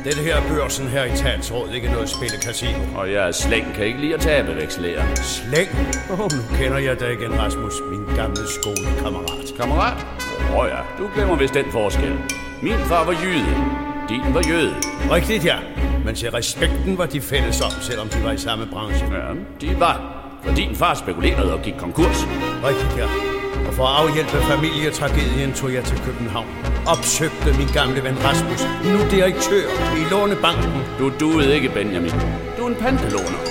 Den 0.04 0.14
her 0.14 0.42
børsen 0.48 0.88
her 0.88 1.04
i 1.04 1.18
Talsråd 1.18 1.70
ikke 1.70 1.92
noget 1.92 2.10
spille 2.10 2.38
casino. 2.38 2.80
Og 2.96 3.12
jeg 3.12 3.28
er 3.28 3.32
slæng 3.32 3.74
kan 3.76 3.86
ikke 3.86 4.00
lide 4.00 4.14
at 4.14 4.20
tabe 4.20 4.56
vekseleren. 4.56 5.16
Slæng? 5.16 5.70
Åh, 6.12 6.20
oh, 6.20 6.32
nu 6.32 6.58
kender 6.58 6.78
jeg 6.78 7.00
dig 7.00 7.14
igen, 7.14 7.40
Rasmus, 7.40 7.74
min 7.92 8.16
gamle 8.16 8.48
skolekammerat. 8.48 9.54
Kammerat? 9.58 10.06
Åh 10.50 10.58
oh 10.58 10.68
ja, 10.68 11.04
du 11.04 11.10
glemmer 11.16 11.36
vist 11.36 11.54
den 11.54 11.66
forskel. 11.72 12.14
Min 12.62 12.80
far 12.90 13.06
var 13.06 13.16
jyde. 13.24 13.56
Din 14.10 14.34
var 14.34 14.44
jøde. 14.50 14.76
Rigtigt, 15.12 15.46
ja. 15.46 15.58
Men 16.06 16.16
til 16.16 16.32
respekten 16.32 16.98
var 16.98 17.06
de 17.06 17.22
fælles 17.22 17.62
om, 17.62 17.72
selvom 17.82 18.10
de 18.10 18.24
var 18.24 18.32
i 18.32 18.38
samme 18.38 18.68
branche. 18.72 19.06
Ja, 19.06 19.34
de 19.62 19.80
var. 19.80 20.16
For 20.44 20.56
din 20.56 20.76
far 20.76 20.94
spekulerede 20.94 21.54
og 21.54 21.62
gik 21.62 21.74
konkurs. 21.78 22.28
Rigtigt, 22.64 22.98
ja. 22.98 23.29
For 23.80 23.88
at 23.88 23.96
afhjælpe 24.04 24.38
familietragedien 24.54 25.54
tog 25.54 25.74
jeg 25.74 25.84
til 25.84 25.98
København. 26.06 26.48
Opsøgte 26.88 27.50
min 27.60 27.68
gamle 27.74 28.04
ven 28.04 28.18
Rasmus, 28.26 28.62
nu 28.92 29.00
direktør 29.16 29.66
i 30.00 30.02
Lånebanken. 30.12 30.72
Du 31.00 31.12
duede 31.20 31.56
ikke, 31.56 31.70
Benjamin. 31.70 32.12
Du 32.58 32.64
er 32.66 32.68
en 32.68 32.76
pantelåner. 32.76 33.42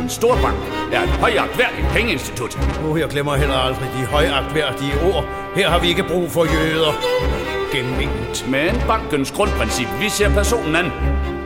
En 0.00 0.08
stor 0.08 0.34
bank 0.44 0.58
er 0.92 1.02
et 1.02 1.08
højagtværdigt 1.08 1.86
pengeinstitut. 1.96 2.58
Oh, 2.84 3.00
jeg 3.00 3.08
glemmer 3.08 3.34
heller 3.36 3.54
aldrig 3.54 3.88
de 3.98 4.06
højagtværdige 4.06 4.94
ord. 5.12 5.24
Her 5.54 5.70
har 5.70 5.78
vi 5.78 5.88
ikke 5.88 6.04
brug 6.12 6.30
for 6.30 6.44
jøder. 6.44 6.94
Gement. 7.72 8.48
Men 8.48 8.82
bankens 8.86 9.30
grundprincip, 9.32 9.88
vi 10.00 10.08
ser 10.08 10.34
personen 10.34 10.76
an. 10.76 10.92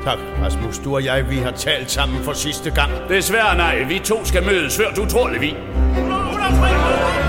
Tak, 0.04 0.18
Rasmus. 0.42 0.78
Du 0.78 0.94
og 0.94 1.04
jeg, 1.04 1.30
vi 1.30 1.37
har 1.37 1.50
talt 1.50 1.90
sammen 1.90 2.22
for 2.22 2.32
sidste 2.32 2.70
gang. 2.70 2.90
Desværre 3.08 3.56
nej. 3.56 3.82
Vi 3.82 3.98
to 3.98 4.24
skal 4.24 4.44
mødes, 4.44 4.76
før 4.76 4.90
du 4.96 5.06
tror, 5.06 5.28
Levi. 5.28 5.54
100, 5.96 6.20
100, 6.20 6.48
100. 6.48 7.23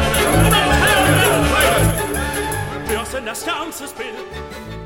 chancespil. 3.35 4.05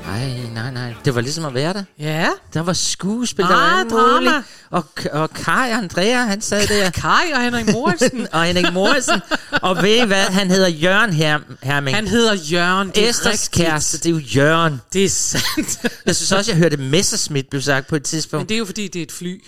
Nej, 0.06 0.30
nej, 0.54 0.70
nej. 0.70 0.94
Det 1.04 1.14
var 1.14 1.20
ligesom 1.20 1.44
at 1.44 1.54
være 1.54 1.72
der. 1.72 1.84
Ja. 1.98 2.28
Der 2.54 2.60
var 2.60 2.72
skuespil, 2.72 3.44
der 3.44 3.50
ah, 3.50 3.90
var 3.90 3.96
drama. 3.96 4.42
Og, 4.70 4.84
og 5.12 5.30
Kai 5.30 5.70
Andrea, 5.70 6.24
han 6.24 6.40
sad 6.40 6.66
der. 6.66 6.90
Kai 7.02 7.32
og 7.34 7.42
Henrik 7.42 7.72
Morrison. 7.72 8.26
og 8.32 8.44
Henrik 8.44 8.72
Morrison. 8.72 9.20
og 9.62 9.82
ved 9.82 10.02
I 10.02 10.06
hvad? 10.06 10.24
Han 10.24 10.50
hedder 10.50 10.68
Jørgen 10.68 11.12
Her 11.12 11.38
Herming. 11.62 11.96
Han 11.96 12.08
hedder 12.08 12.34
Jørgen. 12.34 12.88
Det 12.88 13.04
er 13.04 13.08
Esters 13.08 13.32
rigtigt. 13.32 13.52
kæreste, 13.52 13.98
det 13.98 14.06
er 14.06 14.10
jo 14.10 14.18
Jørgen. 14.18 14.80
Det 14.92 15.04
er 15.04 15.08
sandt. 15.08 15.86
jeg 16.06 16.16
synes 16.16 16.32
også, 16.32 16.50
jeg 16.50 16.58
hørte 16.58 16.76
Messerschmidt 16.76 17.50
blive 17.50 17.62
sagt 17.62 17.86
på 17.86 17.96
et 17.96 18.02
tidspunkt. 18.02 18.42
Men 18.42 18.48
det 18.48 18.54
er 18.54 18.58
jo 18.58 18.64
fordi, 18.64 18.88
det 18.88 18.98
er 18.98 19.02
et 19.02 19.12
fly. 19.12 19.42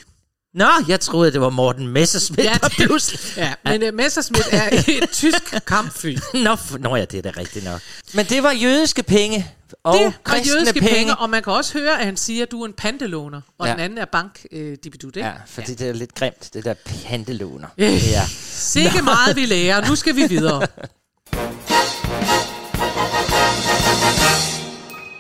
Nå, 0.55 0.67
jeg 0.89 1.01
troede, 1.01 1.33
det 1.33 1.41
var 1.41 1.51
Morten 1.51 1.89
Messerschmidt, 1.89 2.45
Ja, 2.45 2.55
der 2.63 2.69
pludselig... 2.69 3.21
Ja, 3.37 3.55
men 3.65 3.83
uh, 3.89 3.95
Messerschmidt 3.95 4.49
er 4.53 4.69
et 5.03 5.11
tysk 5.23 5.67
kampfly. 5.67 6.17
Nå, 6.35 6.53
f- 6.55 6.77
nå 6.79 6.97
ja, 6.97 7.05
det 7.05 7.19
er 7.27 7.33
da 7.33 7.41
rigtigt 7.41 7.65
nok. 7.65 7.81
Men 8.15 8.27
det 8.27 8.43
var 8.43 8.51
jødiske 8.53 9.03
penge 9.03 9.51
og 9.85 9.99
det 9.99 10.13
kristne 10.25 10.53
jødiske 10.53 10.81
penge. 10.81 10.95
penge, 10.95 11.17
og 11.17 11.31
man 11.31 11.43
kan 11.43 11.53
også 11.53 11.79
høre, 11.79 11.99
at 12.01 12.05
han 12.07 12.17
siger, 12.17 12.43
at 12.43 12.51
du 12.51 12.63
er 12.63 12.67
en 12.67 12.73
pantelåner, 12.73 13.41
og 13.59 13.67
Ja. 13.67 13.73
den 13.73 13.81
anden 13.81 13.99
er 13.99 14.05
bankdibidut, 14.05 15.17
ikke? 15.17 15.29
Ja, 15.29 15.35
fordi 15.47 15.75
det 15.75 15.89
er 15.89 15.93
lidt 15.93 16.15
grimt, 16.15 16.51
det 16.55 16.65
der 16.65 16.75
pantelåner. 17.09 17.69
Øh. 17.79 18.09
Ja. 18.11 18.23
Sikke 18.51 19.03
meget 19.03 19.37
vi 19.37 19.47
lærer. 19.47 19.89
Nu 19.89 19.97
skal 19.97 20.17
vi 20.17 20.27
videre. 20.29 20.67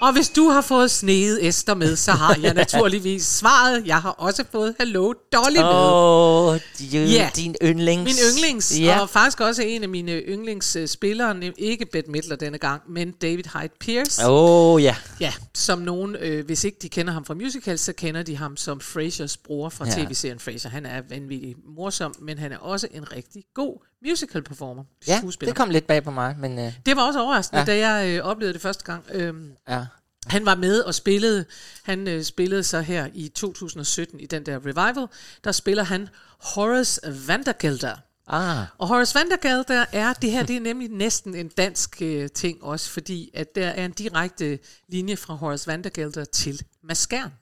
Og 0.02 0.12
hvis 0.12 0.28
du 0.28 0.48
har 0.48 0.60
fået 0.60 0.90
sneet 0.90 1.46
Esther 1.48 1.74
med, 1.74 1.96
så 1.96 2.12
har 2.12 2.38
jeg 2.42 2.54
naturligvis 2.54 3.26
svaret. 3.40 3.86
Jeg 3.86 3.96
har 3.98 4.10
også 4.10 4.44
fået 4.52 4.74
Hello 4.78 5.12
Dolly 5.32 5.56
med. 5.56 5.64
Åh, 5.64 6.46
oh, 6.54 6.60
Ja. 6.92 6.98
yeah. 6.98 7.30
din 7.36 7.56
yndlings. 7.62 8.04
Min 8.04 8.14
yndlings, 8.32 8.80
Ja. 8.80 9.00
og 9.00 9.10
faktisk 9.10 9.40
også 9.40 9.62
en 9.62 9.82
af 9.82 9.88
mine 9.88 10.12
yndlingsspillere, 10.12 11.52
ikke 11.58 11.86
Bette 11.92 12.10
Midler 12.10 12.36
denne 12.36 12.58
gang, 12.58 12.82
men 12.88 13.10
David 13.12 13.44
Hyde 13.60 13.72
Pierce. 13.80 14.22
Åh, 14.28 14.72
oh, 14.74 14.82
ja. 14.82 14.96
Ja, 15.20 15.32
som 15.54 15.78
nogen, 15.78 16.16
øh, 16.20 16.46
hvis 16.46 16.64
ikke 16.64 16.78
de 16.82 16.88
kender 16.88 17.12
ham 17.12 17.24
fra 17.24 17.34
musicals, 17.34 17.80
så 17.80 17.92
kender 17.92 18.22
de 18.22 18.36
ham 18.36 18.56
som 18.56 18.80
Frasers 18.80 19.36
bror 19.36 19.68
fra 19.68 19.86
Ja. 19.86 19.90
tv-serien 20.04 20.38
Frasier. 20.40 20.70
Han 20.70 20.86
er 20.86 21.02
vanvittig 21.10 21.54
morsom, 21.76 22.14
men 22.20 22.38
han 22.38 22.52
er 22.52 22.58
også 22.58 22.88
en 22.94 23.12
rigtig 23.12 23.42
god 23.54 23.86
musical 24.04 24.42
performer. 24.42 24.84
Ja, 25.06 25.18
skuespiller. 25.18 25.52
det 25.52 25.56
kom 25.58 25.70
lidt 25.70 25.86
bag 25.86 26.04
på 26.04 26.10
mig, 26.10 26.36
men... 26.38 26.58
Uh, 26.58 26.72
Det 26.86 26.96
var 26.96 27.06
også 27.06 27.20
overraskende, 27.22 27.60
Ja. 27.60 27.66
da 27.66 27.88
jeg 27.88 28.08
øh, 28.18 28.24
oplevede 28.24 28.52
det 28.52 28.62
første 28.62 28.84
gang. 28.84 29.04
Øhm, 29.10 29.52
ja. 29.68 29.84
han 30.26 30.46
var 30.46 30.54
med 30.54 30.80
og 30.80 30.94
spillede, 30.94 31.44
han 31.82 32.08
øh, 32.08 32.22
spillede 32.22 32.62
så 32.62 32.80
her 32.80 33.08
i 33.14 33.28
2017 33.28 34.20
i 34.20 34.26
den 34.26 34.46
der 34.46 34.56
revival, 34.66 35.06
der 35.44 35.52
spiller 35.52 35.82
han 35.84 36.08
Horace 36.40 37.00
Vandergelder. 37.26 37.96
Ah. 38.26 38.64
Og 38.78 38.88
Horace 38.88 39.14
Vandergelder 39.14 39.84
er, 39.92 40.12
det 40.12 40.30
her 40.30 40.42
det 40.46 40.56
er 40.56 40.60
nemlig 40.60 40.88
næsten 40.88 41.34
en 41.34 41.48
dansk 41.48 42.02
øh, 42.02 42.28
ting 42.34 42.64
også, 42.64 42.90
fordi 42.90 43.30
at 43.34 43.54
der 43.54 43.68
er 43.68 43.84
en 43.84 43.92
direkte 43.92 44.58
linje 44.88 45.16
fra 45.16 45.34
Horace 45.34 45.66
Vandergelder 45.66 46.24
til 46.24 46.62
Maskern. 46.84 47.32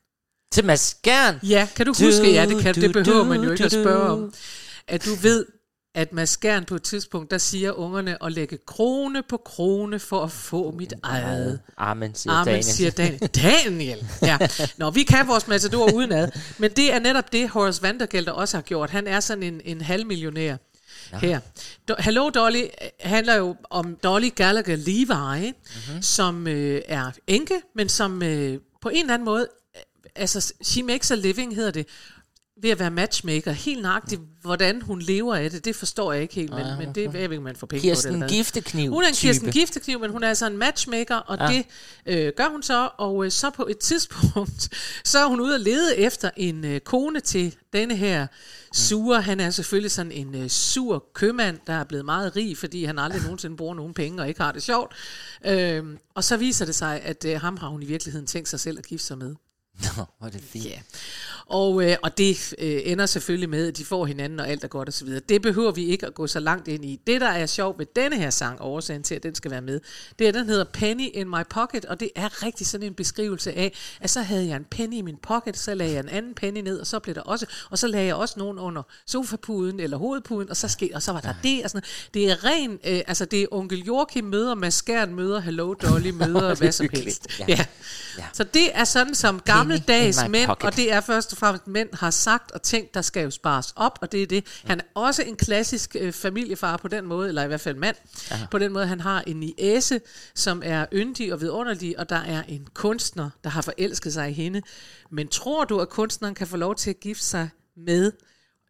Til 0.52 0.64
Maskern? 0.64 1.38
Ja, 1.42 1.68
kan 1.76 1.86
du 1.86 1.92
Du, 1.92 2.04
huske, 2.04 2.32
ja, 2.32 2.46
det, 2.46 2.62
kan, 2.62 2.74
du, 2.74 2.80
det 2.80 2.92
behøver 2.92 3.18
du, 3.18 3.24
man 3.24 3.40
jo 3.40 3.50
ikke 3.50 3.60
du, 3.60 3.64
at 3.64 3.72
spørge 3.72 4.10
om, 4.10 4.32
at 4.88 5.04
du 5.04 5.14
ved, 5.14 5.46
at 5.94 6.12
Maskern 6.12 6.64
på 6.64 6.74
et 6.74 6.82
tidspunkt, 6.82 7.30
der 7.30 7.38
siger 7.38 7.72
ungerne 7.72 8.24
at 8.24 8.32
lægge 8.32 8.58
krone 8.66 9.22
på 9.22 9.36
krone 9.36 9.98
for 9.98 10.24
at 10.24 10.30
få 10.30 10.70
mit 10.70 10.94
eget. 11.02 11.60
Amen, 11.76 12.14
siger 12.14 12.32
Amen, 12.32 12.44
Daniel. 12.46 12.64
siger 12.64 12.90
Daniel. 12.90 13.20
Daniel! 13.28 14.06
Ja. 14.22 14.38
Nå, 14.76 14.90
vi 14.90 15.02
kan 15.02 15.28
vores 15.28 15.48
matador 15.48 15.92
udenad. 15.94 16.28
Men 16.58 16.70
det 16.70 16.94
er 16.94 16.98
netop 16.98 17.32
det, 17.32 17.48
Horace 17.48 17.82
Vandergelder 17.82 18.32
også 18.32 18.56
har 18.56 18.62
gjort. 18.62 18.90
Han 18.90 19.06
er 19.06 19.20
sådan 19.20 19.42
en, 19.42 19.60
en 19.64 19.80
halvmillionær 19.80 20.56
her. 21.12 21.40
Do, 21.88 21.94
Hello 21.98 22.30
Dolly 22.30 22.64
handler 23.00 23.34
jo 23.34 23.56
om 23.70 23.96
Dolly 24.02 24.28
Gallagher 24.34 24.76
Levi, 24.76 25.04
mm-hmm. 25.50 26.02
som 26.02 26.46
øh, 26.46 26.82
er 26.88 27.10
enke, 27.26 27.54
men 27.74 27.88
som 27.88 28.22
øh, 28.22 28.58
på 28.82 28.88
en 28.88 29.00
eller 29.00 29.14
anden 29.14 29.24
måde, 29.24 29.48
øh, 29.76 29.82
altså 30.16 30.54
she 30.62 30.82
makes 30.82 31.10
a 31.10 31.14
living 31.14 31.54
hedder 31.54 31.70
det, 31.70 31.86
ved 32.62 32.70
at 32.70 32.78
være 32.78 32.90
matchmaker. 32.90 33.52
Helt 33.52 33.82
nøjagtigt, 33.82 34.20
hvordan 34.42 34.82
hun 34.82 35.02
lever 35.02 35.34
af 35.34 35.50
det, 35.50 35.64
det 35.64 35.76
forstår 35.76 36.12
jeg 36.12 36.22
ikke 36.22 36.34
helt, 36.34 36.50
men, 36.50 36.60
Nej, 36.60 36.76
men 36.76 36.94
det 36.94 37.02
jeg 37.02 37.12
ved 37.12 37.20
ikke, 37.20 37.40
man 37.40 37.56
får 37.56 37.66
penge 37.66 37.80
Kirsten 37.80 38.08
på 38.08 38.12
det. 38.12 38.20
hvad. 38.20 38.28
Giftekniv 38.28 38.90
Hun 38.90 39.02
er 39.02 39.08
en 39.08 39.14
type. 39.14 39.28
Kirsten 39.28 39.50
Giftekniv, 39.50 40.00
men 40.00 40.10
hun 40.10 40.22
er 40.22 40.28
altså 40.28 40.46
en 40.46 40.58
matchmaker, 40.58 41.16
og 41.16 41.38
ja. 41.38 41.56
det 41.56 41.66
øh, 42.06 42.32
gør 42.36 42.48
hun 42.48 42.62
så, 42.62 42.90
og 42.98 43.24
øh, 43.24 43.30
så 43.30 43.50
på 43.50 43.66
et 43.70 43.78
tidspunkt, 43.88 44.68
så 45.04 45.18
er 45.18 45.26
hun 45.26 45.40
ude 45.40 45.54
at 45.54 45.60
lede 45.60 45.96
efter 45.96 46.30
en 46.36 46.64
øh, 46.64 46.80
kone 46.80 47.20
til 47.20 47.56
denne 47.72 47.96
her 47.96 48.26
sure. 48.74 49.22
Han 49.22 49.40
er 49.40 49.50
selvfølgelig 49.50 49.90
sådan 49.90 50.12
en 50.12 50.34
øh, 50.34 50.48
sur 50.48 51.04
købmand, 51.14 51.58
der 51.66 51.72
er 51.72 51.84
blevet 51.84 52.04
meget 52.04 52.36
rig, 52.36 52.58
fordi 52.58 52.84
han 52.84 52.98
aldrig 52.98 53.22
nogensinde 53.22 53.56
bruger 53.56 53.74
nogen 53.74 53.94
penge 53.94 54.22
og 54.22 54.28
ikke 54.28 54.40
har 54.40 54.52
det 54.52 54.62
sjovt. 54.62 54.92
Øh, 55.46 55.84
og 56.14 56.24
så 56.24 56.36
viser 56.36 56.64
det 56.64 56.74
sig, 56.74 57.00
at 57.02 57.24
øh, 57.24 57.40
ham 57.40 57.56
har 57.56 57.68
hun 57.68 57.82
i 57.82 57.86
virkeligheden 57.86 58.26
tænkt 58.26 58.48
sig 58.48 58.60
selv 58.60 58.78
at 58.78 58.86
gifte 58.86 59.06
sig 59.06 59.18
med. 59.18 59.34
Nå, 59.96 60.04
hvor 60.18 60.26
er 60.26 60.30
det 60.30 60.40
fint. 60.40 60.64
Ja. 60.64 60.80
Og, 61.50 61.84
øh, 61.84 61.96
og 62.02 62.18
det 62.18 62.54
øh, 62.58 62.80
ender 62.84 63.06
selvfølgelig 63.06 63.48
med, 63.48 63.68
at 63.68 63.76
de 63.76 63.84
får 63.84 64.06
hinanden, 64.06 64.40
og 64.40 64.48
alt 64.48 64.64
er 64.64 64.68
godt 64.68 64.88
og 64.88 64.94
så 64.94 65.04
videre. 65.04 65.20
Det 65.28 65.42
behøver 65.42 65.72
vi 65.72 65.84
ikke 65.84 66.06
at 66.06 66.14
gå 66.14 66.26
så 66.26 66.40
langt 66.40 66.68
ind 66.68 66.84
i. 66.84 67.00
Det, 67.06 67.20
der 67.20 67.28
er 67.28 67.46
sjovt 67.46 67.78
med 67.78 67.86
denne 67.96 68.18
her 68.18 68.30
sang, 68.30 68.60
årsagen 68.60 69.02
til, 69.02 69.14
at 69.14 69.22
den 69.22 69.34
skal 69.34 69.50
være 69.50 69.60
med, 69.60 69.80
det 70.18 70.28
er, 70.28 70.32
den 70.32 70.46
hedder 70.46 70.64
Penny 70.64 71.08
in 71.14 71.28
my 71.28 71.42
pocket, 71.50 71.84
og 71.84 72.00
det 72.00 72.10
er 72.16 72.42
rigtig 72.42 72.66
sådan 72.66 72.86
en 72.86 72.94
beskrivelse 72.94 73.52
af, 73.52 73.72
at 74.00 74.10
så 74.10 74.22
havde 74.22 74.46
jeg 74.46 74.56
en 74.56 74.66
penny 74.70 74.94
i 74.94 75.02
min 75.02 75.16
pocket, 75.22 75.56
så 75.56 75.74
lagde 75.74 75.92
jeg 75.92 76.00
en 76.00 76.08
anden 76.08 76.34
penny 76.34 76.60
ned, 76.60 76.78
og 76.78 76.86
så 76.86 76.98
blev 76.98 77.14
der 77.14 77.20
også, 77.20 77.46
og 77.70 77.78
så 77.78 77.86
lagde 77.86 78.06
jeg 78.06 78.14
også 78.14 78.34
nogen 78.38 78.58
under 78.58 78.82
sofapuden 79.06 79.80
eller 79.80 79.96
hovedpuden, 79.96 80.50
og 80.50 80.56
så, 80.56 80.68
ske, 80.68 80.90
og 80.94 81.02
så 81.02 81.12
var 81.12 81.20
der 81.20 81.34
det, 81.42 81.64
og 81.64 81.70
sådan 81.70 81.82
noget. 81.84 82.10
Det 82.14 82.30
er 82.30 82.44
ren, 82.44 82.70
øh, 82.72 83.00
altså 83.06 83.24
det 83.24 83.42
er 83.42 83.46
onkel 83.50 83.84
Joachim 83.84 84.24
møder, 84.24 84.54
Maskern 84.54 85.14
møder, 85.14 85.40
Hello 85.40 85.74
Dolly 85.74 86.10
møder, 86.10 86.48
er 86.50 86.54
hvad 86.54 86.72
som 86.72 86.88
helst. 86.92 87.26
ja. 87.38 87.44
Ja. 87.48 87.64
ja. 88.18 88.24
Så 88.32 88.44
det 88.44 88.68
er 88.74 88.84
sådan, 88.84 89.14
som 89.14 89.40
gammeldags 89.40 90.28
mænd, 90.28 90.46
pocket. 90.46 90.64
og 90.64 90.76
det 90.76 90.92
er 90.92 91.00
først 91.00 91.32
og 91.32 91.38
fremmest 91.40 91.66
mænd 91.66 91.88
har 91.92 92.10
sagt 92.10 92.50
og 92.50 92.62
tænkt, 92.62 92.94
der 92.94 93.02
skal 93.02 93.22
jo 93.24 93.30
spares 93.30 93.72
op, 93.76 93.98
og 94.02 94.12
det 94.12 94.22
er 94.22 94.26
det. 94.26 94.44
Han 94.64 94.80
er 94.80 94.84
også 94.94 95.22
en 95.22 95.36
klassisk 95.36 95.96
øh, 96.00 96.12
familiefar 96.12 96.76
på 96.76 96.88
den 96.88 97.06
måde, 97.06 97.28
eller 97.28 97.42
i 97.44 97.46
hvert 97.46 97.60
fald 97.60 97.76
mand. 97.76 97.96
Aha. 98.30 98.46
På 98.50 98.58
den 98.58 98.72
måde, 98.72 98.86
han 98.86 99.00
har 99.00 99.22
en 99.26 99.36
niæse, 99.36 100.00
som 100.34 100.62
er 100.64 100.86
yndig 100.92 101.32
og 101.32 101.40
vidunderlig, 101.40 101.98
og 101.98 102.08
der 102.08 102.16
er 102.20 102.42
en 102.48 102.66
kunstner, 102.74 103.30
der 103.44 103.50
har 103.50 103.62
forelsket 103.62 104.12
sig 104.12 104.30
i 104.30 104.32
hende. 104.32 104.62
Men 105.10 105.28
tror 105.28 105.64
du, 105.64 105.80
at 105.80 105.88
kunstneren 105.88 106.34
kan 106.34 106.46
få 106.46 106.56
lov 106.56 106.74
til 106.74 106.90
at 106.90 107.00
gifte 107.00 107.24
sig 107.24 107.48
med 107.76 108.12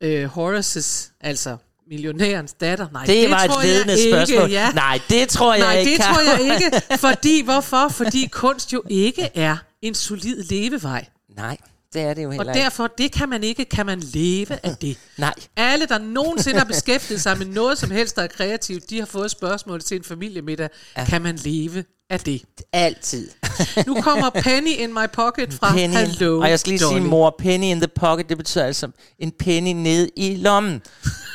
øh, 0.02 0.24
Horaces, 0.24 1.12
altså 1.20 1.56
millionærens 1.88 2.52
datter? 2.52 2.86
Nej, 2.92 3.04
Det 3.06 3.30
var 3.30 3.36
et 3.38 3.50
tror 3.50 3.60
jeg 3.60 3.68
ledende 3.70 3.98
ikke, 3.98 4.12
spørgsmål. 4.12 4.50
Ja. 4.50 4.70
Nej, 4.70 5.00
det 5.08 5.28
tror 5.28 5.54
jeg 5.54 5.62
Nej, 5.66 5.78
ikke. 5.78 5.90
det 5.92 6.00
tror 6.00 6.20
jeg 6.20 6.54
ikke. 6.54 6.82
Fordi, 6.98 7.42
hvorfor? 7.44 7.88
Fordi 7.88 8.26
kunst 8.32 8.72
jo 8.72 8.82
ikke 8.90 9.30
er 9.34 9.56
en 9.82 9.94
solid 9.94 10.42
levevej. 10.42 11.06
Nej, 11.36 11.56
det 11.92 12.02
er 12.02 12.14
det 12.14 12.22
jo 12.22 12.28
Og 12.28 12.34
heller 12.34 12.52
ikke. 12.52 12.64
derfor, 12.64 12.86
det 12.98 13.12
kan 13.12 13.28
man 13.28 13.44
ikke, 13.44 13.64
kan 13.64 13.86
man 13.86 14.00
leve 14.00 14.58
af 14.62 14.76
det. 14.76 14.96
Nej. 15.18 15.34
Alle, 15.56 15.86
der 15.86 15.98
nogensinde 15.98 16.58
har 16.58 16.64
beskæftiget 16.74 17.20
sig 17.20 17.38
med 17.38 17.46
noget 17.46 17.78
som 17.78 17.90
helst, 17.90 18.16
der 18.16 18.22
er 18.22 18.26
kreativt, 18.26 18.90
de 18.90 18.98
har 18.98 19.06
fået 19.06 19.30
spørgsmål 19.30 19.80
til 19.82 19.96
en 19.96 20.04
familiemiddag. 20.04 20.68
Ja. 20.96 21.04
Kan 21.04 21.22
man 21.22 21.36
leve 21.36 21.84
af 22.10 22.20
det? 22.20 22.42
Altid. 22.72 23.30
Nu 23.86 24.00
kommer 24.02 24.30
Penny 24.30 24.68
in 24.78 24.92
my 24.94 25.06
pocket 25.12 25.52
fra 25.54 25.72
penny, 25.72 25.96
Hello 25.96 26.40
Og 26.40 26.50
jeg 26.50 26.60
skal 26.60 26.70
lige 26.72 26.84
Dolly. 26.84 26.98
sige, 26.98 27.08
mor, 27.08 27.34
penny 27.38 27.64
in 27.64 27.80
the 27.80 27.88
pocket, 27.88 28.28
det 28.28 28.36
betyder 28.36 28.64
altså 28.64 28.90
en 29.18 29.32
penny 29.38 29.72
ned 29.72 30.08
i 30.16 30.36
lommen. 30.36 30.82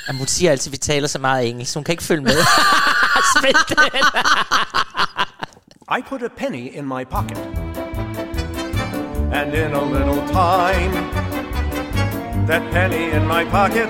Jamen, 0.07 0.17
hun 0.17 0.27
siger 0.27 0.51
altid, 0.51 0.69
at 0.69 0.71
vi 0.71 0.77
taler 0.77 1.07
så 1.07 1.19
meget 1.19 1.49
engelsk, 1.49 1.71
så 1.73 1.79
hun 1.79 1.83
kan 1.83 1.93
ikke 1.93 2.03
følge 2.03 2.21
med. 2.23 2.37
Spil. 3.37 3.55
I 5.97 6.01
put 6.09 6.21
a 6.23 6.27
penny 6.37 6.71
in 6.77 6.85
my 6.85 7.03
pocket. 7.11 7.37
And 9.35 9.53
in 9.53 9.73
a 9.73 9.83
little 9.83 10.25
time, 10.29 10.93
that 12.47 12.63
penny 12.71 13.11
in 13.11 13.27
my 13.27 13.43
pocket 13.43 13.89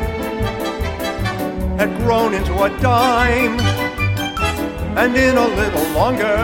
had 1.78 1.96
grown 2.00 2.34
into 2.34 2.64
a 2.64 2.70
dime. 2.82 3.60
And 4.98 5.16
in 5.16 5.38
a 5.38 5.48
little 5.48 5.88
longer, 5.92 6.36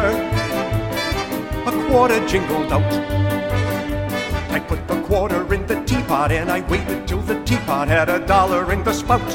a 1.65 1.71
quarter 1.89 2.25
jingled 2.27 2.71
out. 2.71 2.93
I 4.51 4.59
put 4.59 4.87
the 4.87 5.01
quarter 5.01 5.51
in 5.51 5.65
the 5.65 5.83
teapot 5.83 6.31
and 6.31 6.51
I 6.51 6.61
waited 6.69 7.07
till 7.07 7.21
the 7.21 7.43
teapot 7.43 7.87
had 7.87 8.07
a 8.07 8.23
dollar 8.27 8.71
in 8.71 8.83
the 8.83 8.93
spout. 8.93 9.33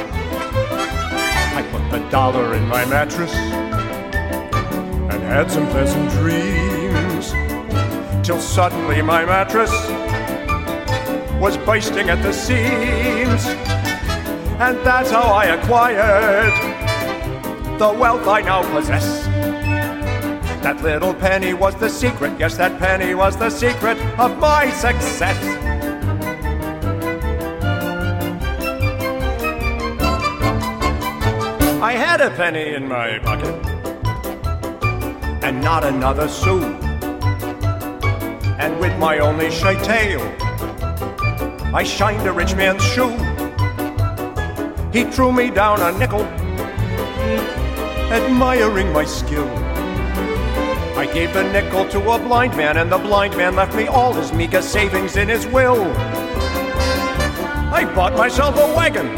I 1.58 1.66
put 1.72 1.90
the 1.90 2.08
dollar 2.08 2.54
in 2.54 2.68
my 2.68 2.84
mattress 2.84 3.34
and 5.10 5.20
had 5.24 5.50
some 5.50 5.66
pleasant 5.70 6.08
dreams. 6.12 6.75
Till 8.26 8.40
suddenly 8.40 9.02
my 9.02 9.24
mattress 9.24 9.70
was 11.40 11.56
bursting 11.58 12.10
at 12.10 12.20
the 12.24 12.32
seams. 12.32 13.46
And 14.58 14.76
that's 14.84 15.12
how 15.12 15.32
I 15.32 15.44
acquired 15.44 16.52
the 17.78 17.92
wealth 17.96 18.26
I 18.26 18.40
now 18.40 18.62
possess. 18.74 19.26
That 20.64 20.82
little 20.82 21.14
penny 21.14 21.54
was 21.54 21.76
the 21.76 21.88
secret, 21.88 22.32
yes, 22.36 22.56
that 22.56 22.80
penny 22.80 23.14
was 23.14 23.36
the 23.36 23.48
secret 23.48 23.96
of 24.18 24.36
my 24.40 24.70
success. 24.70 25.38
I 31.80 31.92
had 31.92 32.20
a 32.20 32.30
penny 32.30 32.74
in 32.74 32.88
my 32.88 33.20
pocket 33.20 33.54
and 35.44 35.62
not 35.62 35.84
another 35.84 36.26
sou. 36.26 36.85
And 38.58 38.80
with 38.80 38.98
my 38.98 39.18
only 39.18 39.50
shy 39.50 39.74
tail, 39.82 40.20
I 41.74 41.82
shined 41.84 42.26
a 42.26 42.32
rich 42.32 42.54
man's 42.54 42.82
shoe. 42.82 43.10
He 44.92 45.04
threw 45.04 45.30
me 45.30 45.50
down 45.50 45.82
a 45.82 45.92
nickel, 45.98 46.22
admiring 48.10 48.92
my 48.94 49.04
skill. 49.04 49.46
I 50.96 51.06
gave 51.12 51.34
the 51.34 51.42
nickel 51.52 51.86
to 51.90 51.98
a 52.12 52.18
blind 52.18 52.56
man, 52.56 52.78
and 52.78 52.90
the 52.90 52.96
blind 52.96 53.36
man 53.36 53.56
left 53.56 53.74
me 53.74 53.88
all 53.88 54.14
his 54.14 54.32
meager 54.32 54.62
savings 54.62 55.16
in 55.16 55.28
his 55.28 55.46
will. 55.46 55.92
I 57.74 57.84
bought 57.94 58.16
myself 58.16 58.56
a 58.56 58.74
wagon 58.74 59.08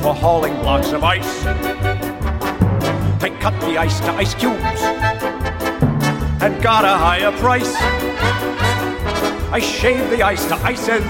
for 0.00 0.12
hauling 0.12 0.54
blocks 0.56 0.90
of 0.90 1.04
ice. 1.04 1.44
I 3.22 3.30
cut 3.40 3.58
the 3.60 3.78
ice 3.78 4.00
to 4.00 4.10
ice 4.14 4.34
cubes 4.34 5.11
and 6.42 6.60
got 6.60 6.84
a 6.84 6.88
higher 6.88 7.30
price. 7.38 7.72
I 9.52 9.60
shaved 9.60 10.10
the 10.10 10.24
ice 10.24 10.44
to 10.46 10.56
ices 10.56 11.06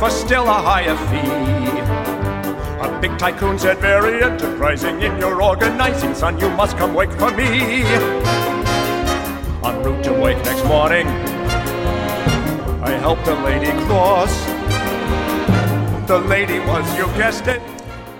for 0.00 0.08
still 0.08 0.44
a 0.44 0.60
higher 0.70 0.96
fee. 1.08 1.28
A 2.80 2.98
big 2.98 3.18
tycoon 3.18 3.58
said, 3.58 3.76
very 3.78 4.22
enterprising 4.22 5.02
in 5.02 5.18
your 5.18 5.42
organizing, 5.42 6.14
son, 6.14 6.40
you 6.40 6.48
must 6.48 6.78
come 6.78 6.94
work 6.94 7.12
for 7.12 7.30
me. 7.32 7.82
En 9.62 9.82
route 9.82 10.02
to 10.04 10.14
wake 10.14 10.42
next 10.44 10.64
morning, 10.64 11.06
I 12.82 12.96
helped 13.00 13.26
a 13.26 13.34
lady 13.44 13.72
cross. 13.86 14.32
The 16.08 16.18
lady 16.20 16.58
was, 16.60 16.86
you 16.96 17.04
guessed 17.18 17.48
it, 17.48 17.60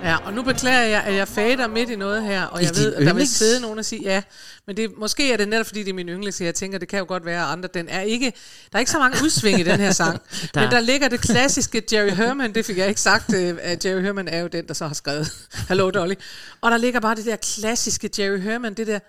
Ja, 0.03 0.17
og 0.25 0.33
nu 0.33 0.43
beklager 0.43 0.81
jeg, 0.83 1.03
at 1.03 1.13
jeg 1.13 1.27
fader 1.27 1.67
midt 1.67 1.89
i 1.89 1.95
noget 1.95 2.23
her, 2.23 2.43
og 2.45 2.61
I 2.61 2.65
jeg 2.65 2.75
ved, 2.75 2.93
at 2.93 3.05
der 3.05 3.13
vil 3.13 3.27
sidde 3.27 3.61
nogen 3.61 3.79
og 3.79 3.85
sige 3.85 4.01
ja, 4.03 4.21
men 4.67 4.77
det, 4.77 4.97
måske 4.97 5.33
er 5.33 5.37
det 5.37 5.47
netop 5.47 5.65
fordi, 5.65 5.79
det 5.83 5.89
er 5.89 5.93
min 5.93 6.09
yndlings, 6.09 6.37
så 6.37 6.43
jeg 6.43 6.55
tænker, 6.55 6.77
det 6.77 6.87
kan 6.87 6.99
jo 6.99 7.05
godt 7.07 7.25
være, 7.25 7.43
at 7.45 7.51
andre, 7.51 7.69
den 7.73 7.89
er 7.89 8.01
ikke, 8.01 8.25
der 8.71 8.75
er 8.75 8.79
ikke 8.79 8.91
så 8.91 8.99
mange 8.99 9.17
udsving 9.23 9.59
i 9.59 9.63
den 9.63 9.79
her 9.79 9.91
sang, 9.91 10.21
Der- 10.53 10.61
men 10.61 10.71
der 10.71 10.79
ligger 10.79 11.07
det 11.07 11.21
klassiske 11.21 11.83
Jerry 11.93 12.09
Herman, 12.09 12.55
det 12.55 12.65
fik 12.65 12.77
jeg 12.77 12.87
ikke 12.89 13.01
sagt, 13.01 13.33
øh, 13.33 13.57
at 13.61 13.85
Jerry 13.85 14.01
Herman 14.01 14.27
er 14.27 14.39
jo 14.39 14.47
den, 14.47 14.67
der 14.67 14.73
så 14.73 14.87
har 14.87 14.93
skrevet. 14.93 15.27
Hello 15.69 15.89
Dolly, 15.89 16.13
og 16.61 16.71
der 16.71 16.77
ligger 16.77 16.99
bare 16.99 17.15
det 17.15 17.25
der 17.25 17.35
klassiske 17.35 18.09
Jerry 18.19 18.39
Herman, 18.39 18.73
det 18.73 18.87
der, 18.87 18.99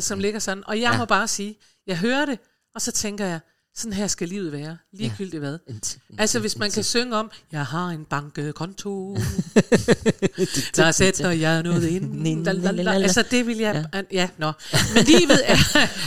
som 0.00 0.18
ligger 0.18 0.40
sådan, 0.40 0.62
og 0.66 0.80
jeg 0.80 0.94
må 0.98 1.04
bare 1.04 1.28
sige, 1.28 1.58
jeg 1.86 1.96
hører 1.98 2.26
det, 2.26 2.38
og 2.74 2.82
så 2.82 2.92
tænker 2.92 3.24
jeg, 3.26 3.40
sådan 3.78 3.92
her 3.92 4.06
skal 4.06 4.28
livet 4.28 4.52
være, 4.52 4.76
ligegyldigt 4.92 5.40
hvad. 5.40 5.58
Altså 6.18 6.40
hvis 6.40 6.58
man 6.58 6.70
kan 6.70 6.84
synge 6.84 7.16
om, 7.16 7.30
jeg 7.52 7.66
har 7.66 7.86
en 7.86 8.04
bankkonto, 8.04 9.16
der 10.76 10.90
sætter 10.92 11.30
jeg 11.30 11.62
noget 11.62 11.88
ind. 11.88 12.48
Altså 12.88 13.24
det 13.30 13.46
vil 13.46 13.56
jeg, 13.56 13.84
ja, 13.94 14.02
ja 14.12 14.28
nå. 14.38 14.52
Men 14.94 15.04
livet 15.04 15.40
er, 15.44 15.56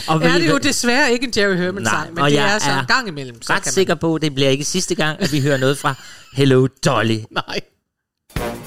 er 0.13 0.37
det 0.37 0.49
jo 0.49 0.57
desværre 0.57 1.11
ikke 1.11 1.27
en 1.27 1.33
Jerry 1.37 1.55
Herman 1.55 1.85
sang, 1.85 2.13
men 2.13 2.25
det 2.25 2.39
er 2.39 2.59
så 2.59 2.69
er 2.69 2.79
en 2.79 2.85
gang 2.85 3.07
imellem. 3.07 3.41
Så 3.41 3.53
ret 3.53 3.63
kan 3.63 3.67
man. 3.67 3.73
sikker 3.73 3.95
på, 3.95 4.15
at 4.15 4.21
det 4.21 4.35
bliver 4.35 4.49
ikke 4.49 4.63
sidste 4.63 4.95
gang, 4.95 5.21
at 5.21 5.31
vi 5.31 5.41
hører 5.41 5.57
noget 5.57 5.77
fra 5.77 5.95
Hello 6.33 6.67
Dolly. 6.85 7.17
Nej. 7.47 8.60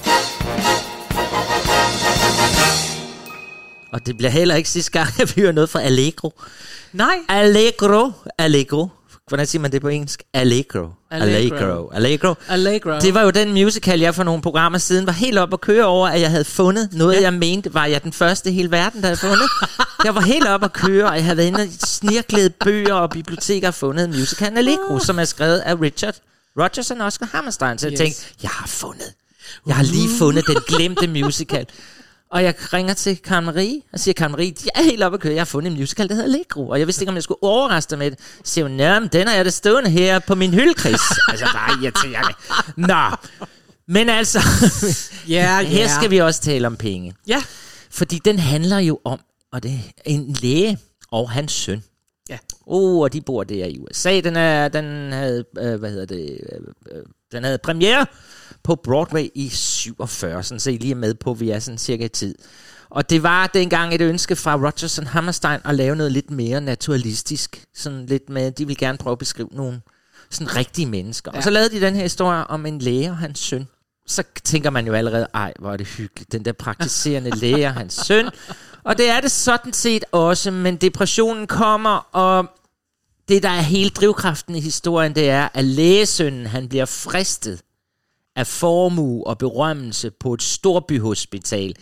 Og 3.95 4.07
det 4.07 4.16
bliver 4.16 4.30
heller 4.30 4.55
ikke 4.55 4.68
sidste 4.68 4.90
gang, 4.90 5.09
at 5.20 5.36
vi 5.36 5.40
hører 5.40 5.53
noget 5.53 5.70
fra 5.70 5.82
Allegro. 5.82 6.32
Nej. 6.92 7.16
Allegro. 7.28 8.11
Allegro. 8.38 8.88
Hvordan 9.28 9.47
siger 9.47 9.62
man 9.62 9.72
det 9.72 9.82
på 9.82 9.88
engelsk? 9.88 10.22
Allegro. 10.32 10.88
Allegro. 11.11 11.57
Allegro. 11.57 11.90
Allegro. 11.92 12.34
Allegro. 12.49 12.99
Det 13.01 13.14
var 13.14 13.22
jo 13.22 13.30
den 13.30 13.53
musical, 13.53 14.01
jeg 14.01 14.14
for 14.14 14.22
nogle 14.24 14.42
programmer 14.42 14.78
siden 14.78 15.07
var 15.07 15.12
helt 15.12 15.38
op 15.38 15.53
at 15.53 15.61
køre 15.61 15.84
over, 15.84 16.09
at 16.09 16.20
jeg 16.20 16.30
havde 16.30 16.45
fundet 16.45 16.88
noget, 16.92 17.14
ja. 17.14 17.20
jeg 17.20 17.34
mente, 17.34 17.74
var 17.74 17.86
jeg 17.86 18.03
den 18.03 18.12
første 18.12 18.51
i 18.51 18.53
hele 18.53 18.70
verden, 18.70 19.01
der 19.01 19.07
havde 19.07 19.20
fundet. 19.20 19.49
jeg 20.05 20.14
var 20.14 20.20
helt 20.20 20.47
op 20.47 20.64
at 20.64 20.72
køre, 20.72 21.09
og 21.09 21.14
jeg 21.16 21.24
havde 21.24 21.36
været 21.36 21.47
inde 21.47 21.61
og 21.62 21.68
snirklæde 21.84 22.51
bøger 22.51 22.95
og 22.95 23.11
biblioteker 23.11 23.68
og 23.68 23.74
fundet 23.74 24.09
musicalen 24.09 24.59
Allegro, 24.59 24.99
som 24.99 25.18
er 25.18 25.24
skrevet 25.24 25.59
af 25.59 25.80
Richard 25.80 26.14
Rodgers 26.61 26.90
og 26.90 26.97
Oscar 27.01 27.26
Hammerstein. 27.32 27.78
Så 27.78 27.86
jeg 27.86 27.92
Yes. 27.92 27.99
tænkte, 28.01 28.20
jeg 28.42 28.51
har 28.51 28.66
fundet. 28.66 29.12
Jeg 29.66 29.76
har 29.76 29.82
lige 29.82 30.09
fundet 30.18 30.47
den 30.47 30.57
glemte 30.66 31.07
musical. 31.07 31.66
Og 32.31 32.45
jeg 32.45 32.55
ringer 32.72 32.95
til 32.95 33.16
Karen 33.16 33.45
Marie 33.45 33.83
og 33.93 34.01
siger, 34.01 34.12
Karen 34.14 34.33
Marie, 34.33 34.55
jeg 34.64 34.70
er 34.75 34.83
helt 34.83 35.03
oppe 35.03 35.16
at 35.16 35.20
køre. 35.20 35.33
Jeg 35.33 35.41
har 35.41 35.45
fundet 35.45 35.70
en 35.72 35.79
musical, 35.79 36.09
der 36.09 36.14
hedder 36.14 36.29
Allegro. 36.29 36.68
Og 36.68 36.79
jeg 36.79 36.87
vidste 36.87 37.03
ikke, 37.03 37.09
om 37.11 37.14
jeg 37.14 37.22
skulle 37.22 37.43
overraske 37.43 37.91
dig 37.91 37.99
med 37.99 38.11
det. 38.11 38.18
Så 38.20 38.53
siger 38.53 38.64
hun, 38.64 38.72
"Nå, 38.77 39.01
men 39.01 39.09
den 39.09 39.29
har 39.29 39.35
jeg 39.35 39.45
da 39.45 39.51
stående 39.51 39.91
her 39.91 40.18
på 40.18 40.35
min 40.35 40.55
hylde, 40.55 40.81
Chris. 40.81 41.01
altså, 41.31 41.47
bare 41.55 41.83
irriterende. 41.83 42.35
Nå, 42.77 43.16
men 43.89 44.09
altså, 44.09 44.39
Ja, 45.29 45.61
her 45.62 45.81
ja. 45.83 45.89
skal 45.99 46.11
vi 46.11 46.18
også 46.18 46.41
tale 46.41 46.66
om 46.66 46.77
penge. 46.77 47.14
Ja. 47.27 47.43
Fordi 47.91 48.18
den 48.25 48.39
handler 48.39 48.79
jo 48.79 49.01
om, 49.05 49.20
og 49.53 49.62
det 49.62 49.72
er 49.72 50.01
en 50.05 50.37
læge 50.43 50.79
og 51.11 51.31
hans 51.31 51.53
søn. 51.53 51.83
Ja. 52.29 52.39
Oh, 52.66 52.99
og 53.03 53.12
de 53.12 53.20
bor 53.20 53.45
der 53.45 53.64
i 53.66 53.79
USA. 53.79 54.20
Den, 54.20 54.37
er, 54.37 54.68
den 54.68 55.12
havde, 55.12 55.45
øh, 55.59 55.75
hvad 55.75 55.91
hedder 55.91 56.07
det, 56.07 56.39
øh, 56.53 56.59
øh, 56.97 57.03
den 57.33 57.45
havde 57.45 57.59
premiere 57.59 58.07
på 58.65 58.75
Broadway 58.75 59.29
i 59.35 59.49
47, 59.49 60.43
sådan 60.43 60.61
så 60.61 60.71
I 60.71 60.77
lige 60.77 60.91
er 60.91 60.97
med 60.97 61.15
på, 61.15 61.35
vi 61.35 61.51
er 61.51 61.59
sådan 61.59 61.79
cirka 61.79 62.05
i 62.05 62.09
tid. 62.09 62.35
Og 62.91 63.11
det 63.11 63.23
var 63.23 63.47
dengang 63.47 63.95
et 63.95 64.01
ønske 64.01 64.37
fra 64.37 64.57
Rodgers 64.57 64.99
og 64.99 65.07
Hammerstein 65.07 65.61
at 65.65 65.75
lave 65.75 65.97
noget 65.97 66.12
lidt 66.12 66.31
mere 66.31 66.61
naturalistisk. 66.61 67.65
Sådan 67.75 68.07
lidt 68.07 68.29
med, 68.29 68.53
de 68.53 68.67
vil 68.67 68.77
gerne 68.77 68.99
prøve 68.99 69.12
at 69.12 69.19
beskrive 69.19 69.49
nogle 69.53 69.81
sådan 70.31 70.57
rigtige 70.57 70.87
mennesker. 70.87 71.31
Ja. 71.35 71.37
Og 71.37 71.43
så 71.43 71.51
lavede 71.51 71.71
de 71.71 71.81
den 71.81 71.95
her 71.95 72.03
historie 72.03 72.47
om 72.47 72.67
en 72.67 72.79
læge 72.79 73.11
og 73.11 73.17
hans 73.17 73.39
søn. 73.39 73.69
Så 74.07 74.23
tænker 74.45 74.71
man 74.71 74.87
jo 74.87 74.93
allerede, 74.93 75.27
ej, 75.35 75.53
hvor 75.59 75.73
er 75.73 75.77
det 75.77 75.87
hyggeligt, 75.87 76.33
den 76.33 76.45
der 76.45 76.53
praktiserende 76.53 77.31
læge 77.43 77.67
og 77.67 77.75
hans 77.75 77.95
søn. 77.95 78.31
Og 78.85 78.99
det 78.99 79.09
er 79.09 79.21
det 79.21 79.31
sådan 79.31 79.73
set 79.73 80.05
også, 80.12 80.51
men 80.51 80.77
depressionen 80.77 81.47
kommer, 81.47 82.09
og 82.12 82.47
det, 83.29 83.43
der 83.43 83.49
er 83.49 83.61
hele 83.61 83.91
drivkraften 83.91 84.55
i 84.55 84.61
historien, 84.61 85.15
det 85.15 85.31
er, 85.31 85.49
at 85.55 85.65
lægesønnen, 85.65 86.47
han 86.47 86.69
bliver 86.69 86.85
fristet 86.85 87.61
af 88.37 88.47
formue 88.47 89.26
og 89.26 89.39
berømmelse 89.39 90.11
på 90.11 90.35
et 90.35 90.43
storbyhospital. 90.43 91.74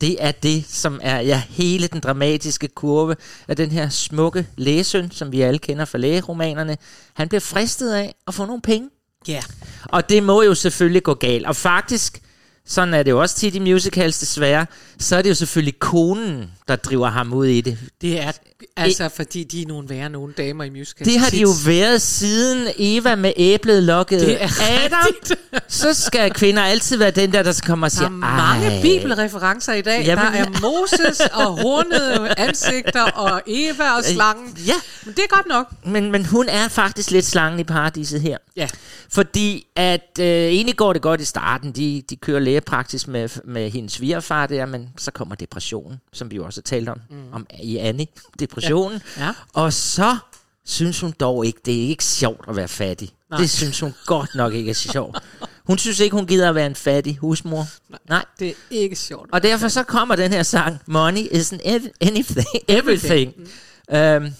Det 0.00 0.16
er 0.18 0.32
det, 0.32 0.64
som 0.68 1.00
er 1.02 1.20
ja, 1.20 1.42
hele 1.48 1.86
den 1.86 2.00
dramatiske 2.00 2.68
kurve 2.68 3.16
af 3.48 3.56
den 3.56 3.70
her 3.70 3.88
smukke 3.88 4.46
lægesøn, 4.56 5.10
som 5.10 5.32
vi 5.32 5.40
alle 5.40 5.58
kender 5.58 5.84
fra 5.84 5.98
lægeromanerne. 5.98 6.76
Han 7.14 7.28
bliver 7.28 7.40
fristet 7.40 7.92
af 7.92 8.14
at 8.26 8.34
få 8.34 8.46
nogle 8.46 8.62
penge. 8.62 8.88
Ja. 9.28 9.42
Og 9.84 10.08
det 10.08 10.22
må 10.22 10.42
jo 10.42 10.54
selvfølgelig 10.54 11.02
gå 11.02 11.14
galt. 11.14 11.46
Og 11.46 11.56
faktisk, 11.56 12.22
sådan 12.66 12.94
er 12.94 13.02
det 13.02 13.10
jo 13.10 13.20
også 13.20 13.36
tit 13.36 13.54
i 13.54 13.58
musicals 13.58 14.18
desværre, 14.18 14.66
så 14.98 15.16
er 15.16 15.22
det 15.22 15.30
jo 15.30 15.34
selvfølgelig 15.34 15.78
konen, 15.78 16.50
der 16.68 16.76
driver 16.76 17.08
ham 17.08 17.32
ud 17.32 17.46
i 17.46 17.60
det. 17.60 17.78
Det 18.00 18.20
er 18.20 18.32
altså, 18.76 19.08
fordi 19.08 19.44
de 19.44 19.62
er 19.62 19.66
nogle 19.66 19.88
værre 19.88 20.10
nogle 20.10 20.32
damer 20.32 20.64
i 20.64 20.70
musical. 20.70 21.06
Det 21.06 21.18
har 21.18 21.30
de 21.30 21.40
jo 21.40 21.52
været 21.66 22.02
siden 22.02 22.68
Eva 22.78 23.14
med 23.14 23.32
æblet 23.36 23.82
Det 24.10 24.42
er 24.42 24.48
Adam. 24.84 25.14
Så 25.68 25.94
skal 25.94 26.30
kvinder 26.30 26.62
altid 26.62 26.96
være 26.96 27.10
den 27.10 27.32
der, 27.32 27.42
der 27.42 27.60
kommer 27.66 27.86
og 27.86 27.90
Der 27.90 27.96
siger, 27.96 28.06
er 28.06 28.10
mange 28.10 28.82
bibelreferencer 28.82 29.72
i 29.72 29.82
dag. 29.82 30.04
Jamen, 30.04 30.24
der 30.24 30.30
er 30.30 30.46
Moses 30.60 31.20
og 31.20 31.46
hornede 31.62 32.34
ansigter 32.38 33.02
og 33.02 33.42
Eva 33.46 33.96
og 33.96 34.04
slangen. 34.04 34.58
Ja. 34.66 34.74
Men 35.04 35.14
det 35.14 35.22
er 35.22 35.34
godt 35.34 35.46
nok. 35.46 35.66
Men, 35.84 36.12
men 36.12 36.26
hun 36.26 36.48
er 36.48 36.68
faktisk 36.68 37.10
lidt 37.10 37.24
slangen 37.24 37.60
i 37.60 37.64
paradiset 37.64 38.20
her. 38.20 38.38
Ja. 38.56 38.68
Fordi 39.08 39.66
at 39.76 40.18
øh, 40.20 40.26
egentlig 40.26 40.76
går 40.76 40.92
det 40.92 41.02
godt 41.02 41.20
i 41.20 41.24
starten. 41.24 41.72
De, 41.72 42.02
de 42.10 42.16
kører 42.16 42.40
lægepraksis 42.40 43.06
med, 43.06 43.28
med 43.44 43.70
hendes 43.70 43.92
svigerfar 43.92 44.46
der, 44.46 44.66
men 44.66 44.85
så 44.98 45.10
kommer 45.10 45.34
depressionen, 45.34 46.00
som 46.12 46.30
vi 46.30 46.36
jo 46.36 46.44
også 46.44 46.60
har 46.60 46.62
talt 46.62 46.88
om, 46.88 47.00
mm. 47.10 47.32
om 47.32 47.46
i 47.60 47.76
Annie. 47.76 48.06
Depressionen. 48.38 49.02
Ja. 49.16 49.24
Ja. 49.24 49.32
Og 49.52 49.72
så 49.72 50.16
synes 50.64 51.00
hun 51.00 51.14
dog 51.20 51.46
ikke, 51.46 51.60
det 51.64 51.84
er 51.84 51.88
ikke 51.88 52.04
sjovt 52.04 52.48
at 52.48 52.56
være 52.56 52.68
fattig. 52.68 53.08
Nej. 53.08 53.16
Nej. 53.30 53.40
Det 53.40 53.50
synes 53.50 53.80
hun 53.80 53.94
godt 54.06 54.34
nok 54.34 54.52
ikke 54.52 54.70
er 54.70 54.74
sjovt. 54.74 55.18
Hun 55.64 55.78
synes 55.78 56.00
ikke, 56.00 56.16
hun 56.16 56.26
gider 56.26 56.48
at 56.48 56.54
være 56.54 56.66
en 56.66 56.74
fattig 56.74 57.16
husmor. 57.16 57.66
Nej. 58.08 58.24
Det 58.38 58.48
er 58.48 58.54
ikke 58.70 58.96
sjovt. 58.96 59.30
Og 59.32 59.42
derfor 59.42 59.68
så 59.68 59.82
kommer 59.82 60.16
den 60.16 60.32
her 60.32 60.42
sang, 60.42 60.78
Money 60.86 61.26
isn't 61.26 61.60
anything, 62.00 62.46
everything. 62.68 63.32
Mm. 63.36 63.96
Øhm, 63.96 64.32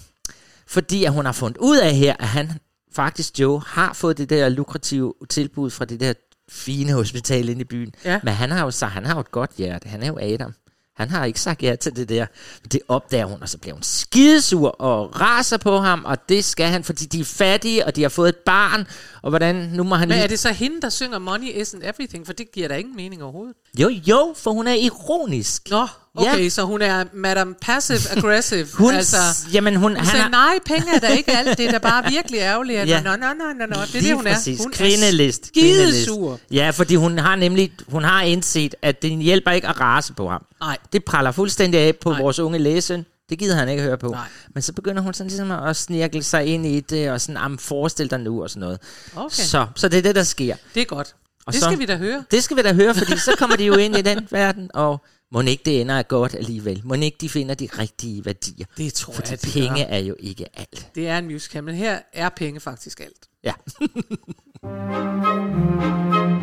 fordi 0.67 1.03
at 1.03 1.13
hun 1.13 1.25
har 1.25 1.31
fundet 1.31 1.57
ud 1.57 1.77
af 1.77 1.95
her, 1.95 2.15
at 2.19 2.27
han 2.27 2.51
faktisk, 2.93 3.39
Joe, 3.39 3.61
har 3.65 3.93
fået 3.93 4.17
det 4.17 4.29
der 4.29 4.49
lukrative 4.49 5.13
tilbud 5.29 5.69
fra 5.69 5.85
det 5.85 5.99
der 5.99 6.13
fine 6.49 6.93
hospital 6.93 7.49
inde 7.49 7.61
i 7.61 7.65
byen. 7.65 7.93
Ja. 8.05 8.19
Men 8.23 8.33
han 8.33 8.51
har 8.51 8.65
jo 8.65 8.87
han 8.87 9.05
har 9.05 9.13
jo 9.13 9.19
et 9.19 9.31
godt 9.31 9.51
hjerte. 9.57 9.89
Han 9.89 10.03
er 10.03 10.07
jo 10.07 10.17
Adam. 10.21 10.53
Han 10.97 11.09
har 11.09 11.25
ikke 11.25 11.41
sagt 11.41 11.63
ja 11.63 11.75
til 11.75 11.95
det 11.95 12.09
der. 12.09 12.25
Det 12.71 12.81
opdager 12.87 13.25
hun, 13.25 13.41
og 13.41 13.49
så 13.49 13.57
bliver 13.57 13.73
hun 13.73 13.83
skidesur 13.83 14.69
og 14.69 15.21
raser 15.21 15.57
på 15.57 15.77
ham, 15.77 16.05
og 16.05 16.29
det 16.29 16.45
skal 16.45 16.67
han, 16.67 16.83
fordi 16.83 17.05
de 17.05 17.19
er 17.19 17.25
fattige, 17.25 17.85
og 17.85 17.95
de 17.95 18.01
har 18.01 18.09
fået 18.09 18.29
et 18.29 18.35
barn, 18.35 18.87
og 19.21 19.29
hvordan, 19.29 19.55
nu 19.55 19.83
må 19.83 19.95
han 19.95 20.07
Men 20.07 20.15
lige... 20.15 20.23
er 20.23 20.27
det 20.27 20.39
så 20.39 20.51
hende, 20.51 20.81
der 20.81 20.89
synger 20.89 21.19
Money 21.19 21.47
Isn't 21.47 21.89
Everything? 21.89 22.25
For 22.25 22.33
det 22.33 22.51
giver 22.51 22.67
da 22.67 22.75
ingen 22.75 22.95
mening 22.95 23.23
overhovedet. 23.23 23.55
Jo, 23.79 23.89
jo, 23.89 24.33
for 24.37 24.51
hun 24.51 24.67
er 24.67 24.73
ironisk. 24.73 25.69
Nå, 25.69 25.87
okay, 26.17 26.43
Ja. 26.43 26.49
så 26.49 26.63
hun 26.63 26.81
er 26.81 27.03
Madame 27.13 27.53
Passive 27.61 27.99
Aggressive. 28.17 28.67
Hun, 28.77 28.93
altså, 28.95 29.17
jamen 29.53 29.75
hun, 29.75 29.83
hun 29.91 29.95
han 29.97 30.05
siger, 30.05 30.23
er, 30.25 30.29
nej, 30.29 30.59
penge 30.65 30.95
er 30.95 30.99
da 30.99 31.07
ikke 31.07 31.31
alt. 31.37 31.57
Det 31.57 31.65
er 31.67 31.71
da 31.71 31.77
bare 31.77 32.03
virkelig 32.11 32.39
ærgerligt. 32.39 32.79
At 32.79 32.87
Ja. 32.87 33.01
Nå, 33.01 33.09
nå, 33.09 33.15
nå, 33.17 33.53
nå, 33.59 33.65
nå. 33.65 33.81
Det 33.81 33.95
er 33.95 33.99
Lige 33.99 34.07
det, 34.09 34.15
hun 34.15 34.27
er. 34.27 34.33
præcis. 34.33 34.59
Hun 34.59 34.71
Kvindelist. 34.71 35.43
er 35.43 35.47
skidesur. 35.47 36.39
Ja, 36.51 36.69
fordi 36.69 36.95
hun 36.95 37.17
har 37.19 37.35
nemlig 37.35 37.71
hun 37.87 38.03
har 38.03 38.21
indset, 38.21 38.75
at 38.81 39.01
det 39.01 39.11
hjælper 39.11 39.51
ikke 39.51 39.67
at 39.67 39.79
rase 39.81 40.13
på 40.13 40.29
ham. 40.29 40.45
Nej. 40.61 40.77
Det 40.93 41.05
praller 41.05 41.31
fuldstændig 41.31 41.79
af 41.79 41.95
på. 41.95 42.09
Nej. 42.11 42.21
vores 42.21 42.39
unge 42.39 42.59
læsøn. 42.59 43.05
Det 43.29 43.39
gider 43.39 43.55
han 43.55 43.69
ikke 43.69 43.83
høre 43.83 43.97
på. 43.97 44.07
Nej. 44.09 44.21
Men 44.53 44.63
så 44.63 44.73
begynder 44.73 45.01
hun 45.01 45.13
sådan 45.13 45.27
ligesom 45.29 45.51
at 45.51 45.75
snirkle 45.75 46.23
sig 46.23 46.45
ind 46.45 46.65
i 46.65 46.79
det, 46.79 47.09
og 47.11 47.21
sådan, 47.21 47.37
am, 47.37 47.57
forestil 47.57 48.09
dig 48.11 48.19
nu, 48.19 48.43
og 48.43 48.49
sådan 48.49 48.59
noget. 48.59 48.79
Okay. 49.15 49.29
Så, 49.43 49.65
så 49.75 49.87
det 49.89 49.97
er 49.97 50.01
det, 50.01 50.15
der 50.15 50.23
sker. 50.23 50.55
Det 50.75 50.81
er 50.81 50.85
godt. 50.85 51.15
Og 51.45 51.53
det 51.53 51.61
så- 51.61 51.67
skal 51.69 51.79
vi 51.79 51.85
da 51.85 51.95
høre. 51.97 52.23
Det 52.31 52.43
skal 52.43 52.57
vi 52.57 52.61
da 52.61 52.73
høre, 52.73 52.95
fordi 52.95 53.17
så 53.17 53.31
kommer 53.37 53.55
de 53.55 53.63
jo 53.65 53.75
ind 53.75 53.97
i 53.97 54.01
den 54.01 54.27
verden, 54.31 54.69
og 54.73 55.01
må 55.31 55.41
ikke 55.41 55.63
det 55.65 55.81
ender 55.81 56.03
godt 56.03 56.35
alligevel. 56.35 56.81
Må 56.83 56.93
ikke 56.93 57.17
de 57.21 57.29
finder 57.29 57.55
de 57.55 57.69
rigtige 57.79 58.25
værdier. 58.25 58.65
Det 58.77 58.93
tror 58.93 59.13
fordi 59.13 59.31
jeg, 59.31 59.41
de 59.41 59.51
penge 59.51 59.85
gør. 59.85 59.95
er 59.95 59.99
jo 59.99 60.15
ikke 60.19 60.45
alt. 60.59 60.91
Det 60.95 61.07
er 61.07 61.17
en 61.17 61.25
musical, 61.25 61.63
men 61.63 61.75
her 61.75 61.99
er 62.13 62.29
penge 62.29 62.59
faktisk 62.59 62.99
alt. 62.99 63.29
Ja. 63.43 63.53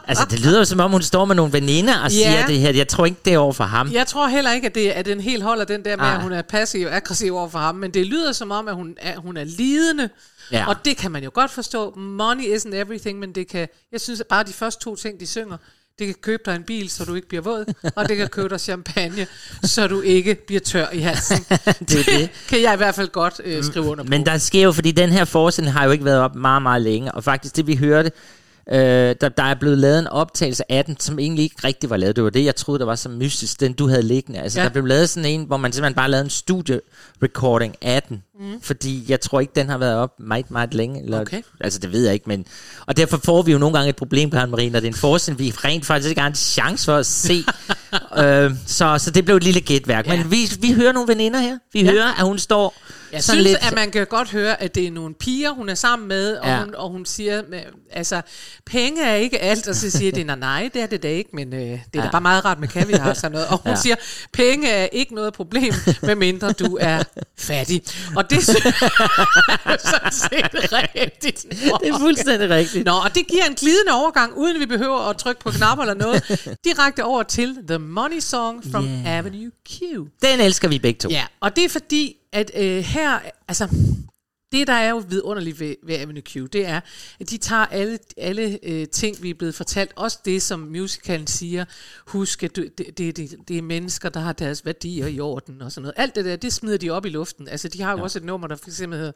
Altså, 0.07 0.25
det 0.29 0.39
lyder 0.39 0.57
jo 0.59 0.65
som 0.65 0.79
om, 0.79 0.91
hun 0.91 1.01
står 1.01 1.25
med 1.25 1.35
nogle 1.35 1.53
veninder 1.53 1.99
og 1.99 2.11
siger 2.11 2.31
Ja. 2.31 2.43
det 2.47 2.59
her. 2.59 2.71
Jeg 2.73 2.87
tror 2.87 3.05
ikke, 3.05 3.17
det 3.25 3.33
er 3.33 3.37
over 3.37 3.53
for 3.53 3.63
ham. 3.63 3.91
Jeg 3.91 4.07
tror 4.07 4.27
heller 4.27 4.51
ikke, 4.51 4.67
at, 4.67 4.75
det, 4.75 4.89
at 4.89 5.05
den 5.05 5.21
helt 5.21 5.43
holder 5.43 5.65
den 5.65 5.85
der 5.85 5.95
med, 5.97 6.05
Ej. 6.05 6.15
at 6.15 6.21
hun 6.21 6.31
er 6.31 6.41
passiv 6.41 6.87
og 6.87 6.95
aggressiv 6.95 7.35
over 7.35 7.49
for 7.49 7.59
ham, 7.59 7.75
men 7.75 7.91
det 7.93 8.05
lyder 8.05 8.31
som 8.31 8.51
om, 8.51 8.67
at 8.67 8.75
hun 8.75 8.95
er, 9.01 9.17
hun 9.19 9.37
er 9.37 9.43
lidende, 9.43 10.09
Ja. 10.51 10.67
og 10.67 10.75
det 10.85 10.97
kan 10.97 11.11
man 11.11 11.23
jo 11.23 11.31
godt 11.33 11.51
forstå. 11.51 11.93
Money 11.97 12.55
isn't 12.57 12.75
everything, 12.75 13.19
men 13.19 13.35
det 13.35 13.47
kan, 13.47 13.67
jeg 13.91 14.01
synes 14.01 14.19
at 14.19 14.27
bare 14.27 14.43
de 14.43 14.53
første 14.53 14.83
to 14.83 14.95
ting, 14.95 15.19
de 15.19 15.27
synger, 15.27 15.57
det 15.99 16.07
kan 16.07 16.15
købe 16.21 16.43
dig 16.45 16.55
en 16.55 16.63
bil, 16.63 16.89
så 16.89 17.05
du 17.05 17.15
ikke 17.15 17.27
bliver 17.27 17.41
våd, 17.41 17.73
og 17.95 18.09
det 18.09 18.17
kan 18.17 18.27
købe 18.27 18.49
dig 18.49 18.59
champagne, 18.59 19.27
så 19.63 19.87
du 19.87 20.01
ikke 20.01 20.35
bliver 20.47 20.59
tør 20.59 20.85
i 20.93 20.99
halsen. 20.99 21.37
Det 21.89 21.99
er 21.99 22.17
det. 22.17 22.29
kan 22.49 22.61
jeg 22.61 22.73
i 22.73 22.77
hvert 22.77 22.95
fald 22.95 23.07
godt 23.07 23.41
øh, 23.43 23.63
skrive 23.63 23.85
under 23.85 24.03
på. 24.03 24.09
Men 24.09 24.25
der 24.25 24.37
sker 24.37 24.61
jo, 24.63 24.71
fordi 24.71 24.91
den 24.91 25.09
her 25.09 25.25
forestilling 25.25 25.73
har 25.73 25.85
jo 25.85 25.91
ikke 25.91 26.05
været 26.05 26.19
op 26.19 26.35
meget, 26.35 26.61
meget 26.61 26.81
længe, 26.81 27.11
og 27.11 27.23
faktisk 27.23 27.55
det 27.55 27.67
vi 27.67 27.75
hørte, 27.75 28.11
øh, 28.71 29.15
der, 29.21 29.29
der 29.29 29.43
er 29.43 29.55
blevet 29.59 29.77
lavet 29.77 29.99
en 29.99 30.07
optagelse 30.07 30.71
af 30.71 30.85
den, 30.85 30.99
som 30.99 31.19
egentlig 31.19 31.43
ikke 31.43 31.55
rigtig 31.63 31.89
var 31.89 31.97
lavet. 31.97 32.15
Det 32.15 32.23
var 32.23 32.29
det, 32.29 32.45
jeg 32.45 32.55
troede, 32.55 32.79
der 32.79 32.85
var 32.85 32.95
så 32.95 33.09
mystisk, 33.09 33.59
den 33.59 33.73
du 33.73 33.87
havde 33.87 34.01
liggende. 34.01 34.39
Altså, 34.39 34.59
Ja. 34.59 34.63
der 34.65 34.71
blev 34.71 34.85
lavet 34.85 35.09
sådan 35.09 35.29
en, 35.29 35.43
hvor 35.43 35.57
man 35.57 35.71
simpelthen 35.71 35.95
bare 35.95 36.09
lavede 36.11 36.23
en 36.25 36.29
studie-recording 36.29 37.75
af 37.81 38.03
den. 38.03 38.23
Mm. 38.39 38.61
Fordi 38.61 39.05
jeg 39.07 39.21
tror 39.21 39.39
ikke, 39.39 39.53
den 39.55 39.69
har 39.69 39.77
været 39.77 39.95
op 39.95 40.09
meget, 40.19 40.51
meget 40.51 40.73
længe. 40.73 41.03
Eller, 41.03 41.21
Okay. 41.21 41.41
Altså, 41.61 41.79
det 41.79 41.91
ved 41.91 42.03
jeg 42.05 42.13
ikke, 42.13 42.25
men... 42.29 42.45
Og 42.85 42.97
derfor 42.97 43.19
får 43.23 43.41
vi 43.41 43.51
jo 43.51 43.57
nogle 43.57 43.77
gange 43.77 43.89
et 43.89 43.95
problem, 43.95 44.31
Karen 44.31 44.51
Marie, 44.51 44.69
når 44.69 44.79
det 44.79 44.87
er 44.87 44.91
en 44.91 44.97
forestilling, 44.97 45.39
vi 45.39 45.53
rent 45.55 45.85
faktisk 45.85 46.09
ikke 46.09 46.21
har 46.21 46.27
en 46.29 46.35
chance 46.35 46.85
for 46.85 46.95
at 46.95 47.05
se. 47.05 47.43
øh, 48.23 48.51
så, 48.65 48.97
så 48.97 49.11
det 49.11 49.25
blev 49.25 49.35
et 49.37 49.43
lille 49.43 49.61
gætværk. 49.61 50.07
Ja. 50.07 50.17
Men 50.17 50.31
vi, 50.31 50.37
vi 50.59 50.71
hører 50.73 50.91
nogle 50.91 51.07
veninder 51.07 51.39
her. 51.39 51.57
Vi 51.73 51.81
Ja. 51.83 51.91
hører, 51.91 52.19
at 52.19 52.25
hun 52.25 52.39
står 52.39 52.75
Jeg 53.11 53.23
sådan 53.23 53.41
synes, 53.43 53.51
lidt... 53.61 53.71
at 53.71 53.75
man 53.75 53.91
kan 53.91 54.05
godt 54.09 54.31
høre, 54.31 54.61
at 54.61 54.75
det 54.75 54.87
er 54.87 54.91
nogle 54.91 55.13
piger, 55.13 55.51
hun 55.51 55.69
er 55.69 55.75
sammen 55.75 56.07
med, 56.07 56.33
og, 56.35 56.47
Ja. 56.47 56.59
hun, 56.59 56.75
og 56.75 56.89
hun 56.89 57.05
siger, 57.05 57.41
altså, 57.91 58.21
penge 58.65 59.03
er 59.03 59.15
ikke 59.15 59.39
alt, 59.39 59.67
og 59.67 59.75
så 59.75 59.89
siger 59.91 60.11
de, 60.11 60.23
nej, 60.23 60.35
nej, 60.35 60.69
det 60.73 60.81
er 60.81 60.85
det 60.85 61.03
da 61.03 61.07
ikke, 61.07 61.29
men 61.33 61.53
øh, 61.53 61.59
det 61.59 61.69
er 61.71 61.79
ja. 61.95 62.01
da 62.01 62.09
bare 62.11 62.21
meget 62.21 62.45
rart 62.45 62.59
med 62.59 62.67
kaviar 62.67 63.09
og 63.09 63.15
sådan 63.15 63.31
noget. 63.31 63.47
Og 63.47 63.57
hun. 63.63 63.69
Ja. 63.71 63.75
siger, 63.75 63.95
penge 64.33 64.69
er 64.69 64.85
ikke 64.91 65.15
noget 65.15 65.33
problem, 65.33 65.73
medmindre 66.03 66.51
du 66.51 66.77
er 66.81 67.03
fattig. 67.37 67.81
Og 68.17 68.26
det 68.29 68.43
synes 68.43 68.63
jeg 68.65 68.73
er 69.65 69.77
sådan 69.77 70.11
set 70.11 70.73
rigtigt. 70.73 71.45
Det 71.81 71.89
er 71.89 71.99
fuldstændig 71.99 72.49
rigtigt. 72.49 72.85
Nå, 72.85 72.91
og 72.91 73.15
det 73.15 73.27
giver 73.27 73.45
en 73.45 73.55
glidende 73.55 73.91
overgang, 73.93 74.33
uden 74.37 74.59
vi 74.59 74.65
behøver 74.65 74.99
at 74.99 75.17
trykke 75.17 75.41
på 75.41 75.51
knapper 75.51 75.83
eller 75.83 75.93
noget, 75.93 76.23
direkte 76.65 77.03
over 77.03 77.23
til 77.23 77.57
The 77.67 77.77
Money 77.77 78.19
Song 78.19 78.63
from 78.71 78.87
Yeah. 78.87 79.17
Avenue 79.17 79.51
Q. 79.69 79.81
Den 80.21 80.39
elsker 80.39 80.67
vi 80.67 80.79
begge 80.79 80.97
to. 80.99 81.09
Ja, 81.09 81.25
og 81.39 81.55
det 81.55 81.65
er 81.65 81.69
fordi, 81.69 82.15
at 82.33 82.51
øh, 82.55 82.77
her, 82.83 83.19
altså, 83.47 83.67
det 84.51 84.67
der 84.67 84.73
er 84.73 84.89
jo 84.89 85.03
vidunderligt 85.09 85.59
ved, 85.59 85.75
ved 85.83 85.95
Avenue 85.95 86.21
Q, 86.21 86.35
det 86.53 86.67
er, 86.67 86.79
at 87.19 87.29
de 87.29 87.37
tager 87.37 87.65
alle, 87.65 87.99
alle 88.17 88.59
øh, 88.63 88.87
ting, 88.87 89.23
vi 89.23 89.29
er 89.29 89.33
blevet 89.33 89.55
fortalt, 89.55 89.91
også 89.95 90.19
det, 90.25 90.41
som 90.41 90.59
musicalen 90.59 91.27
siger, 91.27 91.65
husk, 92.07 92.43
at 92.43 92.55
det, 92.55 92.77
det, 92.77 92.97
det, 93.17 93.35
det 93.47 93.57
er 93.57 93.61
mennesker, 93.61 94.09
der 94.09 94.19
har 94.19 94.33
deres 94.33 94.65
værdier 94.65 95.07
i 95.07 95.19
orden 95.19 95.61
og 95.61 95.71
sådan 95.71 95.81
noget. 95.81 95.93
Alt 95.97 96.15
det 96.15 96.25
der, 96.25 96.35
det 96.35 96.53
smider 96.53 96.77
de 96.77 96.89
op 96.89 97.05
i 97.05 97.09
luften. 97.09 97.47
Altså, 97.47 97.67
de 97.67 97.81
har 97.81 97.91
jo 97.91 97.97
ja. 97.97 98.03
også 98.03 98.19
et 98.19 98.25
nummer, 98.25 98.47
der 98.47 98.55
for 98.55 98.67
eksempel 98.67 98.99
hedder 98.99 99.11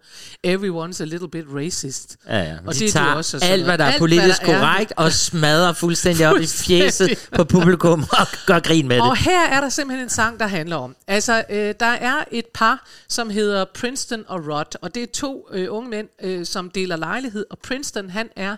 Everyone's 0.47 1.01
a 1.01 1.05
little 1.05 1.29
bit 1.29 1.45
racist. 1.55 2.17
Ja, 2.27 2.37
ja. 2.37 2.57
Og 2.65 2.73
de 2.73 2.79
det 2.79 2.81
er 2.81 2.87
de 2.87 2.91
tager 2.91 3.13
også 3.13 3.37
og 3.37 3.43
alt, 3.43 3.63
hvad 3.63 3.77
der 3.77 3.85
er 3.85 3.97
politisk 3.97 4.25
Alt, 4.41 4.45
hvad 4.45 4.53
der 4.55 4.61
er. 4.61 4.73
korrekt, 4.73 4.93
og 4.97 5.11
smadrer 5.11 5.73
fuldstændig 5.73 6.27
op 6.27 6.37
i 6.41 6.45
fjeset 6.65 7.07
Fuldstændig. 7.09 7.37
på 7.37 7.43
publikum 7.43 8.05
og 8.11 8.27
gør 8.45 8.59
grin 8.59 8.87
med 8.87 8.99
Og 8.99 9.15
det. 9.15 9.23
her 9.23 9.47
er 9.47 9.61
der 9.61 9.69
simpelthen 9.69 10.03
en 10.05 10.09
sang, 10.09 10.39
der 10.39 10.47
handler 10.47 10.75
om. 10.75 10.95
Altså, 11.07 11.43
øh, 11.49 11.73
der 11.79 11.85
er 11.85 12.23
et 12.31 12.45
par, 12.53 12.87
som 13.09 13.29
hedder 13.29 13.65
Princeton 13.73 14.23
og 14.27 14.47
Rod, 14.47 14.75
og 14.81 14.95
det 14.95 15.03
er 15.03 15.07
to 15.21 15.47
øh, 15.51 15.67
unge 15.69 15.89
mænd, 15.89 16.09
øh, 16.21 16.45
som 16.45 16.69
deler 16.69 16.95
lejlighed, 16.95 17.45
og 17.49 17.59
Princeton, 17.59 18.09
han 18.09 18.29
er 18.35 18.55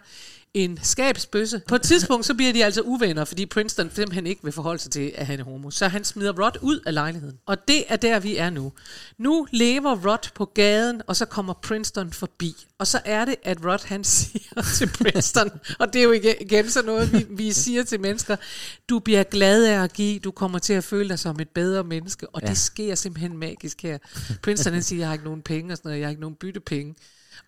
en 0.53 0.79
skabsbøsse. 0.83 1.61
På 1.67 1.75
et 1.75 1.81
tidspunkt, 1.81 2.25
så 2.25 2.33
bliver 2.33 2.53
de 2.53 2.65
altså 2.65 2.81
uvenner, 2.81 3.25
fordi 3.25 3.45
Princeton 3.45 3.91
simpelthen 3.95 4.27
ikke 4.27 4.43
vil 4.43 4.53
forholde 4.53 4.79
sig 4.79 4.91
til, 4.91 5.11
at 5.15 5.25
han 5.25 5.39
er 5.39 5.43
homo. 5.43 5.71
Så 5.71 5.87
han 5.87 6.03
smider 6.03 6.43
Rod 6.43 6.57
ud 6.61 6.79
af 6.85 6.93
lejligheden. 6.93 7.37
Og 7.45 7.67
det 7.67 7.83
er 7.87 7.95
der, 7.95 8.19
vi 8.19 8.37
er 8.37 8.49
nu. 8.49 8.71
Nu 9.17 9.47
lever 9.51 9.95
Rod 10.09 10.29
på 10.35 10.45
gaden, 10.45 11.01
og 11.07 11.15
så 11.15 11.25
kommer 11.25 11.53
Princeton 11.53 12.13
forbi. 12.13 12.55
Og 12.77 12.87
så 12.87 13.01
er 13.05 13.25
det, 13.25 13.35
at 13.43 13.65
Rod 13.65 13.87
han 13.87 14.03
siger 14.19 14.61
til 14.77 14.87
Princeton, 14.87 15.51
og 15.79 15.93
det 15.93 15.99
er 15.99 16.03
jo 16.03 16.11
igen, 16.41 16.69
sådan 16.69 16.85
noget, 16.85 17.13
vi, 17.13 17.25
vi 17.29 17.51
siger 17.51 17.83
til 17.83 17.99
mennesker, 17.99 18.35
du 18.89 18.99
bliver 18.99 19.23
glad 19.23 19.65
af 19.65 19.83
at 19.83 19.93
give, 19.93 20.19
du 20.19 20.31
kommer 20.31 20.59
til 20.59 20.73
at 20.73 20.83
føle 20.83 21.09
dig 21.09 21.19
som 21.19 21.39
et 21.39 21.49
bedre 21.49 21.83
menneske, 21.83 22.29
og 22.29 22.41
ja. 22.41 22.47
det 22.47 22.57
sker 22.57 22.95
simpelthen 22.95 23.37
magisk 23.37 23.81
her. 23.81 23.97
Princeton 24.41 24.73
han 24.73 24.83
siger, 24.83 24.99
jeg 24.99 25.07
har 25.07 25.13
ikke 25.13 25.25
nogen 25.25 25.41
penge 25.41 25.73
og 25.73 25.77
sådan 25.77 25.89
noget, 25.89 25.99
jeg 25.99 26.07
har 26.07 26.09
ikke 26.09 26.21
nogen 26.21 26.35
byttepenge. 26.35 26.95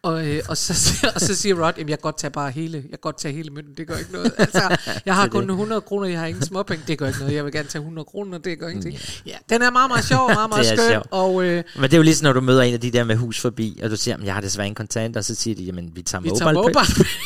Og, 0.01 0.27
øh, 0.27 0.41
og, 0.49 0.57
så, 0.57 0.73
og 1.15 1.21
så 1.21 1.35
siger 1.35 1.65
Rod, 1.65 1.73
jamen 1.77 1.89
jeg 1.89 1.97
kan 1.97 2.01
godt 2.01 2.17
tage 2.17 2.31
bare 2.31 2.51
hele, 2.51 2.77
jeg 2.77 2.89
kan 2.89 2.99
godt 3.01 3.17
tage 3.17 3.33
hele 3.33 3.49
mønten, 3.49 3.73
det 3.77 3.87
gør 3.87 3.97
ikke 3.97 4.11
noget. 4.11 4.31
Altså, 4.37 4.77
jeg 5.05 5.15
har 5.15 5.27
kun 5.27 5.49
100 5.49 5.81
kroner, 5.81 6.07
jeg 6.07 6.19
har 6.19 6.25
ingen 6.25 6.45
småpenge, 6.45 6.83
det 6.87 6.97
gør 6.97 7.07
ikke 7.07 7.19
noget. 7.19 7.35
Jeg 7.35 7.45
vil 7.45 7.53
gerne 7.53 7.67
tage 7.69 7.79
100 7.79 8.05
kroner, 8.05 8.37
det 8.37 8.59
gør 8.59 8.67
ingenting. 8.67 8.99
Ja, 9.25 9.35
den 9.49 9.61
er 9.61 9.71
meget, 9.71 9.89
meget 9.89 10.05
sjov, 10.05 10.19
og 10.19 10.33
meget, 10.33 10.49
meget 10.53 10.65
skøn. 10.79 11.01
Og 11.11 11.43
øh, 11.43 11.63
Men 11.75 11.83
det 11.83 11.93
er 11.93 11.97
jo 11.97 12.03
ligesom, 12.03 12.25
når 12.25 12.33
du 12.33 12.41
møder 12.41 12.61
en 12.61 12.73
af 12.73 12.81
de 12.81 12.91
der 12.91 13.03
med 13.03 13.15
hus 13.15 13.41
forbi, 13.41 13.79
og 13.83 13.89
du 13.89 13.95
siger, 13.95 14.17
"Men 14.17 14.25
jeg 14.25 14.33
har 14.33 14.41
desværre 14.41 14.67
ingen 14.67 14.75
kontant, 14.75 15.17
og 15.17 15.25
så 15.25 15.35
siger 15.35 15.55
de, 15.55 15.63
jamen 15.63 15.91
vi 15.95 16.01
tager 16.01 16.21
vi 16.21 16.29
mobile, 16.29 16.39
tager 16.39 16.53
mobile 16.53 16.73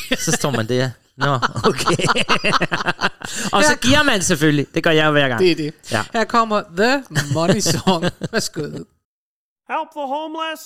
pay." 0.10 0.16
Så 0.16 0.32
står 0.32 0.52
man 0.52 0.70
der. 0.70 0.90
Nå, 1.18 1.34
okay. 1.64 2.04
og 3.56 3.64
så 3.64 3.78
giver 3.82 4.04
man 4.04 4.22
selvfølgelig. 4.22 4.68
Det 4.76 4.84
gør 4.84 4.92
jeg 4.92 5.06
jo 5.06 5.12
hver 5.12 5.28
gang. 5.28 5.40
Det 5.42 5.52
er 5.52 5.56
det. 5.56 5.74
Ja. 5.92 6.04
Her 6.14 6.24
kommer 6.24 6.62
The 6.78 7.04
Money 7.34 7.60
Song. 7.60 8.06
Værsgo. 8.32 8.62
Help 8.62 9.90
the 9.98 10.06
homeless? 10.16 10.64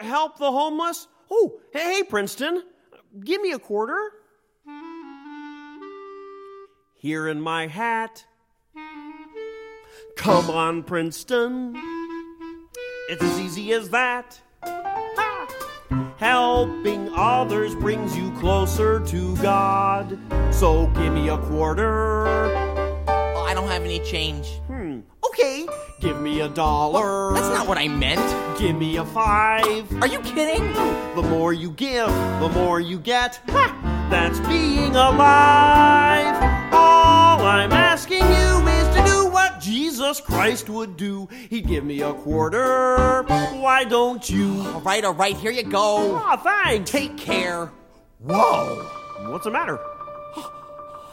Help 0.00 0.38
the 0.38 0.50
homeless? 0.50 1.08
Oh, 1.30 1.60
hey, 1.72 1.94
hey, 1.94 2.02
Princeton. 2.02 2.62
Give 3.24 3.40
me 3.40 3.52
a 3.52 3.58
quarter. 3.58 4.12
Here 6.96 7.28
in 7.28 7.40
my 7.40 7.66
hat. 7.66 8.24
Come 10.16 10.50
on, 10.50 10.82
Princeton. 10.82 11.74
It's 13.08 13.22
as 13.22 13.38
easy 13.38 13.72
as 13.72 13.90
that. 13.90 14.40
Ha! 14.64 16.14
Helping 16.18 17.10
others 17.14 17.74
brings 17.74 18.16
you 18.16 18.32
closer 18.38 19.00
to 19.06 19.36
God. 19.36 20.18
So 20.52 20.86
give 20.88 21.12
me 21.12 21.28
a 21.28 21.38
quarter. 21.38 22.26
Oh, 22.26 23.46
I 23.46 23.54
don't 23.54 23.68
have 23.68 23.84
any 23.84 24.00
change. 24.00 24.48
Hmm. 24.66 25.00
Okay. 25.28 25.66
Give 26.06 26.20
me 26.20 26.40
a 26.40 26.48
dollar. 26.48 27.34
That's 27.34 27.48
not 27.48 27.66
what 27.66 27.78
I 27.78 27.88
meant. 27.88 28.20
Give 28.60 28.76
me 28.76 28.96
a 28.96 29.04
five. 29.04 29.92
Are 30.00 30.06
you 30.06 30.20
kidding? 30.20 30.62
The 31.16 31.26
more 31.28 31.52
you 31.52 31.72
give, 31.72 32.06
the 32.06 32.48
more 32.54 32.78
you 32.78 33.00
get. 33.00 33.40
Ha! 33.48 34.06
That's 34.08 34.38
being 34.46 34.94
alive. 34.94 36.72
All 36.72 37.40
I'm 37.40 37.72
asking 37.72 38.20
you 38.20 38.68
is 38.68 38.94
to 38.94 39.04
do 39.04 39.28
what 39.32 39.58
Jesus 39.58 40.20
Christ 40.20 40.68
would 40.68 40.96
do. 40.96 41.26
He'd 41.50 41.66
give 41.66 41.82
me 41.82 42.02
a 42.02 42.14
quarter. 42.14 43.24
Why 43.24 43.82
don't 43.82 44.30
you? 44.30 44.60
All 44.60 44.82
right, 44.82 45.04
all 45.04 45.12
right, 45.12 45.36
here 45.36 45.50
you 45.50 45.64
go. 45.64 46.14
Aw, 46.14 46.36
thanks. 46.36 46.88
Take 46.88 47.16
care. 47.16 47.72
Whoa. 48.20 48.88
What's 49.28 49.42
the 49.42 49.50
matter? 49.50 49.80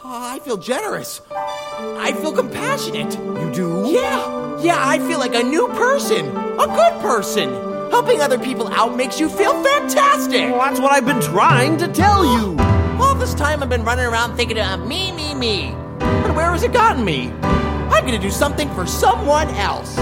Oh, 0.06 0.10
I 0.34 0.38
feel 0.40 0.58
generous. 0.58 1.22
I 1.30 2.12
feel 2.12 2.30
compassionate. 2.30 3.14
You 3.14 3.50
do? 3.54 3.84
Yeah, 3.90 4.60
yeah, 4.60 4.76
I 4.78 4.98
feel 4.98 5.18
like 5.18 5.34
a 5.34 5.42
new 5.42 5.66
person. 5.68 6.26
A 6.28 6.66
good 6.66 7.00
person. 7.00 7.48
Helping 7.90 8.20
other 8.20 8.38
people 8.38 8.68
out 8.68 8.94
makes 8.96 9.18
you 9.18 9.30
feel 9.30 9.62
fantastic. 9.62 10.50
Well, 10.50 10.58
that's 10.60 10.78
what 10.78 10.92
I've 10.92 11.06
been 11.06 11.22
trying 11.22 11.78
to 11.78 11.88
tell 11.88 12.22
you. 12.22 12.54
All 13.02 13.14
this 13.14 13.32
time 13.32 13.62
I've 13.62 13.70
been 13.70 13.82
running 13.82 14.04
around 14.04 14.36
thinking 14.36 14.58
of 14.58 14.86
me, 14.86 15.10
me, 15.12 15.34
me. 15.34 15.70
But 15.98 16.34
where 16.36 16.50
has 16.52 16.62
it 16.64 16.74
gotten 16.74 17.02
me? 17.02 17.30
I'm 17.40 18.04
gonna 18.04 18.18
do 18.18 18.30
something 18.30 18.68
for 18.74 18.86
someone 18.86 19.48
else. 19.54 19.96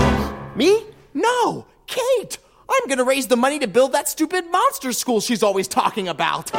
Me? 0.56 0.84
No, 1.14 1.64
Kate. 1.86 2.38
I'm 2.68 2.88
gonna 2.88 3.04
raise 3.04 3.28
the 3.28 3.36
money 3.36 3.60
to 3.60 3.68
build 3.68 3.92
that 3.92 4.08
stupid 4.08 4.50
monster 4.50 4.92
school 4.92 5.20
she's 5.20 5.44
always 5.44 5.68
talking 5.68 6.08
about. 6.08 6.50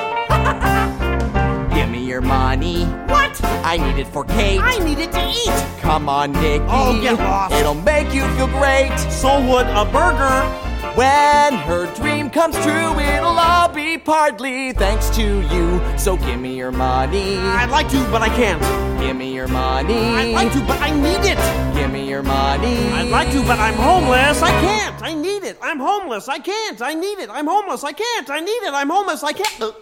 Give 2.14 2.22
me 2.22 2.30
your 2.30 2.38
money. 2.38 2.86
What? 3.12 3.44
I 3.66 3.78
need 3.78 4.00
it 4.00 4.06
for 4.06 4.24
Kate. 4.24 4.60
I 4.62 4.78
need 4.78 5.00
it 5.00 5.12
to 5.14 5.30
eat. 5.30 5.82
Come 5.82 6.08
on, 6.08 6.34
Nicky. 6.34 6.64
Oh, 6.70 7.02
get 7.02 7.18
lost. 7.18 7.56
It'll 7.56 7.74
make 7.74 8.14
you 8.14 8.22
feel 8.36 8.46
great. 8.50 8.96
So 9.10 9.42
would 9.50 9.66
a 9.66 9.84
burger. 9.86 10.46
When 10.94 11.56
her 11.66 11.92
dream 11.96 12.30
comes 12.30 12.56
true, 12.58 13.00
it'll 13.00 13.40
all 13.40 13.68
be 13.68 13.98
partly 13.98 14.74
thanks 14.74 15.10
to 15.16 15.24
you. 15.24 15.82
So 15.98 16.16
give 16.18 16.40
me 16.40 16.56
your 16.56 16.72
money. 16.72 17.38
I'd 17.38 17.72
like 17.72 17.90
to, 17.90 17.98
but 18.12 18.22
I 18.22 18.30
can't. 18.30 18.62
Give 19.02 19.16
me 19.18 19.34
your 19.34 19.48
money. 19.48 19.96
I'd 19.96 20.34
like 20.34 20.54
to, 20.54 20.60
but 20.68 20.80
I 20.82 20.92
need 20.92 21.26
it. 21.28 21.40
Give 21.76 21.92
me 21.92 22.08
your 22.08 22.22
money. 22.22 22.78
I'd 22.94 23.10
like 23.10 23.32
to, 23.32 23.42
but 23.42 23.58
I'm 23.58 23.74
homeless. 23.74 24.44
I 24.44 24.52
can't. 24.62 25.02
I 25.02 25.16
need 25.16 25.44
it. 25.44 25.58
I'm 25.64 25.80
homeless. 25.80 26.30
I 26.30 26.38
can't. 26.38 26.80
I 26.80 26.94
need 26.94 27.18
it. 27.18 27.32
I'm 27.32 27.48
homeless. 27.48 27.84
I 27.84 27.92
can't. 27.92 28.30
I 28.30 28.40
need 28.40 28.64
it. 28.68 28.74
I'm 28.76 28.92
homeless. 28.92 29.24
I 29.24 29.34
can't. 29.34 29.74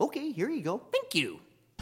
Okay, 0.00 0.20
here 0.36 0.48
you 0.56 0.72
go. 0.72 0.78
Thank 0.78 1.24
you. 1.26 1.36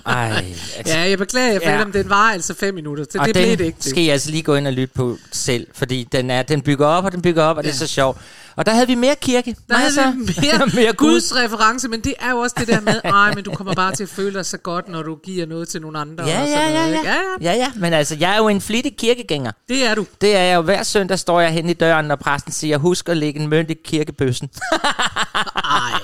Ej, 0.07 0.45
altså, 0.77 0.95
Ja, 0.99 1.01
jeg 1.11 1.19
beklager, 1.19 1.53
jeg 1.53 1.61
Ja. 1.63 1.79
ja. 1.79 1.85
den 1.93 2.11
var 2.11 2.31
altså 2.33 2.55
fem 2.55 2.75
minutter, 2.75 3.05
så 3.11 3.19
og 3.19 3.27
det 3.27 3.35
blev 3.35 3.47
den 3.47 3.59
det 3.59 3.65
ikke. 3.65 3.79
skal 3.81 4.03
I 4.03 4.09
altså 4.09 4.31
lige 4.31 4.43
gå 4.43 4.55
ind 4.55 4.67
og 4.67 4.73
lytte 4.73 4.95
på 4.95 5.17
selv, 5.33 5.67
fordi 5.75 6.05
den, 6.13 6.31
er, 6.31 6.43
den 6.43 6.63
bygger 6.63 6.87
op, 6.87 7.05
og 7.05 7.13
den 7.13 7.23
bygger 7.23 7.43
op, 7.43 7.57
og 7.57 7.63
ja. 7.65 7.69
det 7.69 7.75
er 7.75 7.79
så 7.79 7.87
sjovt. 7.87 8.19
Og 8.57 8.67
der 8.67 8.73
havde 8.73 8.87
vi 8.87 8.95
mere 8.95 9.15
kirke. 9.21 9.57
Der 9.69 9.79
Masser- 9.79 10.03
er 10.03 10.13
mere, 10.15 10.67
mere 10.83 10.93
Gud. 10.93 11.11
Guds 11.13 11.35
reference, 11.37 11.89
men 11.89 12.01
det 12.01 12.15
er 12.21 12.31
jo 12.31 12.39
også 12.39 12.57
det 12.59 12.69
der 12.69 12.81
med, 12.81 13.01
ej, 13.05 13.35
men 13.35 13.45
du 13.45 13.51
kommer 13.55 13.75
bare 13.75 13.95
til 13.95 14.03
at 14.03 14.09
føle 14.09 14.35
dig 14.35 14.47
så 14.47 14.59
godt, 14.59 14.89
når 14.89 15.03
du 15.03 15.17
giver 15.17 15.47
noget 15.47 15.69
til 15.69 15.81
nogle 15.81 15.99
andre. 15.99 16.25
Ja, 16.27 16.43
og 16.43 16.49
ja, 16.49 16.55
sådan 16.55 16.73
ja, 16.73 16.79
noget, 16.81 16.93
ja. 16.93 16.99
ikke? 16.99 17.09
ja, 17.11 17.15
ja. 17.41 17.53
ja, 17.53 17.59
ja. 17.59 17.73
Men 17.77 17.93
altså, 17.93 18.17
jeg 18.21 18.33
er 18.35 18.37
jo 18.39 18.49
en 18.49 18.61
flittig 18.61 18.97
kirkegænger. 18.97 19.53
Det 19.69 19.87
er 19.87 19.95
du. 19.95 20.07
Det 20.21 20.37
er 20.37 20.43
jeg 20.43 20.57
jo. 20.57 20.61
Hver 20.61 20.83
søndag 20.83 21.19
står 21.19 21.41
jeg 21.41 21.51
hen 21.51 21.69
i 21.69 21.73
døren, 21.73 22.07
når 22.07 22.17
præsten 22.17 22.53
siger, 22.53 22.79
husk 22.79 23.09
at 23.09 23.17
lægge 23.17 23.41
en 23.41 23.49
mønt 23.49 23.71
i 23.71 23.75
kirkebøssen. 23.85 24.51
Ej. 25.65 26.01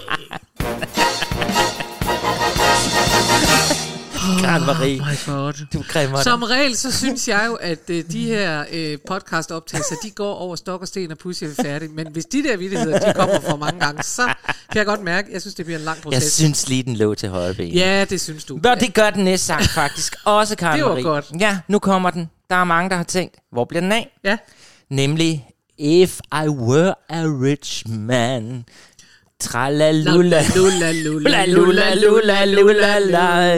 Karen 4.41 4.66
Marie, 4.66 5.01
Oh 5.28 5.53
du 5.72 5.83
kræmmer 5.89 6.22
Som 6.22 6.43
regel, 6.43 6.76
så 6.76 6.93
synes 6.93 7.28
jeg 7.28 7.45
jo, 7.47 7.55
at 7.55 7.78
øh, 7.91 8.05
de 8.12 8.24
her 8.26 8.64
øh, 8.72 8.99
podcast-optagelser, 9.09 9.95
de 10.03 10.11
går 10.11 10.35
over 10.35 10.57
stok 10.57 10.81
og 10.81 10.89
sten 10.89 11.12
og 11.12 11.18
pussy 11.18 11.45
er 11.45 11.49
vi 11.49 11.55
færdige. 11.62 11.93
Men 11.95 12.07
hvis 12.12 12.24
de 12.24 12.43
der 12.43 12.57
vittigheder, 12.57 12.99
de 12.99 13.12
kommer 13.16 13.41
for 13.41 13.57
mange 13.57 13.81
gange, 13.81 14.03
så 14.03 14.22
kan 14.47 14.76
jeg 14.78 14.87
godt 14.87 15.03
mærke, 15.03 15.28
jeg 15.33 15.41
synes, 15.41 15.55
det 15.55 15.64
bliver 15.64 15.78
en 15.78 15.85
lang 15.85 15.97
Jeg 15.97 16.03
proces. 16.03 16.33
synes 16.33 16.68
lige, 16.68 16.83
den 16.83 16.97
lå 16.97 17.14
til 17.14 17.28
højre 17.28 17.55
ben. 17.55 17.68
Ja, 17.72 18.05
det 18.05 18.20
synes 18.20 18.45
du. 18.45 18.61
Nå, 18.62 18.74
det 18.74 18.95
gør 18.95 19.11
den 19.11 19.24
næste 19.24 19.47
sang 19.47 19.62
faktisk 19.64 20.14
også, 20.24 20.57
Karen 20.57 20.76
Det 20.78 20.85
var 20.85 20.91
Marie. 20.91 21.03
godt. 21.05 21.26
Ja, 21.41 21.59
nu 21.68 21.78
kommer 21.78 22.11
den. 22.11 22.31
Der 22.51 22.57
er 22.57 22.64
mange, 22.64 22.91
der 22.91 22.97
har 22.97 23.05
tænkt, 23.05 23.35
hvor 23.53 23.64
bliver 23.64 23.81
den 23.81 23.93
af? 23.93 24.18
Ja. 24.24 24.37
Nemlig, 24.91 25.47
If 25.83 26.20
I 26.45 26.49
were 26.49 26.95
a 27.09 27.22
rich 27.22 27.89
man. 27.91 28.64
Tralalula. 29.41 30.14
Lula, 30.55 31.45
lula, 31.47 32.45
Lula. 32.45 33.57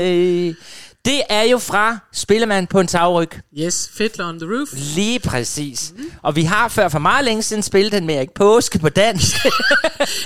Det 1.05 1.21
er 1.29 1.43
jo 1.43 1.59
fra 1.59 1.99
Spillemand 2.13 2.67
på 2.67 2.81
en 2.81 2.87
tagryg. 2.87 3.29
Yes, 3.59 3.91
Fiddler 3.95 4.29
on 4.29 4.41
the 4.41 4.49
Roof. 4.57 4.69
Lige 4.97 5.19
præcis. 5.21 5.93
Mm. 5.97 6.05
Og 6.23 6.37
vi 6.37 6.43
har 6.43 6.69
før 6.69 6.89
for 6.89 6.99
meget 6.99 7.25
længe 7.25 7.43
siden 7.43 7.63
spillet 7.63 7.93
den 7.93 8.07
med 8.07 8.15
Erik 8.15 8.31
Påske 8.35 8.79
på 8.79 8.89
dansk. 8.89 9.37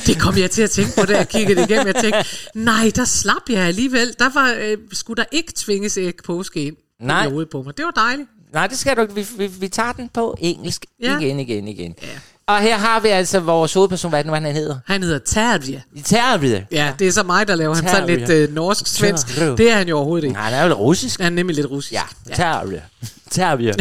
Det 0.06 0.20
kom 0.20 0.38
jeg 0.38 0.50
til 0.50 0.62
at 0.62 0.70
tænke 0.70 0.92
på, 1.00 1.06
da 1.06 1.16
jeg 1.16 1.28
kiggede 1.28 1.60
det 1.60 1.70
igennem. 1.70 1.86
Jeg 1.86 1.94
tænkte, 2.02 2.24
nej, 2.54 2.90
der 2.96 3.04
slap 3.04 3.42
jeg 3.48 3.62
alligevel. 3.62 4.14
Der 4.18 4.28
var, 4.34 4.54
øh, 4.60 4.78
skulle 4.92 5.16
der 5.16 5.24
ikke 5.32 5.52
tvinges 5.56 5.98
æg 5.98 6.14
påske 6.26 6.62
ind 6.66 6.76
Nej. 7.00 7.30
på 7.50 7.62
mig. 7.62 7.76
Det 7.76 7.84
var 7.84 7.90
dejligt. 7.90 8.28
Nej, 8.52 8.66
det 8.66 8.78
skal 8.78 8.96
du 8.96 9.00
ikke. 9.00 9.14
Vi, 9.14 9.26
vi, 9.38 9.46
vi 9.46 9.68
tager 9.68 9.92
den 9.92 10.08
på 10.14 10.36
engelsk 10.40 10.86
Ja. 11.02 11.18
igen, 11.18 11.40
igen, 11.40 11.68
igen. 11.68 11.94
Ja. 12.02 12.08
Og 12.48 12.60
her 12.60 12.76
har 12.78 13.00
vi 13.00 13.08
altså 13.08 13.40
vores 13.40 13.74
hovedperson, 13.74 14.08
hvad 14.08 14.18
er 14.18 14.22
det 14.22 14.26
nu, 14.26 14.34
han 14.34 14.44
hedder? 14.44 14.78
Han 14.86 15.02
hedder 15.02 15.18
Terje. 15.18 15.82
Terje. 16.04 16.66
Ja, 16.72 16.92
det 16.98 17.08
er 17.08 17.12
så 17.12 17.22
mig, 17.22 17.48
der 17.48 17.54
laver 17.54 17.74
ham 17.74 17.86
sådan 17.86 18.18
lidt 18.18 18.30
øh, 18.30 18.54
norsk-svensk. 18.54 19.26
Det 19.36 19.70
er 19.70 19.74
han 19.74 19.88
jo 19.88 19.96
overhovedet 19.96 20.24
ikke. 20.24 20.34
Nej, 20.34 20.42
han 20.42 20.54
er 20.54 20.62
jo 20.62 20.68
lidt 20.68 20.78
russisk. 20.78 21.20
Han 21.20 21.32
er 21.32 21.36
nemlig 21.36 21.56
lidt 21.56 21.70
russisk. 21.70 21.92
Ja, 21.92 22.02
Terje. 22.34 22.82
Terje. 23.30 23.74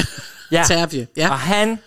Ja. 0.52 0.64
Terje, 0.68 1.08
ja. 1.18 1.30
Og 1.30 1.40
han 1.40 1.80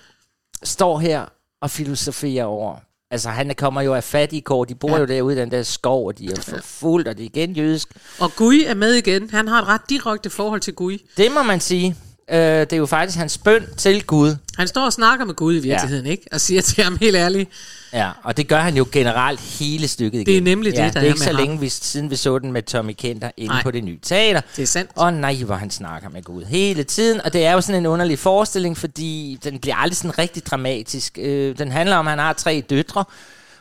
står 0.62 0.98
her 0.98 1.24
og 1.62 1.70
filosoferer 1.70 2.44
over... 2.44 2.76
Altså, 3.10 3.28
han 3.28 3.54
kommer 3.58 3.82
jo 3.82 3.94
af 3.94 4.04
fattige 4.04 4.42
kår. 4.42 4.64
De 4.64 4.74
bor 4.74 4.90
ja. 4.90 4.98
jo 4.98 5.04
derude 5.04 5.36
i 5.36 5.38
den 5.38 5.50
der 5.50 5.62
skov, 5.62 6.06
og 6.06 6.18
de 6.18 6.26
er 6.26 6.40
forfulgt, 6.40 7.08
og 7.08 7.16
det 7.16 7.22
er 7.22 7.26
igen 7.26 7.52
jødisk. 7.52 7.88
Og 8.18 8.32
Gui 8.36 8.64
er 8.64 8.74
med 8.74 8.92
igen. 8.92 9.30
Han 9.30 9.48
har 9.48 9.62
et 9.62 9.68
ret 9.68 9.80
direkte 9.90 10.30
forhold 10.30 10.60
til 10.60 10.74
Gui. 10.74 11.00
Det 11.16 11.32
må 11.32 11.42
man 11.42 11.60
sige. 11.60 11.96
Øh, 12.32 12.38
det 12.38 12.72
er 12.72 12.76
jo 12.76 12.86
faktisk 12.86 13.18
hans 13.18 13.38
bøn 13.38 13.66
til 13.76 14.04
Gud. 14.04 14.36
Han 14.58 14.68
står 14.68 14.84
og 14.84 14.92
snakker 14.92 15.24
med 15.24 15.34
Gud 15.34 15.54
i 15.56 15.58
virkeligheden, 15.60 16.04
ja. 16.06 16.10
ikke? 16.10 16.24
Og 16.32 16.40
siger 16.40 16.62
til 16.62 16.84
ham 16.84 16.96
helt 17.00 17.16
ærligt, 17.16 17.50
Ja, 17.92 18.10
og 18.24 18.36
det 18.36 18.48
gør 18.48 18.60
han 18.60 18.76
jo 18.76 18.86
generelt 18.92 19.40
hele 19.40 19.88
stykket 19.88 20.18
igen. 20.20 20.26
Det 20.26 20.36
er 20.36 20.40
nemlig 20.42 20.72
det, 20.72 20.78
ja, 20.78 20.84
der 20.84 20.90
det 20.90 20.96
er 20.96 21.00
er 21.02 21.06
ikke 21.06 21.20
så 21.20 21.24
ham. 21.26 21.36
længe 21.36 21.60
vi, 21.60 21.68
siden 21.68 22.10
vi 22.10 22.16
så 22.16 22.38
den 22.38 22.52
med 22.52 22.62
Tommy 22.62 22.92
Kenter 22.98 23.30
inde 23.36 23.48
Nej. 23.54 23.62
på 23.62 23.70
det 23.70 23.84
nye 23.84 23.98
teater. 24.02 24.40
det 24.56 24.62
er 24.62 24.66
sandt. 24.66 24.90
Og 24.94 25.12
nej, 25.12 25.34
hvor 25.34 25.54
han 25.54 25.70
snakker 25.70 26.08
med 26.08 26.22
Gud 26.22 26.44
hele 26.44 26.82
tiden. 26.82 27.20
Og 27.20 27.32
det 27.32 27.44
er 27.46 27.52
jo 27.52 27.60
sådan 27.60 27.80
en 27.80 27.86
underlig 27.86 28.18
forestilling, 28.18 28.76
fordi 28.78 29.38
den 29.44 29.58
bliver 29.58 29.76
aldrig 29.76 29.96
sådan 29.96 30.18
rigtig 30.18 30.46
dramatisk. 30.46 31.18
Øh, 31.22 31.58
den 31.58 31.72
handler 31.72 31.96
om, 31.96 32.06
at 32.06 32.10
han 32.10 32.18
har 32.18 32.32
tre 32.32 32.64
døtre. 32.70 33.04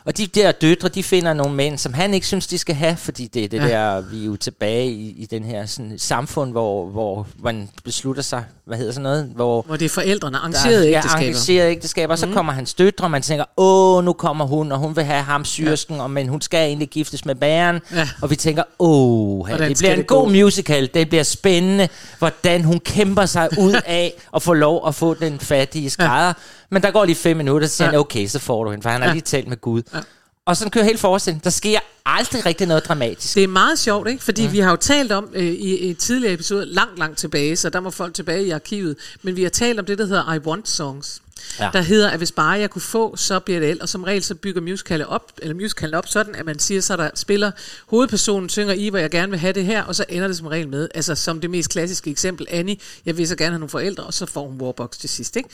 Og 0.04 0.16
de 0.16 0.26
der 0.26 0.52
døtre, 0.52 0.88
de 0.88 1.02
finder 1.02 1.32
nogle 1.34 1.54
mænd, 1.54 1.78
som 1.78 1.94
han 1.94 2.14
ikke 2.14 2.26
synes, 2.26 2.46
de 2.46 2.58
skal 2.58 2.74
have, 2.74 2.96
fordi 2.96 3.26
det 3.26 3.44
er 3.44 3.48
det 3.48 3.58
Ja. 3.58 3.68
der, 3.68 4.00
vi 4.00 4.20
er 4.22 4.26
jo 4.26 4.36
tilbage 4.36 4.86
i, 4.90 5.14
i 5.18 5.26
den 5.26 5.44
her 5.44 5.66
sådan, 5.66 5.94
samfund, 5.98 6.50
hvor, 6.52 6.86
hvor 6.86 7.26
man 7.42 7.68
beslutter 7.84 8.22
sig, 8.22 8.44
hvad 8.64 8.78
hedder 8.78 8.92
sådan 8.92 9.02
noget, 9.02 9.32
hvor 9.34 9.62
hvor 9.66 9.76
det 9.76 9.84
er 9.84 9.88
forældrene, 9.88 10.38
arrangerede 10.38 10.82
der, 10.82 10.96
ægteskaber. 10.96 11.22
Ja, 11.24 11.30
arrangerede 11.30 11.70
ægteskaber. 11.70 12.12
Og 12.12 12.18
så 12.18 12.26
Mhm. 12.26 12.34
kommer 12.34 12.52
hans 12.52 12.74
døtre, 12.74 13.04
og 13.06 13.10
man 13.10 13.22
tænker, 13.22 13.44
åh, 13.56 14.04
nu 14.04 14.12
kommer 14.12 14.44
hun, 14.46 14.72
og 14.72 14.78
hun 14.78 14.96
vil 14.96 15.04
have 15.04 15.22
ham 15.22 15.44
syrsken, 15.44 15.96
ja. 15.96 16.02
og, 16.02 16.10
men 16.10 16.28
hun 16.28 16.40
skal 16.40 16.66
egentlig 16.66 16.88
giftes 16.88 17.24
med 17.24 17.34
bæren. 17.34 17.80
Ja. 17.94 18.08
Og 18.22 18.30
vi 18.30 18.36
tænker, 18.36 18.62
åh, 18.78 19.48
det 19.48 19.76
bliver 19.78 19.92
en 19.92 19.98
det 19.98 20.06
god 20.06 20.24
gå? 20.24 20.28
musical. 20.32 20.90
Det 20.94 21.08
bliver 21.08 21.22
spændende, 21.24 21.88
hvordan 22.18 22.64
hun 22.64 22.80
kæmper 22.80 23.26
sig 23.26 23.48
ud 23.58 23.74
af 23.86 24.12
at 24.36 24.42
få 24.42 24.52
lov 24.52 24.88
at 24.88 24.94
få 24.94 25.14
den 25.14 25.38
fattige 25.40 25.90
skrædder. 25.90 26.26
Ja. 26.26 26.32
Men 26.70 26.82
der 26.82 26.90
går 26.90 27.04
lige 27.04 27.16
fem 27.16 27.36
minutter, 27.36 27.68
så 27.68 27.76
siger 27.76 27.86
Ja. 27.86 27.90
han, 27.90 28.00
okay, 28.00 28.26
så 28.26 28.38
får 28.38 28.64
du 28.64 28.70
hende, 28.70 28.82
for 28.82 28.90
han 28.90 29.00
har 29.00 29.08
Ja. 29.08 29.12
lige 29.14 29.22
talt 29.22 29.48
med 29.48 29.60
Gud. 29.60 29.82
Ja. 29.94 29.98
Og 30.46 30.56
sådan 30.56 30.70
kører 30.70 30.84
hele 30.84 30.98
forestillingen. 30.98 31.44
Der 31.44 31.50
sker 31.50 31.78
aldrig 32.06 32.46
rigtig 32.46 32.66
noget 32.66 32.84
dramatisk. 32.88 33.34
Det 33.34 33.44
er 33.44 33.48
meget 33.48 33.78
sjovt, 33.78 34.08
ikke? 34.08 34.24
Fordi 34.24 34.46
mm. 34.46 34.52
vi 34.52 34.58
har 34.58 34.70
jo 34.70 34.76
talt 34.76 35.12
om 35.12 35.28
øh, 35.34 35.44
i, 35.44 35.76
i 35.78 35.90
et 35.90 35.98
tidligere 35.98 36.34
episode, 36.34 36.66
langt, 36.66 36.98
langt 36.98 37.18
tilbage, 37.18 37.56
så 37.56 37.70
der 37.70 37.80
må 37.80 37.90
folk 37.90 38.14
tilbage 38.14 38.44
i 38.46 38.50
arkivet, 38.50 38.96
men 39.22 39.36
vi 39.36 39.42
har 39.42 39.50
talt 39.50 39.78
om 39.80 39.84
det, 39.86 39.98
der 39.98 40.06
hedder 40.06 40.34
I 40.34 40.38
Want 40.38 40.68
Songs. 40.68 41.22
Ja. 41.60 41.70
Der 41.72 41.80
hedder, 41.80 42.10
at 42.10 42.18
hvis 42.18 42.32
bare 42.32 42.50
jeg 42.50 42.70
kunne 42.70 42.82
få, 42.82 43.16
så 43.16 43.40
bliver 43.40 43.60
det 43.60 43.70
el. 43.70 43.82
Og 43.82 43.88
som 43.88 44.04
regel, 44.04 44.22
så 44.22 44.34
bygger 44.34 44.60
musicalet 44.60 45.06
op, 45.06 45.32
eller 45.42 45.54
musicalen 45.54 45.94
op 45.94 46.08
sådan, 46.08 46.34
at 46.34 46.46
man 46.46 46.58
siger, 46.58 46.80
så 46.80 46.96
der 46.96 47.10
spiller 47.14 47.50
hovedpersonen, 47.86 48.48
synger 48.48 48.74
i, 48.74 48.88
hvor 48.88 48.98
jeg 48.98 49.10
gerne 49.10 49.30
vil 49.30 49.38
have 49.38 49.52
det 49.52 49.64
her, 49.64 49.82
og 49.82 49.94
så 49.94 50.04
ender 50.08 50.26
det 50.26 50.36
som 50.36 50.46
regel 50.46 50.68
med, 50.68 50.88
altså 50.94 51.14
som 51.14 51.40
det 51.40 51.50
mest 51.50 51.70
klassiske 51.70 52.10
eksempel, 52.10 52.46
Annie, 52.50 52.76
jeg 53.06 53.16
vil 53.16 53.28
så 53.28 53.36
gerne 53.36 53.50
have 53.50 53.58
nogle 53.58 53.70
forældre, 53.70 54.04
og 54.04 54.14
så 54.14 54.26
får 54.26 54.48
hun 54.48 54.60
Warbox 54.60 54.90
til 54.90 55.08
sidst, 55.08 55.36
ikke? 55.36 55.48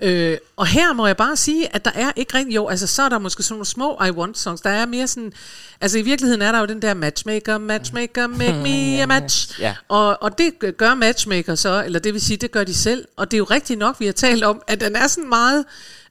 Ja. 0.00 0.08
Øh, 0.08 0.38
og 0.56 0.66
her 0.66 0.92
må 0.92 1.06
jeg 1.06 1.16
bare 1.16 1.36
sige, 1.36 1.74
at 1.74 1.84
der 1.84 1.90
er 1.94 2.12
ikke 2.16 2.38
rigtig, 2.38 2.54
jo, 2.54 2.68
altså 2.68 2.86
så 2.86 3.02
er 3.02 3.08
der 3.08 3.18
måske 3.18 3.42
sådan 3.42 3.54
nogle 3.54 3.66
små 3.66 4.02
I 4.06 4.10
Want 4.10 4.38
songs, 4.38 4.60
der 4.60 4.70
er 4.70 4.86
mere 4.86 5.06
sådan, 5.06 5.32
altså 5.80 5.98
i 5.98 6.02
virkeligheden 6.02 6.42
er 6.42 6.52
der 6.52 6.60
jo 6.60 6.66
den 6.66 6.82
der 6.82 6.94
matchmaker, 6.94 7.58
matchmaker, 7.58 8.26
make 8.26 8.52
me 8.52 9.02
a 9.02 9.06
match. 9.06 9.48
Ja. 9.58 9.74
Og, 9.88 10.22
og 10.22 10.38
det 10.38 10.76
gør 10.76 10.94
matchmaker 10.94 11.54
så, 11.54 11.84
eller 11.84 11.98
det 11.98 12.12
vil 12.12 12.20
sige, 12.20 12.36
det 12.36 12.50
gør 12.50 12.64
de 12.64 12.74
selv. 12.74 13.04
Og 13.16 13.30
det 13.30 13.36
er 13.36 13.38
jo 13.38 13.44
rigtigt 13.44 13.78
nok, 13.78 14.00
vi 14.00 14.06
har 14.06 14.12
talt 14.12 14.44
om, 14.44 14.62
at 14.66 14.80
den 14.80 14.96
er 14.96 15.06
sådan 15.06 15.27
meget... 15.28 15.64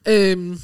Øh, 0.07 0.57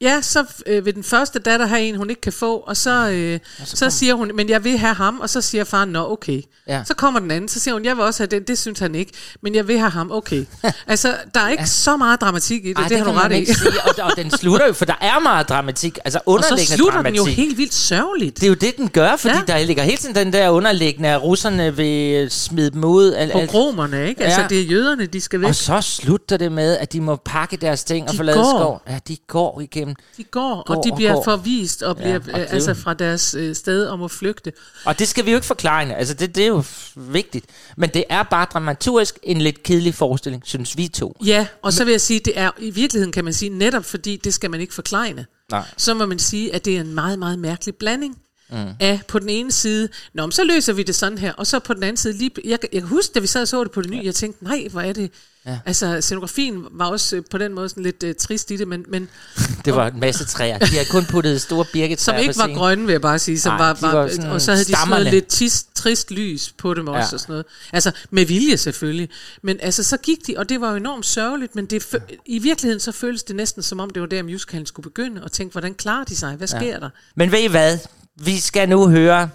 Ja, 0.00 0.20
så 0.22 0.44
øh, 0.66 0.86
vil 0.86 0.94
den 0.94 1.04
første 1.04 1.38
datter 1.38 1.66
have 1.66 1.80
en, 1.82 1.96
hun 1.96 2.10
ikke 2.10 2.20
kan 2.22 2.32
få, 2.32 2.56
og 2.56 2.76
så, 2.76 3.10
øh, 3.10 3.38
så, 3.64 3.76
så 3.76 3.90
siger 3.90 4.14
hun, 4.14 4.30
men 4.34 4.48
jeg 4.48 4.64
vil 4.64 4.78
have 4.78 4.94
ham, 4.94 5.20
og 5.20 5.30
så 5.30 5.40
siger 5.40 5.64
faren, 5.64 5.88
nå 5.88 6.12
okay. 6.12 6.42
Ja. 6.68 6.82
Så 6.86 6.94
kommer 6.94 7.20
den 7.20 7.30
anden, 7.30 7.48
så 7.48 7.60
siger 7.60 7.74
hun, 7.74 7.84
jeg 7.84 7.96
vil 7.96 8.04
også 8.04 8.22
have 8.22 8.26
den, 8.26 8.42
det 8.42 8.58
synes 8.58 8.78
han 8.78 8.94
ikke, 8.94 9.12
men 9.42 9.54
jeg 9.54 9.68
vil 9.68 9.78
have 9.78 9.90
ham, 9.90 10.12
okay. 10.12 10.44
altså, 10.86 11.14
der 11.34 11.40
er 11.40 11.48
ikke 11.48 11.62
ja. 11.62 11.66
så 11.66 11.96
meget 11.96 12.20
dramatik 12.20 12.64
i 12.64 12.68
det, 12.68 12.76
Ej, 12.76 12.82
det, 12.82 12.90
det 12.90 12.98
har 12.98 13.04
du 13.04 13.18
ret 13.18 13.32
i. 13.32 13.44
sige. 13.44 13.56
Og, 13.84 14.04
og 14.04 14.12
den 14.16 14.30
slutter 14.30 14.66
jo, 14.66 14.72
for 14.72 14.84
der 14.84 14.94
er 15.00 15.18
meget 15.20 15.48
dramatik, 15.48 15.98
altså 16.04 16.18
Og 16.18 16.22
så 16.24 16.32
underliggende 16.48 16.76
slutter 16.76 16.94
dramatik. 16.94 17.18
den 17.20 17.26
jo 17.28 17.32
helt 17.34 17.58
vildt 17.58 17.74
sørgeligt. 17.74 18.36
Det 18.36 18.42
er 18.42 18.48
jo 18.48 18.54
det, 18.54 18.76
den 18.76 18.88
gør, 18.88 19.16
fordi 19.16 19.34
Ja. 19.48 19.52
der 19.52 19.64
ligger 19.64 19.82
hele 19.82 19.96
tiden 19.96 20.14
den 20.14 20.32
der 20.32 20.48
underliggende, 20.50 21.08
at 21.08 21.22
russerne 21.22 21.76
vil 21.76 22.30
smide 22.30 22.70
dem 22.70 22.84
ud. 22.84 23.12
Al, 23.12 23.30
al, 23.30 23.46
Pogromerne, 23.46 24.08
ikke? 24.08 24.22
Altså, 24.24 24.40
Ja. 24.40 24.46
det 24.48 24.60
er 24.60 24.64
jøderne, 24.64 25.06
de 25.06 25.20
skal 25.20 25.40
væk. 25.40 25.48
og 25.48 25.54
så 25.54 25.80
slutter 25.80 26.36
det 26.36 26.52
med, 26.52 26.76
at 26.78 26.92
de 26.92 27.00
må 27.00 27.16
pakke 27.16 27.56
deres 27.56 27.84
ting 27.84 28.06
og 28.06 28.12
De 28.12 28.16
forlade 28.16 28.36
går. 28.38 28.44
skov. 28.58 28.82
Ja, 28.88 28.98
de 29.08 29.16
går 29.28 29.60
igennem. 29.60 29.85
De 30.16 30.24
går, 30.24 30.62
Går 30.66 30.74
og 30.74 30.84
de 30.84 30.90
og 30.90 30.96
bliver 30.96 31.12
går. 31.12 31.24
forvist 31.24 31.82
og 31.82 31.96
bliver 31.96 32.08
Ja, 32.12 32.18
og 32.32 32.38
jo- 32.40 32.44
altså 32.44 32.74
fra 32.74 32.94
deres 32.94 33.34
øh, 33.34 33.54
sted 33.54 33.86
om 33.86 34.02
at 34.02 34.10
flygte. 34.10 34.52
Og 34.84 34.98
det 34.98 35.08
skal 35.08 35.24
vi 35.26 35.30
jo 35.30 35.36
ikke 35.36 35.46
forklare. 35.46 35.94
Altså, 35.96 36.14
det, 36.14 36.34
det 36.34 36.42
er 36.42 36.48
jo 36.48 36.64
vigtigt. 36.96 37.46
Men 37.76 37.90
det 37.94 38.04
er 38.08 38.22
bare 38.22 38.46
dramaturgisk 38.52 39.18
en 39.22 39.40
lidt 39.40 39.62
kedelig 39.62 39.94
forestilling, 39.94 40.42
synes 40.46 40.76
vi 40.76 40.88
to. 40.88 41.16
Ja, 41.24 41.46
og 41.62 41.72
så 41.72 41.84
vil 41.84 41.90
jeg 41.90 42.00
sige, 42.00 42.20
det 42.24 42.38
er 42.38 42.50
i 42.58 42.70
virkeligheden 42.70 43.12
kan 43.12 43.24
man 43.24 43.32
sige, 43.32 43.48
netop 43.48 43.84
fordi 43.84 44.16
det 44.24 44.34
skal 44.34 44.50
man 44.50 44.60
ikke 44.60 44.74
forklejne, 44.74 45.26
Nej. 45.50 45.62
så 45.76 45.94
må 45.94 46.06
man 46.06 46.18
sige, 46.18 46.54
at 46.54 46.64
det 46.64 46.76
er 46.76 46.80
en 46.80 46.94
meget, 46.94 47.18
meget 47.18 47.38
mærkelig 47.38 47.74
blanding 47.74 48.16
Mm. 48.50 48.56
af 48.80 49.00
på 49.08 49.18
den 49.18 49.28
ene 49.28 49.52
side, 49.52 49.88
Nå, 50.14 50.22
men 50.26 50.32
så 50.32 50.44
løser 50.44 50.72
vi 50.72 50.82
det 50.82 50.94
sådan 50.94 51.18
her, 51.18 51.32
og 51.32 51.46
så 51.46 51.58
på 51.58 51.74
den 51.74 51.82
anden 51.82 51.96
side, 51.96 52.12
lige, 52.18 52.30
jeg, 52.44 52.58
jeg 52.72 52.80
kan 52.82 52.88
huske, 52.88 53.12
da 53.14 53.20
vi 53.20 53.26
sad 53.26 53.42
og 53.42 53.48
så 53.48 53.64
det 53.64 53.72
på 53.72 53.82
det 53.82 53.90
nye, 53.90 54.00
jeg 54.04 54.14
tænkte, 54.14 54.44
nej, 54.44 54.66
hvor 54.70 54.80
er 54.80 54.92
det, 54.92 55.10
Ja. 55.46 55.50
ja. 55.50 55.58
altså 55.66 56.00
scenografien 56.00 56.64
var 56.70 56.86
også 56.86 57.16
øh, 57.16 57.22
på 57.30 57.38
den 57.38 57.54
måde 57.54 57.68
sådan 57.68 57.82
lidt 57.82 58.02
uh, 58.02 58.10
trist 58.18 58.50
i 58.50 58.56
det, 58.56 58.68
men, 58.68 58.84
men 58.88 59.08
Det 59.64 59.74
var 59.74 59.86
en 59.86 60.00
masse 60.00 60.24
træer. 60.24 60.58
De 60.58 60.66
havde 60.66 60.84
kun 60.90 61.04
puttet 61.04 61.42
store 61.42 61.64
birketræer 61.72 62.18
som 62.18 62.28
ikke 62.28 62.38
var 62.38 62.54
grønne, 62.58 62.84
vil 62.86 62.92
jeg 62.92 63.00
bare 63.00 63.18
sige, 63.18 63.40
som 63.40 63.52
Nej, 63.52 63.66
var, 63.66 63.72
de 63.74 63.82
var, 63.82 63.92
var 63.94 64.08
sådan 64.08 64.30
og 64.30 64.40
så 64.40 64.50
havde 64.52 64.64
de 64.64 64.68
stammerne. 64.72 65.02
slået 65.02 65.14
lidt 65.14 65.26
tis, 65.26 65.66
trist 65.74 66.10
lys 66.10 66.54
på 66.58 66.74
dem 66.74 66.88
også, 66.88 66.98
Ja. 66.98 67.14
og 67.14 67.20
sådan 67.20 67.32
noget. 67.32 67.44
Altså, 67.72 67.92
med 68.10 68.24
vilje 68.26 68.56
selvfølgelig. 68.56 69.08
Men 69.42 69.58
altså, 69.62 69.82
så 69.82 69.96
gik 69.96 70.26
de, 70.26 70.34
og 70.36 70.48
det 70.48 70.60
var 70.60 70.70
jo 70.70 70.76
enormt 70.76 71.06
sørgeligt, 71.06 71.54
men 71.54 71.66
det, 71.66 71.94
i 72.26 72.38
virkeligheden 72.38 72.80
så 72.80 72.92
føltes 72.92 73.22
det 73.22 73.36
næsten 73.36 73.62
som 73.62 73.80
om, 73.80 73.90
det 73.90 74.02
var 74.02 74.08
der 74.08 74.22
musicalen 74.22 74.66
skulle 74.66 74.84
begynde, 74.84 75.24
og 75.24 75.32
tænke, 75.32 75.52
hvordan 75.52 75.74
klarer 75.74 76.04
de 76.04 76.16
sig? 76.16 76.34
Hvad 76.34 76.46
sker 76.48 76.78
der? 76.80 76.90
Men 77.14 77.32
ved 77.32 77.38
I 77.38 77.46
hvad? 77.48 77.78
Vi 78.16 78.40
skal 78.40 78.68
nu 78.68 78.88
høre 78.88 79.30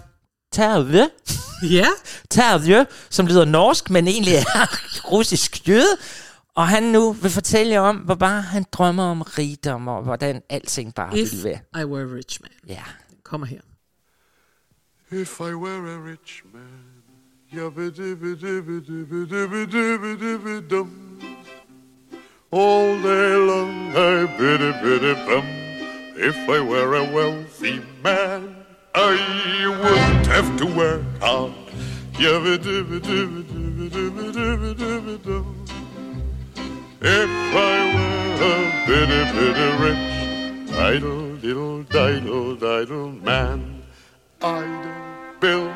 Terve. 0.52 1.10
Ja. 1.70 1.86
Terve, 2.30 2.86
som 3.10 3.26
lyder 3.26 3.44
norsk, 3.44 3.90
men 3.90 4.08
egentlig 4.08 4.34
er 4.34 4.42
russisk 5.12 5.68
jøde. 5.68 5.96
Og 6.54 6.68
han 6.68 6.82
nu 6.82 7.12
vil 7.12 7.30
fortælle 7.30 7.72
jer 7.72 7.80
om, 7.80 7.96
hvor 7.96 8.14
bare 8.14 8.42
han 8.42 8.64
drømmer 8.72 9.04
om 9.04 9.22
rigdom, 9.22 9.88
og 9.88 10.02
hvordan 10.02 10.42
alting 10.48 10.94
bare 10.94 11.18
If 11.18 11.32
vil 11.32 11.44
være. 11.44 11.82
I 11.82 11.84
were 11.84 12.02
a 12.02 12.16
rich 12.16 12.40
man. 12.42 12.50
Ja. 12.68 12.82
Kommer 13.24 13.46
her. 13.46 13.60
If 15.12 15.40
I 15.40 15.54
were 15.54 15.94
a 15.94 16.10
rich 16.10 16.42
man. 16.52 16.92
All 22.52 23.02
day 23.02 23.36
long 23.36 23.92
I 23.96 24.26
biddy 24.38 24.72
biddy 24.82 25.14
bum. 25.26 25.44
If 26.16 26.36
I 26.48 26.60
were 26.60 26.94
a 26.94 27.14
wealthy 27.14 27.80
man, 28.02 28.61
I 28.94 29.66
wouldn't 29.68 30.26
have 30.26 30.56
to 30.58 30.66
work 30.66 31.02
hard. 31.20 31.54
If 37.04 37.30
I 37.54 37.94
were 37.94 38.42
a 38.44 38.86
bitty 38.86 39.22
bitty 39.32 39.68
rich, 39.82 40.04
idle 40.72 41.36
diddle 41.36 41.82
diddle 41.84 42.54
diddle 42.56 43.12
man, 43.12 43.82
I'd 44.42 45.40
build 45.40 45.72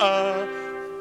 a 0.00 0.46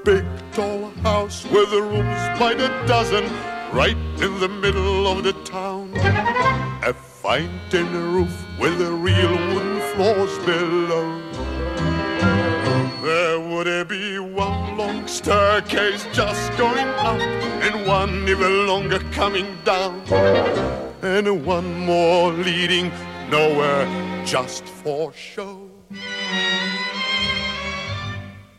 big 0.05 0.25
tall 0.53 0.91
house 1.01 1.45
with 1.45 1.71
rooms 1.71 2.39
by 2.39 2.53
the 2.53 2.67
dozen 2.85 3.25
right 3.73 3.97
in 4.21 4.39
the 4.39 4.49
middle 4.49 5.07
of 5.07 5.23
the 5.23 5.33
town. 5.45 5.93
A 6.83 6.93
fine 6.93 7.59
tin 7.71 7.91
roof 8.13 8.33
with 8.59 8.79
real 8.79 9.31
wooden 9.53 9.81
floors 9.95 10.37
below. 10.45 11.28
There 13.63 13.79
would 13.79 13.89
be 13.89 14.19
one 14.19 14.77
long 14.77 15.05
staircase 15.05 16.07
just 16.13 16.57
going 16.57 16.87
up 16.87 17.19
and 17.19 17.85
one 17.85 18.25
even 18.29 18.67
longer 18.67 18.99
coming 19.11 19.57
down. 19.65 19.99
And 21.01 21.45
one 21.45 21.79
more 21.79 22.31
leading 22.31 22.89
nowhere 23.29 23.85
just 24.25 24.63
for 24.63 25.11
show. 25.11 25.69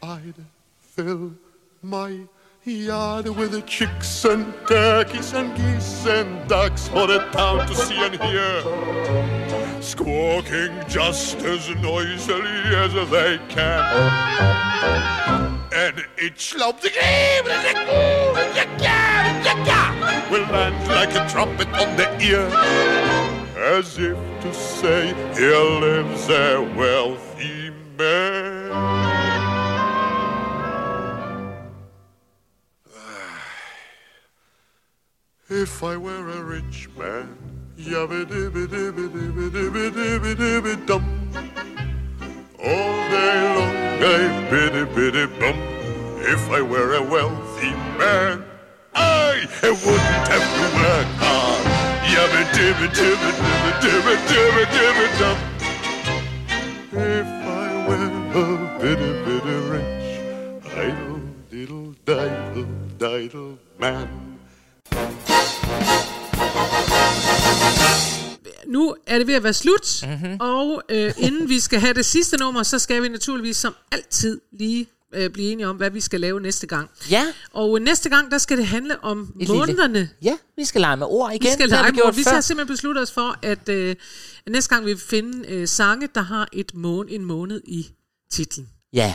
I'd 0.03 0.35
fill 0.79 1.33
my 1.81 2.19
yard 2.65 3.29
with 3.29 3.67
chicks 3.67 4.27
and 4.27 4.53
turkeys 4.69 5.33
and 5.33 5.57
geese 5.57 6.07
and 6.07 6.47
ducks 6.47 6.89
for 6.89 7.07
the 7.07 7.21
town 7.31 7.67
to 7.69 7.75
see 7.75 8.05
and 8.05 8.21
hear. 8.21 9.39
Squawking 9.81 10.85
just 10.89 11.39
as 11.39 11.68
noisily 11.76 12.76
as 12.76 12.93
they 13.11 13.39
can. 13.49 13.81
And 15.72 16.05
each 16.22 16.55
lump 16.55 16.83
will 20.31 20.47
land 20.53 20.87
like 20.87 21.14
a 21.14 21.26
trumpet 21.31 21.68
on 21.68 21.97
the 21.97 22.09
ear. 22.20 22.47
As 23.57 23.99
if 23.99 24.18
to 24.43 24.53
say, 24.53 25.14
here 25.35 25.57
lives 25.81 26.28
a 26.28 26.61
wealthy 26.76 27.70
man. 27.97 28.70
Ah, 32.95 33.43
if 35.49 35.83
I 35.83 35.97
were 35.97 36.28
a 36.28 36.43
rich 36.43 36.89
man, 36.97 37.60
yabba 37.87 38.24
dibba 38.28 38.66
dibba 38.66 39.05
dibba 39.09 39.45
dibba 39.55 39.91
dibba 39.97 40.31
dibba 40.35 40.72
dum. 40.87 41.05
All 42.59 42.97
day 43.09 43.37
long 43.57 43.76
I 44.03 44.51
biddy 44.51 44.85
biddy 44.95 45.26
bum. 45.41 45.57
If 46.20 46.51
I 46.51 46.61
were 46.61 46.95
a 46.95 47.03
wealthy 47.03 47.72
man, 47.99 48.45
I 48.95 49.47
wouldn't 49.62 50.28
have 50.28 50.49
to 50.57 50.66
work 50.76 51.09
hard. 51.22 51.64
Yabba 52.12 52.41
dibba 52.53 52.87
dibba 52.97 53.31
dibba 53.41 53.70
dibba 53.81 54.14
dibba 54.28 54.62
dibba 54.74 55.07
dum. 55.18 55.39
If 56.93 57.28
I 57.47 57.87
were 57.89 58.11
a 58.35 58.78
bitty 58.78 59.11
bitty 59.24 59.57
rich, 59.72 60.09
idle 60.76 61.20
diddle 61.51 61.95
diddle 62.05 62.66
diddle 62.99 63.59
man. 63.78 64.09
Nu 68.67 68.97
er 69.07 69.19
det 69.19 69.27
ved 69.27 69.35
at 69.35 69.43
være 69.43 69.53
slut, 69.53 70.03
Mhm. 70.03 70.11
mm-hmm. 70.13 70.37
og 70.41 70.83
øh, 70.89 71.13
inden 71.27 71.49
vi 71.49 71.61
skal 71.61 71.81
have 71.81 71.95
det 71.95 72.07
sidste 72.07 72.37
nummer, 72.37 72.63
så 72.63 72.79
skal 72.79 73.03
vi 73.03 73.09
naturligvis 73.09 73.57
som 73.57 73.75
altid 73.93 74.41
lige 74.59 74.87
øh, 75.15 75.31
blive 75.31 75.53
enige 75.53 75.69
om, 75.69 75.77
hvad 75.77 75.91
vi 75.91 76.01
skal 76.01 76.21
lave 76.21 76.41
næste 76.41 76.67
gang. 76.67 76.91
Ja. 77.11 77.27
Og 77.53 77.79
øh, 77.79 77.85
næste 77.85 78.09
gang, 78.09 78.31
der 78.31 78.39
skal 78.39 78.57
det 78.59 78.67
handle 78.67 79.05
om 79.05 79.35
Et 79.41 79.49
månederne. 79.49 79.93
Lille. 79.95 80.11
Ja, 80.23 80.37
vi 80.57 80.65
skal 80.65 80.81
lege 80.81 80.97
med 80.97 81.07
ord 81.11 81.33
igen. 81.33 81.43
Vi 81.49 81.53
skal 81.53 81.69
lege 81.69 81.93
med 81.93 82.03
ord. 82.05 82.15
Vi 82.15 82.23
har 82.27 82.41
simpelthen 82.41 82.75
besluttet 82.75 83.03
os 83.03 83.11
for, 83.13 83.39
at 83.43 83.69
øh, 83.69 83.97
næste 84.51 84.75
gang 84.75 84.87
vi 84.87 84.93
vil 84.93 85.03
finde 85.03 85.49
øh, 85.49 85.69
sange, 85.69 86.09
der 86.15 86.21
har 86.23 86.49
et 86.53 86.75
mån, 86.75 87.09
en 87.09 87.25
måned 87.25 87.61
i 87.65 87.87
titlen. 88.33 88.69
Ja. 88.93 89.15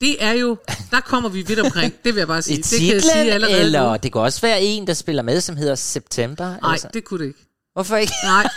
Det 0.00 0.24
er 0.24 0.32
jo, 0.32 0.56
der 0.90 1.00
kommer 1.00 1.28
vi 1.30 1.42
vidt 1.42 1.58
omkring, 1.58 1.94
det 2.04 2.14
vil 2.14 2.20
jeg 2.20 2.26
bare 2.28 2.42
sige. 2.48 2.58
I 2.58 2.62
det 2.62 2.70
kan 2.70 2.86
jeg 2.88 3.02
sige 3.02 3.12
titlen, 3.14 3.32
allerede 3.32 3.60
eller 3.60 3.90
nu. 3.92 3.98
det 4.02 4.12
kan 4.12 4.20
også 4.20 4.40
være 4.40 4.62
en, 4.62 4.86
der 4.86 4.94
spiller 4.94 5.22
med, 5.22 5.40
som 5.40 5.56
hedder 5.56 5.74
September. 5.74 6.44
Nej, 6.62 6.72
altså. 6.72 6.88
det 6.94 7.04
kunne 7.04 7.20
det 7.20 7.26
ikke. 7.26 7.44
Hvorfor 7.78 7.96
ikke? 7.96 8.12
Nej, 8.24 8.48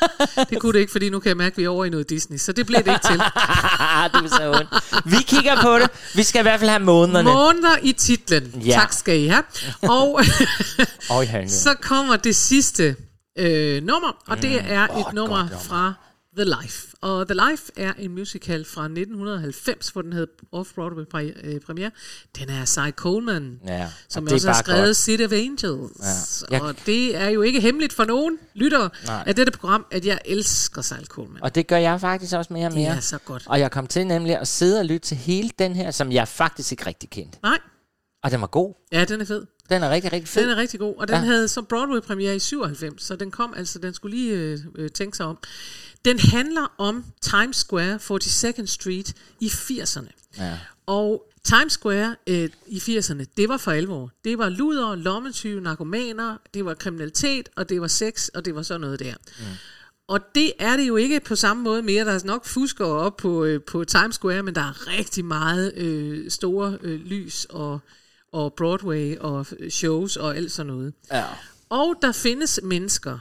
det 0.50 0.60
kunne 0.60 0.74
det 0.74 0.80
ikke, 0.80 0.92
fordi 0.92 1.10
nu 1.10 1.20
kan 1.20 1.30
jeg 1.30 1.38
mærke, 1.38 1.54
at 1.54 1.58
vi 1.58 1.64
er 1.64 1.70
over 1.70 1.86
i 1.86 1.90
noget 1.90 2.10
Disney, 2.10 2.38
så 2.38 2.52
det 2.52 2.66
bliver 2.66 2.82
det 2.82 2.92
ikke 2.92 3.08
til. 3.08 3.18
det 4.14 4.26
er 4.26 4.36
så 4.38 4.52
ondt. 4.52 5.12
Vi 5.12 5.18
kigger 5.28 5.62
på 5.62 5.80
det. 5.80 5.90
Vi 6.16 6.24
skal 6.24 6.40
i 6.40 6.42
hvert 6.42 6.60
fald 6.60 6.70
have 6.70 6.84
månederne. 6.84 7.32
Måneder 7.32 7.78
i 7.82 7.92
titlen. 7.92 8.64
Ja. 8.66 8.72
Tak 8.72 8.94
skal 8.94 9.20
I 9.20 9.28
have. 9.28 9.44
Og 9.82 10.20
så 11.64 11.76
kommer 11.82 12.16
det 12.16 12.36
sidste 12.36 12.96
øh, 13.38 13.84
nummer, 13.84 14.12
og 14.28 14.42
det 14.42 14.62
er 14.68 14.84
et 14.84 15.14
nummer 15.14 15.48
fra 15.64 15.94
The 16.38 16.46
Life. 16.62 16.96
Og 17.02 17.28
The 17.28 17.40
Life 17.50 17.72
er 17.78 17.94
en 17.94 18.12
musical 18.12 18.66
fra 18.66 18.84
1990, 18.86 19.90
hvor 19.90 20.02
den 20.02 20.14
hed 20.14 20.28
Off-Broadway 20.56 21.32
øh, 21.44 21.60
premiere. 21.62 21.92
Den 22.40 22.50
er 22.50 22.66
Cy 22.66 22.92
Coleman, 22.96 23.60
Ja, 23.68 23.90
som 24.10 24.24
og 24.24 24.30
det 24.30 24.36
også 24.36 24.48
har 24.48 24.54
skrevet 24.64 24.86
godt. 24.86 24.98
City 24.98 25.24
of 25.24 25.32
Angels. 25.32 26.44
Ja. 26.52 26.56
Jeg- 26.56 26.62
Og 26.62 26.76
det 26.86 27.16
er 27.18 27.30
jo 27.30 27.42
ikke 27.42 27.62
hemmeligt 27.62 27.94
for 27.94 28.06
nogen 28.06 28.38
lyttere 28.54 28.90
Nej. 29.06 29.24
af 29.28 29.36
dette 29.36 29.52
program, 29.52 29.86
at 29.92 30.06
jeg 30.06 30.20
elsker 30.26 30.82
Cy 30.82 30.94
Coleman. 31.08 31.44
Og 31.44 31.56
det 31.56 31.68
gør 31.68 31.78
jeg 31.78 32.02
faktisk 32.02 32.34
også 32.36 32.54
mere 32.54 32.66
og 32.66 32.72
Det 32.72 32.80
mere. 32.80 32.96
er 32.96 33.00
så 33.00 33.18
godt. 33.18 33.44
Og 33.46 33.60
jeg 33.60 33.72
kom 33.72 33.88
til 33.88 34.08
nemlig 34.08 34.38
at 34.40 34.48
sidde 34.48 34.80
og 34.80 34.86
lytte 34.86 35.08
til 35.08 35.18
hele 35.18 35.50
den 35.60 35.76
her, 35.76 35.92
som 35.92 36.12
jeg 36.12 36.28
faktisk 36.28 36.72
ikke 36.72 36.86
rigtig 36.86 37.10
kendte. 37.10 37.38
Nej. 37.44 37.58
Og 38.24 38.32
den 38.32 38.42
var 38.42 38.48
god. 38.48 38.74
Ja, 38.92 39.06
den 39.06 39.22
er 39.22 39.26
fed. 39.26 39.46
Den 39.70 39.84
er 39.84 39.90
rigtig, 39.90 40.14
rigtig 40.14 40.28
fed. 40.30 40.42
Den 40.42 40.50
er 40.50 40.56
rigtig 40.56 40.80
god, 40.80 40.96
og 40.98 41.08
den 41.08 41.16
Ja. 41.16 41.20
ja. 41.22 41.26
havde 41.26 41.48
så 41.48 41.62
Broadway-premiere 41.62 42.36
i 42.36 42.40
97, 42.40 43.04
så 43.04 43.16
den 43.16 43.32
kom 43.32 43.54
altså, 43.58 43.80
den 43.80 43.94
skulle 43.94 44.18
lige 44.18 44.34
øh, 44.34 44.60
øh, 44.76 44.90
tænke 44.90 45.18
sig 45.18 45.26
om. 45.26 45.38
Den 46.06 46.20
handler 46.20 46.74
om 46.78 47.06
Times 47.22 47.58
Square, 47.58 47.96
42nd 47.96 48.66
Street 48.66 49.14
i 49.40 49.48
80'erne. 49.48 50.12
Ja. 50.38 50.60
Og 50.86 51.32
Times 51.44 51.74
Square 51.74 52.16
øh, 52.28 52.50
i 52.68 52.78
80'erne, 52.78 53.24
det 53.38 53.50
var 53.50 53.58
for 53.58 53.72
alvor. 53.72 54.12
Det 54.24 54.38
var 54.38 54.50
luder, 54.50 54.96
lommetyve, 54.96 55.62
narkomaner, 55.62 56.38
det 56.54 56.66
var 56.66 56.74
kriminalitet, 56.74 57.50
og 57.56 57.70
det 57.70 57.82
var 57.82 57.88
sex, 57.88 58.28
og 58.28 58.46
det 58.46 58.56
var 58.56 58.62
sådan 58.62 58.82
noget 58.82 59.00
der. 59.00 59.14
Mm. 59.40 59.46
Og 60.08 60.20
det 60.36 60.54
er 60.60 60.78
det 60.78 60.88
jo 60.88 60.96
ikke 60.96 61.20
på 61.20 61.36
samme 61.36 61.64
måde 61.64 61.82
mere. 61.82 62.06
Der 62.06 62.12
er 62.12 62.20
nok 62.26 62.46
fuskere 62.46 62.88
op 62.88 63.18
på, 63.18 63.44
øh, 63.44 63.62
på 63.62 63.84
Times 63.84 64.16
Square, 64.16 64.44
men 64.44 64.56
der 64.56 64.62
er 64.62 64.88
rigtig 64.88 65.26
meget 65.26 65.74
øh, 65.78 66.32
store 66.32 66.78
øh, 66.82 67.00
lys 67.00 67.46
og, 67.50 67.80
og 68.32 68.54
Broadway 68.54 69.18
og 69.18 69.46
øh, 69.60 69.70
shows 69.70 70.18
og 70.18 70.36
alt 70.36 70.52
sådan 70.52 70.74
noget. 70.74 70.94
Ja. 71.12 71.26
Og 71.70 71.96
der 72.02 72.12
findes 72.12 72.60
mennesker 72.64 73.20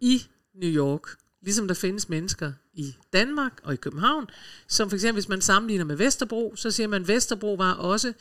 i 0.00 0.26
New 0.54 0.70
York, 0.70 1.02
ligesom 1.42 1.68
der 1.68 1.74
findes 1.74 2.08
mennesker 2.08 2.52
i 2.74 2.96
Danmark 3.12 3.52
og 3.62 3.72
i 3.72 3.76
København, 3.76 4.26
som 4.68 4.88
for 4.90 4.96
eksempel, 4.96 5.16
hvis 5.22 5.28
man 5.28 5.40
sammenligner 5.40 5.84
med 5.84 5.96
Vesterbro, 5.96 6.52
så 6.56 6.70
siger 6.70 6.86
man, 6.86 7.02
at 7.02 7.08
Vesterbro 7.08 7.54
var 7.54 7.72
også 7.72 8.12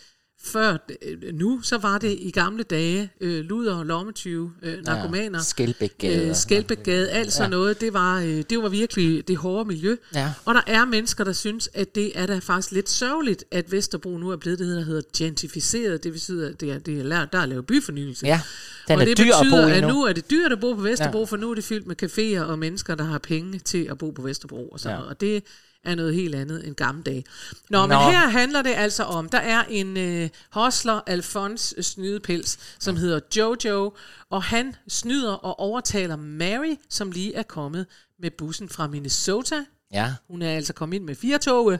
før 0.43 0.77
øh, 1.01 1.33
nu, 1.33 1.61
så 1.61 1.77
var 1.77 1.97
det 1.97 2.17
i 2.19 2.31
gamle 2.31 2.63
dage 2.63 3.11
øh, 3.21 3.45
luder, 3.45 3.83
lommetyve, 3.83 4.51
øh, 4.61 4.83
narkomaner, 4.83 5.41
Skelbækgade. 5.41 6.29
øh, 6.29 6.35
Skelbækgade, 6.35 7.09
alt 7.09 7.33
sådan 7.33 7.51
Ja. 7.51 7.57
noget. 7.57 7.81
Det 7.81 7.93
var, 7.93 8.19
øh, 8.19 8.43
det 8.49 8.63
var 8.63 8.69
virkelig 8.69 9.27
det 9.27 9.37
hårde 9.37 9.67
miljø. 9.67 9.95
Ja. 10.15 10.33
Og 10.45 10.53
der 10.55 10.61
er 10.67 10.85
mennesker, 10.85 11.23
der 11.23 11.33
synes, 11.33 11.69
at 11.73 11.95
det 11.95 12.19
er 12.19 12.25
da 12.25 12.39
faktisk 12.39 12.71
lidt 12.71 12.89
sørgeligt, 12.89 13.43
at 13.51 13.71
Vesterbro 13.71 14.17
nu 14.17 14.29
er 14.29 14.37
blevet 14.37 14.59
det, 14.59 14.75
der 14.75 14.81
hedder 14.83 15.01
gentrificeret. 15.17 16.03
Det 16.03 16.13
betyder, 16.13 16.49
at 16.49 16.61
det 16.61 16.71
er, 16.71 16.79
det 16.79 16.99
er, 16.99 17.03
lært- 17.03 17.33
der 17.33 17.39
er 17.39 17.45
lavet 17.45 17.65
byfornyelse. 17.65 18.25
Ja, 18.25 18.41
den 18.89 18.95
og 18.97 19.01
er 19.01 19.15
det 19.15 19.17
dyr 19.17 19.33
at 19.33 19.39
bo 19.51 19.55
betyder, 19.57 19.67
i 19.67 19.77
at 19.77 19.83
nu. 19.87 20.03
er 20.03 20.13
det 20.13 20.29
dyrt 20.31 20.51
at 20.51 20.59
bo 20.59 20.73
på 20.73 20.81
Vesterbro, 20.81 21.17
Ja. 21.17 21.21
ja. 21.21 21.25
for 21.25 21.37
nu 21.37 21.51
er 21.51 21.55
det 21.55 21.63
fyldt 21.63 21.87
med 21.87 22.03
caféer 22.03 22.41
og 22.51 22.59
mennesker, 22.59 22.95
der 22.95 23.03
har 23.03 23.17
penge 23.17 23.59
til 23.59 23.87
at 23.91 23.97
bo 23.97 24.11
på 24.11 24.21
Vesterbro. 24.21 24.67
Og, 24.67 24.79
sådan 24.79 24.97
Ja. 24.97 25.03
ja. 25.03 25.09
og 25.09 25.21
det 25.21 25.43
er 25.85 25.95
noget 25.95 26.15
helt 26.15 26.35
andet 26.35 26.67
end 26.67 26.75
gamle 26.75 27.03
dage. 27.03 27.25
Nå, 27.69 27.77
Nå. 27.81 27.87
Men 27.87 27.97
her 27.97 28.29
handler 28.29 28.61
det 28.61 28.73
altså 28.75 29.03
om, 29.03 29.29
der 29.29 29.37
er 29.37 29.63
en 29.69 29.97
øh, 29.97 30.29
hostler, 30.49 31.01
Alfons 31.07 31.73
Snydepils, 31.81 32.57
som 32.79 32.95
hedder 32.95 33.19
Jojo, 33.37 33.93
og 34.29 34.43
han 34.43 34.75
snyder 34.87 35.33
og 35.33 35.59
overtaler 35.59 36.15
Mary, 36.15 36.75
som 36.89 37.11
lige 37.11 37.35
er 37.35 37.43
kommet 37.43 37.85
med 38.19 38.31
bussen 38.31 38.69
fra 38.69 38.87
Minnesota. 38.87 39.55
Ja. 39.93 40.13
Hun 40.27 40.41
er 40.41 40.51
altså 40.51 40.73
kommet 40.73 40.95
ind 40.95 41.03
med 41.03 41.15
fire 41.15 41.37
toge. 41.37 41.79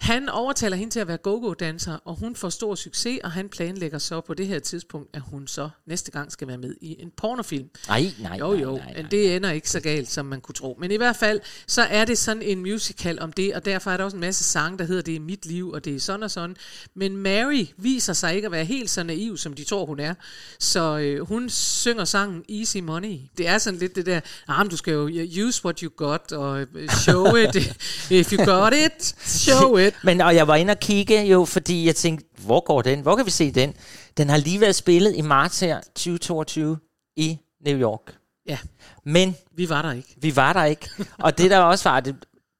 Han 0.00 0.28
overtaler 0.28 0.76
hende 0.76 0.92
til 0.92 1.00
at 1.00 1.08
være 1.08 1.16
go-go-danser, 1.16 1.98
og 2.04 2.14
hun 2.14 2.36
får 2.36 2.48
stor 2.48 2.74
succes, 2.74 3.18
og 3.24 3.32
han 3.32 3.48
planlægger 3.48 3.98
så 3.98 4.20
på 4.20 4.34
det 4.34 4.46
her 4.46 4.58
tidspunkt, 4.58 5.16
at 5.16 5.22
hun 5.22 5.46
så 5.46 5.68
næste 5.86 6.10
gang 6.10 6.32
skal 6.32 6.48
være 6.48 6.58
med 6.58 6.74
i 6.80 6.96
en 7.02 7.10
pornofilm. 7.16 7.68
Nej, 7.88 8.12
nej, 8.18 8.36
Jo, 8.38 8.52
nej, 8.52 8.62
jo, 8.62 8.76
nej, 8.76 8.92
men 8.96 9.06
det 9.10 9.36
ender 9.36 9.50
ikke 9.50 9.70
så 9.70 9.80
galt, 9.80 10.10
som 10.10 10.26
man 10.26 10.40
kunne 10.40 10.54
tro. 10.54 10.76
Men 10.80 10.90
i 10.90 10.96
hvert 10.96 11.16
fald, 11.16 11.40
så 11.66 11.82
er 11.82 12.04
det 12.04 12.18
sådan 12.18 12.42
en 12.42 12.58
musical 12.58 13.20
om 13.20 13.32
det, 13.32 13.54
og 13.54 13.64
derfor 13.64 13.90
er 13.90 13.96
der 13.96 14.04
også 14.04 14.16
en 14.16 14.20
masse 14.20 14.44
sange, 14.44 14.78
der 14.78 14.84
hedder, 14.84 15.02
det 15.02 15.16
er 15.16 15.20
mit 15.20 15.46
liv, 15.46 15.70
og 15.70 15.84
det 15.84 15.96
er 15.96 16.00
sådan 16.00 16.22
og 16.22 16.30
sådan. 16.30 16.56
Men 16.94 17.16
Mary 17.16 17.66
viser 17.76 18.12
sig 18.12 18.34
ikke 18.34 18.46
at 18.46 18.52
være 18.52 18.64
helt 18.64 18.90
så 18.90 19.02
naiv, 19.02 19.36
som 19.36 19.52
de 19.52 19.64
tror, 19.64 19.86
hun 19.86 20.00
er. 20.00 20.14
Så 20.58 20.98
øh, 20.98 21.26
hun 21.28 21.48
synger 21.48 22.04
sangen 22.04 22.44
Easy 22.48 22.76
Money. 22.76 23.18
Det 23.38 23.48
er 23.48 23.58
sådan 23.58 23.78
lidt 23.80 23.96
det 23.96 24.06
der, 24.06 24.20
ah, 24.48 24.70
du 24.70 24.76
skal 24.76 24.92
jo 24.92 25.08
use 25.46 25.64
what 25.64 25.80
you 25.80 25.90
got, 25.96 26.32
og 26.32 26.60
øh, 26.60 26.88
show 26.88 27.34
it. 27.34 27.47
If 28.10 28.32
you 28.32 28.44
got 28.44 28.72
it, 28.74 29.14
show 29.20 29.76
it. 29.76 29.94
Men 30.04 30.20
og 30.20 30.34
jeg 30.34 30.48
var 30.48 30.54
inde 30.56 30.70
og 30.70 30.80
kigge 30.80 31.22
jo, 31.22 31.44
fordi 31.44 31.86
jeg 31.86 31.96
tænkte, 31.96 32.26
hvor 32.38 32.60
går 32.64 32.82
den? 32.82 33.00
Hvor 33.00 33.16
kan 33.16 33.26
vi 33.26 33.30
se 33.30 33.50
den? 33.50 33.74
Den 34.16 34.28
har 34.30 34.36
lige 34.36 34.60
været 34.60 34.74
spillet 34.74 35.16
i 35.16 35.20
marts 35.20 35.60
her, 35.60 35.80
2022, 35.80 36.78
i 37.16 37.38
New 37.66 37.78
York. 37.80 38.14
Ja. 38.46 38.58
Men 39.04 39.36
Vi 39.52 39.68
var 39.68 39.82
der 39.82 39.92
ikke. 39.92 40.14
vi 40.16 40.36
var 40.36 40.52
der 40.52 40.64
ikke. 40.64 40.88
Og 41.18 41.38
det 41.38 41.50
der 41.50 41.58
også 41.58 41.88
var, 41.88 42.00
det, 42.00 42.16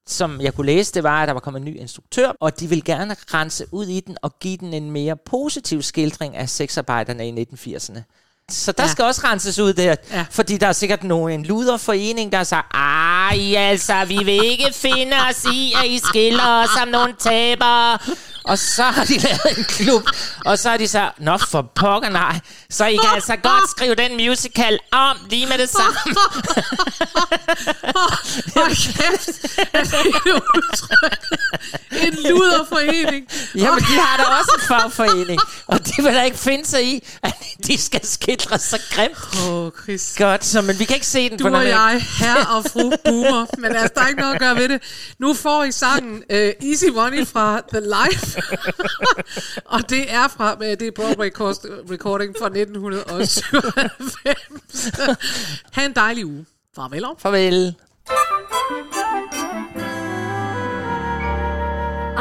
som 0.06 0.40
jeg 0.40 0.54
kunne 0.54 0.66
læse, 0.66 0.94
det 0.94 1.02
var, 1.02 1.22
at 1.22 1.28
der 1.28 1.32
var 1.32 1.40
kommet 1.40 1.60
en 1.60 1.64
ny 1.64 1.76
instruktør, 1.76 2.28
og 2.40 2.60
de 2.60 2.68
vil 2.68 2.84
gerne 2.84 3.16
rense 3.34 3.66
ud 3.72 3.86
i 3.86 4.00
den 4.00 4.16
og 4.22 4.38
give 4.38 4.56
den 4.56 4.74
en 4.74 4.90
mere 4.90 5.16
positiv 5.16 5.82
skildring 5.82 6.36
af 6.36 6.48
sexarbejderne 6.48 7.28
i 7.28 7.46
1980'erne. 7.54 8.00
Så 8.50 8.72
der 8.72 8.84
ja. 8.84 8.90
Skal 8.90 9.04
også 9.04 9.20
renses 9.24 9.58
ud 9.58 9.72
der, 9.72 9.84
ja. 9.84 9.94
Ja. 10.12 10.24
fordi 10.30 10.56
der 10.56 10.66
er 10.66 10.72
sikkert 10.72 11.04
nogen, 11.04 11.32
en 11.32 11.46
luderforening, 11.46 12.32
der 12.32 12.44
siger, 12.44 12.62
ej 12.74 13.54
altså, 13.56 14.04
vi 14.04 14.18
vil 14.24 14.44
ikke 14.44 14.68
finde 14.72 15.16
os 15.30 15.44
i, 15.44 15.72
at 15.84 15.90
I 15.90 15.98
skiller 15.98 16.62
os 16.62 16.68
som 16.78 16.88
nogle 16.88 17.14
tabere. 17.18 17.98
Og 18.48 18.58
så 18.58 18.82
har 18.82 19.04
de 19.04 19.18
lavet 19.18 19.58
en 19.58 19.64
klub, 19.64 20.02
og 20.44 20.58
så 20.58 20.70
har 20.70 20.76
de 20.76 20.88
sagt, 20.88 21.20
nå 21.20 21.38
for 21.38 21.62
pokker 21.74 22.08
nej, 22.08 22.40
så 22.70 22.86
I 22.86 22.96
kan 22.96 23.10
altså 23.14 23.36
godt 23.36 23.70
skrive 23.70 23.94
den 23.94 24.16
musical 24.16 24.78
om 24.92 25.16
lige 25.30 25.46
med 25.46 25.58
det 25.58 25.70
samme. 25.70 25.98
Hold 28.56 28.76
kæft, 28.94 29.26
det 29.72 30.32
udtryk? 30.54 31.18
En 31.90 32.14
luderforening. 32.14 33.26
Jamen, 33.54 33.80
de 33.80 34.00
har 34.00 34.16
da 34.16 34.22
også 34.22 34.52
en 34.54 34.66
fagforening, 34.68 35.40
og 35.66 35.86
de 35.86 36.02
vil 36.02 36.14
da 36.14 36.22
ikke 36.22 36.38
finde 36.38 36.66
sig 36.66 36.84
i, 36.84 37.08
at 37.22 37.34
de 37.66 37.78
skal 37.78 38.06
skildre 38.06 38.58
så 38.58 38.80
grimt. 38.90 39.18
Åh, 39.46 39.54
oh, 39.54 39.70
Chris. 39.82 40.14
Godt, 40.18 40.44
så, 40.44 40.62
men 40.62 40.78
vi 40.78 40.84
kan 40.84 40.94
ikke 40.94 41.06
se 41.06 41.30
den 41.30 41.38
Du 41.38 41.48
på 41.48 41.56
og 41.56 41.68
jeg, 41.68 42.04
herre 42.18 42.56
og 42.56 42.64
fru 42.64 42.92
Boomer. 43.04 43.46
Men 43.58 43.76
altså, 43.76 43.90
der 43.94 44.00
er 44.00 44.08
ikke 44.08 44.20
noget 44.20 44.34
at 44.34 44.40
gøre 44.40 44.56
ved 44.56 44.68
det. 44.68 44.82
Nu 45.18 45.34
får 45.34 45.64
I 45.64 45.72
sangen 45.72 46.22
uh, 46.30 46.36
Easy 46.36 46.84
Money 46.94 47.26
fra 47.26 47.60
The 47.72 47.80
Life. 47.80 48.37
og 49.74 49.90
det 49.90 50.12
er 50.12 50.28
fra 50.28 50.54
uh, 50.54 50.60
det 50.60 50.82
er 50.82 50.90
Broadway 50.90 51.30
cost 51.30 51.66
recording 51.90 52.34
fra 52.38 52.46
1997. 52.46 53.42
ha' 55.72 55.84
en 55.84 55.92
dejlig 55.92 56.26
uge. 56.26 56.46
Farvel. 56.74 57.04
Farvel. 57.18 57.74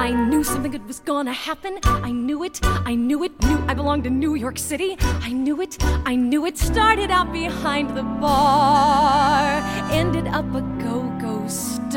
I 0.07 0.11
knew 0.11 0.43
something 0.43 0.71
good 0.71 0.87
was 0.87 0.99
gonna 0.99 1.33
happen. 1.33 1.79
I 1.83 2.11
knew 2.11 2.43
it. 2.43 2.59
I 2.85 2.95
knew 2.95 3.23
it. 3.23 3.31
Knew 3.41 3.59
I 3.67 3.73
belonged 3.73 4.05
in 4.05 4.19
New 4.19 4.35
York 4.35 4.57
City. 4.57 4.95
I 5.21 5.33
knew 5.33 5.59
it. 5.61 5.75
I 6.05 6.15
knew 6.15 6.45
it. 6.45 6.57
Started 6.57 7.09
out 7.11 7.33
behind 7.33 7.97
the 7.97 8.03
bar. 8.03 9.61
Ended 9.91 10.27
up 10.27 10.45
a 10.53 10.61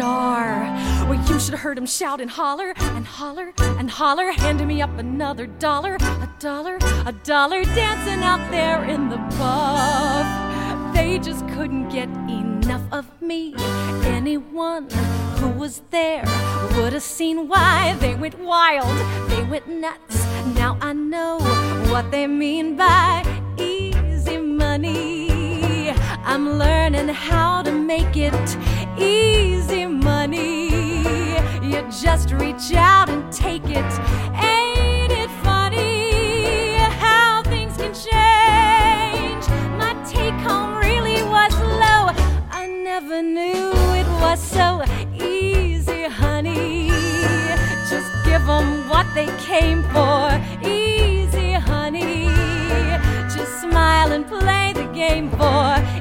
star. 0.00 0.62
Well, 1.06 1.20
you 1.28 1.38
should 1.38 1.52
have 1.52 1.60
heard 1.60 1.76
him 1.76 1.84
shout 1.84 2.22
and 2.22 2.30
holler 2.30 2.72
and 2.96 3.06
holler 3.06 3.52
and 3.78 3.90
holler. 3.90 4.32
Handing 4.32 4.66
me 4.66 4.80
up 4.80 4.96
another 4.98 5.46
dollar, 5.46 5.96
a 5.96 6.30
dollar, 6.38 6.78
a 7.04 7.12
dollar. 7.22 7.64
Dancing 7.64 8.22
out 8.22 8.42
there 8.50 8.82
in 8.84 9.10
the 9.10 9.18
buff. 9.38 10.26
They 10.94 11.18
just 11.18 11.46
couldn't 11.48 11.90
get 11.90 12.08
enough 12.30 12.82
of 12.90 13.04
me. 13.20 13.54
Anyone 14.18 14.88
who 15.38 15.50
was 15.50 15.82
there 15.90 16.24
would 16.76 16.94
have 16.94 17.02
seen 17.02 17.46
why 17.46 17.94
they 18.00 18.14
went 18.14 18.38
wild, 18.38 18.96
they 19.28 19.42
went 19.42 19.68
nuts. 19.68 20.16
Now 20.60 20.78
I 20.80 20.94
know 20.94 21.40
what 21.92 22.10
they 22.10 22.26
mean 22.26 22.76
by 22.76 23.22
easy 23.58 24.38
money. 24.38 25.90
I'm 26.24 26.58
learning 26.58 27.08
how 27.08 27.62
to 27.62 27.72
make 27.72 28.16
it 28.16 28.56
easy 29.00 29.86
money. 29.86 30.68
You 31.62 31.82
just 31.90 32.32
reach 32.32 32.72
out 32.74 33.08
and 33.08 33.32
take 33.32 33.64
it. 33.64 33.92
Ain't 34.34 35.12
it 35.12 35.30
funny 35.42 36.76
how 37.04 37.42
things 37.44 37.76
can 37.76 37.92
change? 37.94 39.44
My 39.78 39.92
take 40.08 40.38
home 40.46 40.76
really 40.76 41.22
was 41.22 41.54
low. 41.84 42.02
I 42.50 42.66
never 42.66 43.22
knew 43.22 43.72
it 44.00 44.06
was 44.20 44.40
so 44.40 44.82
easy, 45.14 46.04
honey. 46.04 46.88
Just 47.88 48.10
give 48.24 48.44
them 48.46 48.88
what 48.88 49.06
they 49.14 49.26
came 49.38 49.82
for. 49.94 50.30
Easy, 50.66 51.52
honey. 51.52 52.28
Just 53.34 53.60
smile 53.60 54.12
and 54.12 54.26
play 54.26 54.72
the 54.74 54.88
game 54.92 55.30
for 55.30 55.99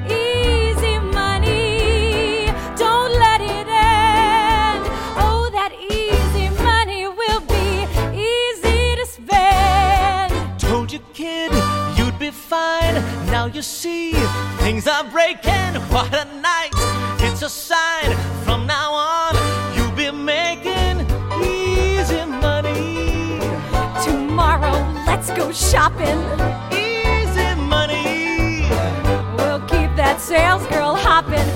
Now 13.40 13.46
you 13.46 13.62
see, 13.62 14.12
things 14.60 14.86
are 14.86 15.06
breaking. 15.06 15.72
What 15.96 16.14
a 16.14 16.26
night! 16.42 16.76
It's 17.22 17.42
a 17.42 17.48
sign. 17.48 18.12
From 18.44 18.68
now 18.68 18.92
on, 18.92 19.34
you'll 19.74 19.96
be 19.96 20.12
making 20.12 20.98
easy 21.42 22.26
money. 22.26 23.40
Tomorrow, 24.04 24.76
let's 25.08 25.30
go 25.32 25.54
shopping. 25.54 26.20
Easy 26.74 27.50
money. 27.76 28.68
We'll 29.38 29.64
keep 29.72 29.92
that 29.96 30.18
sales 30.20 30.68
girl 30.68 30.96
hopping. 30.96 31.50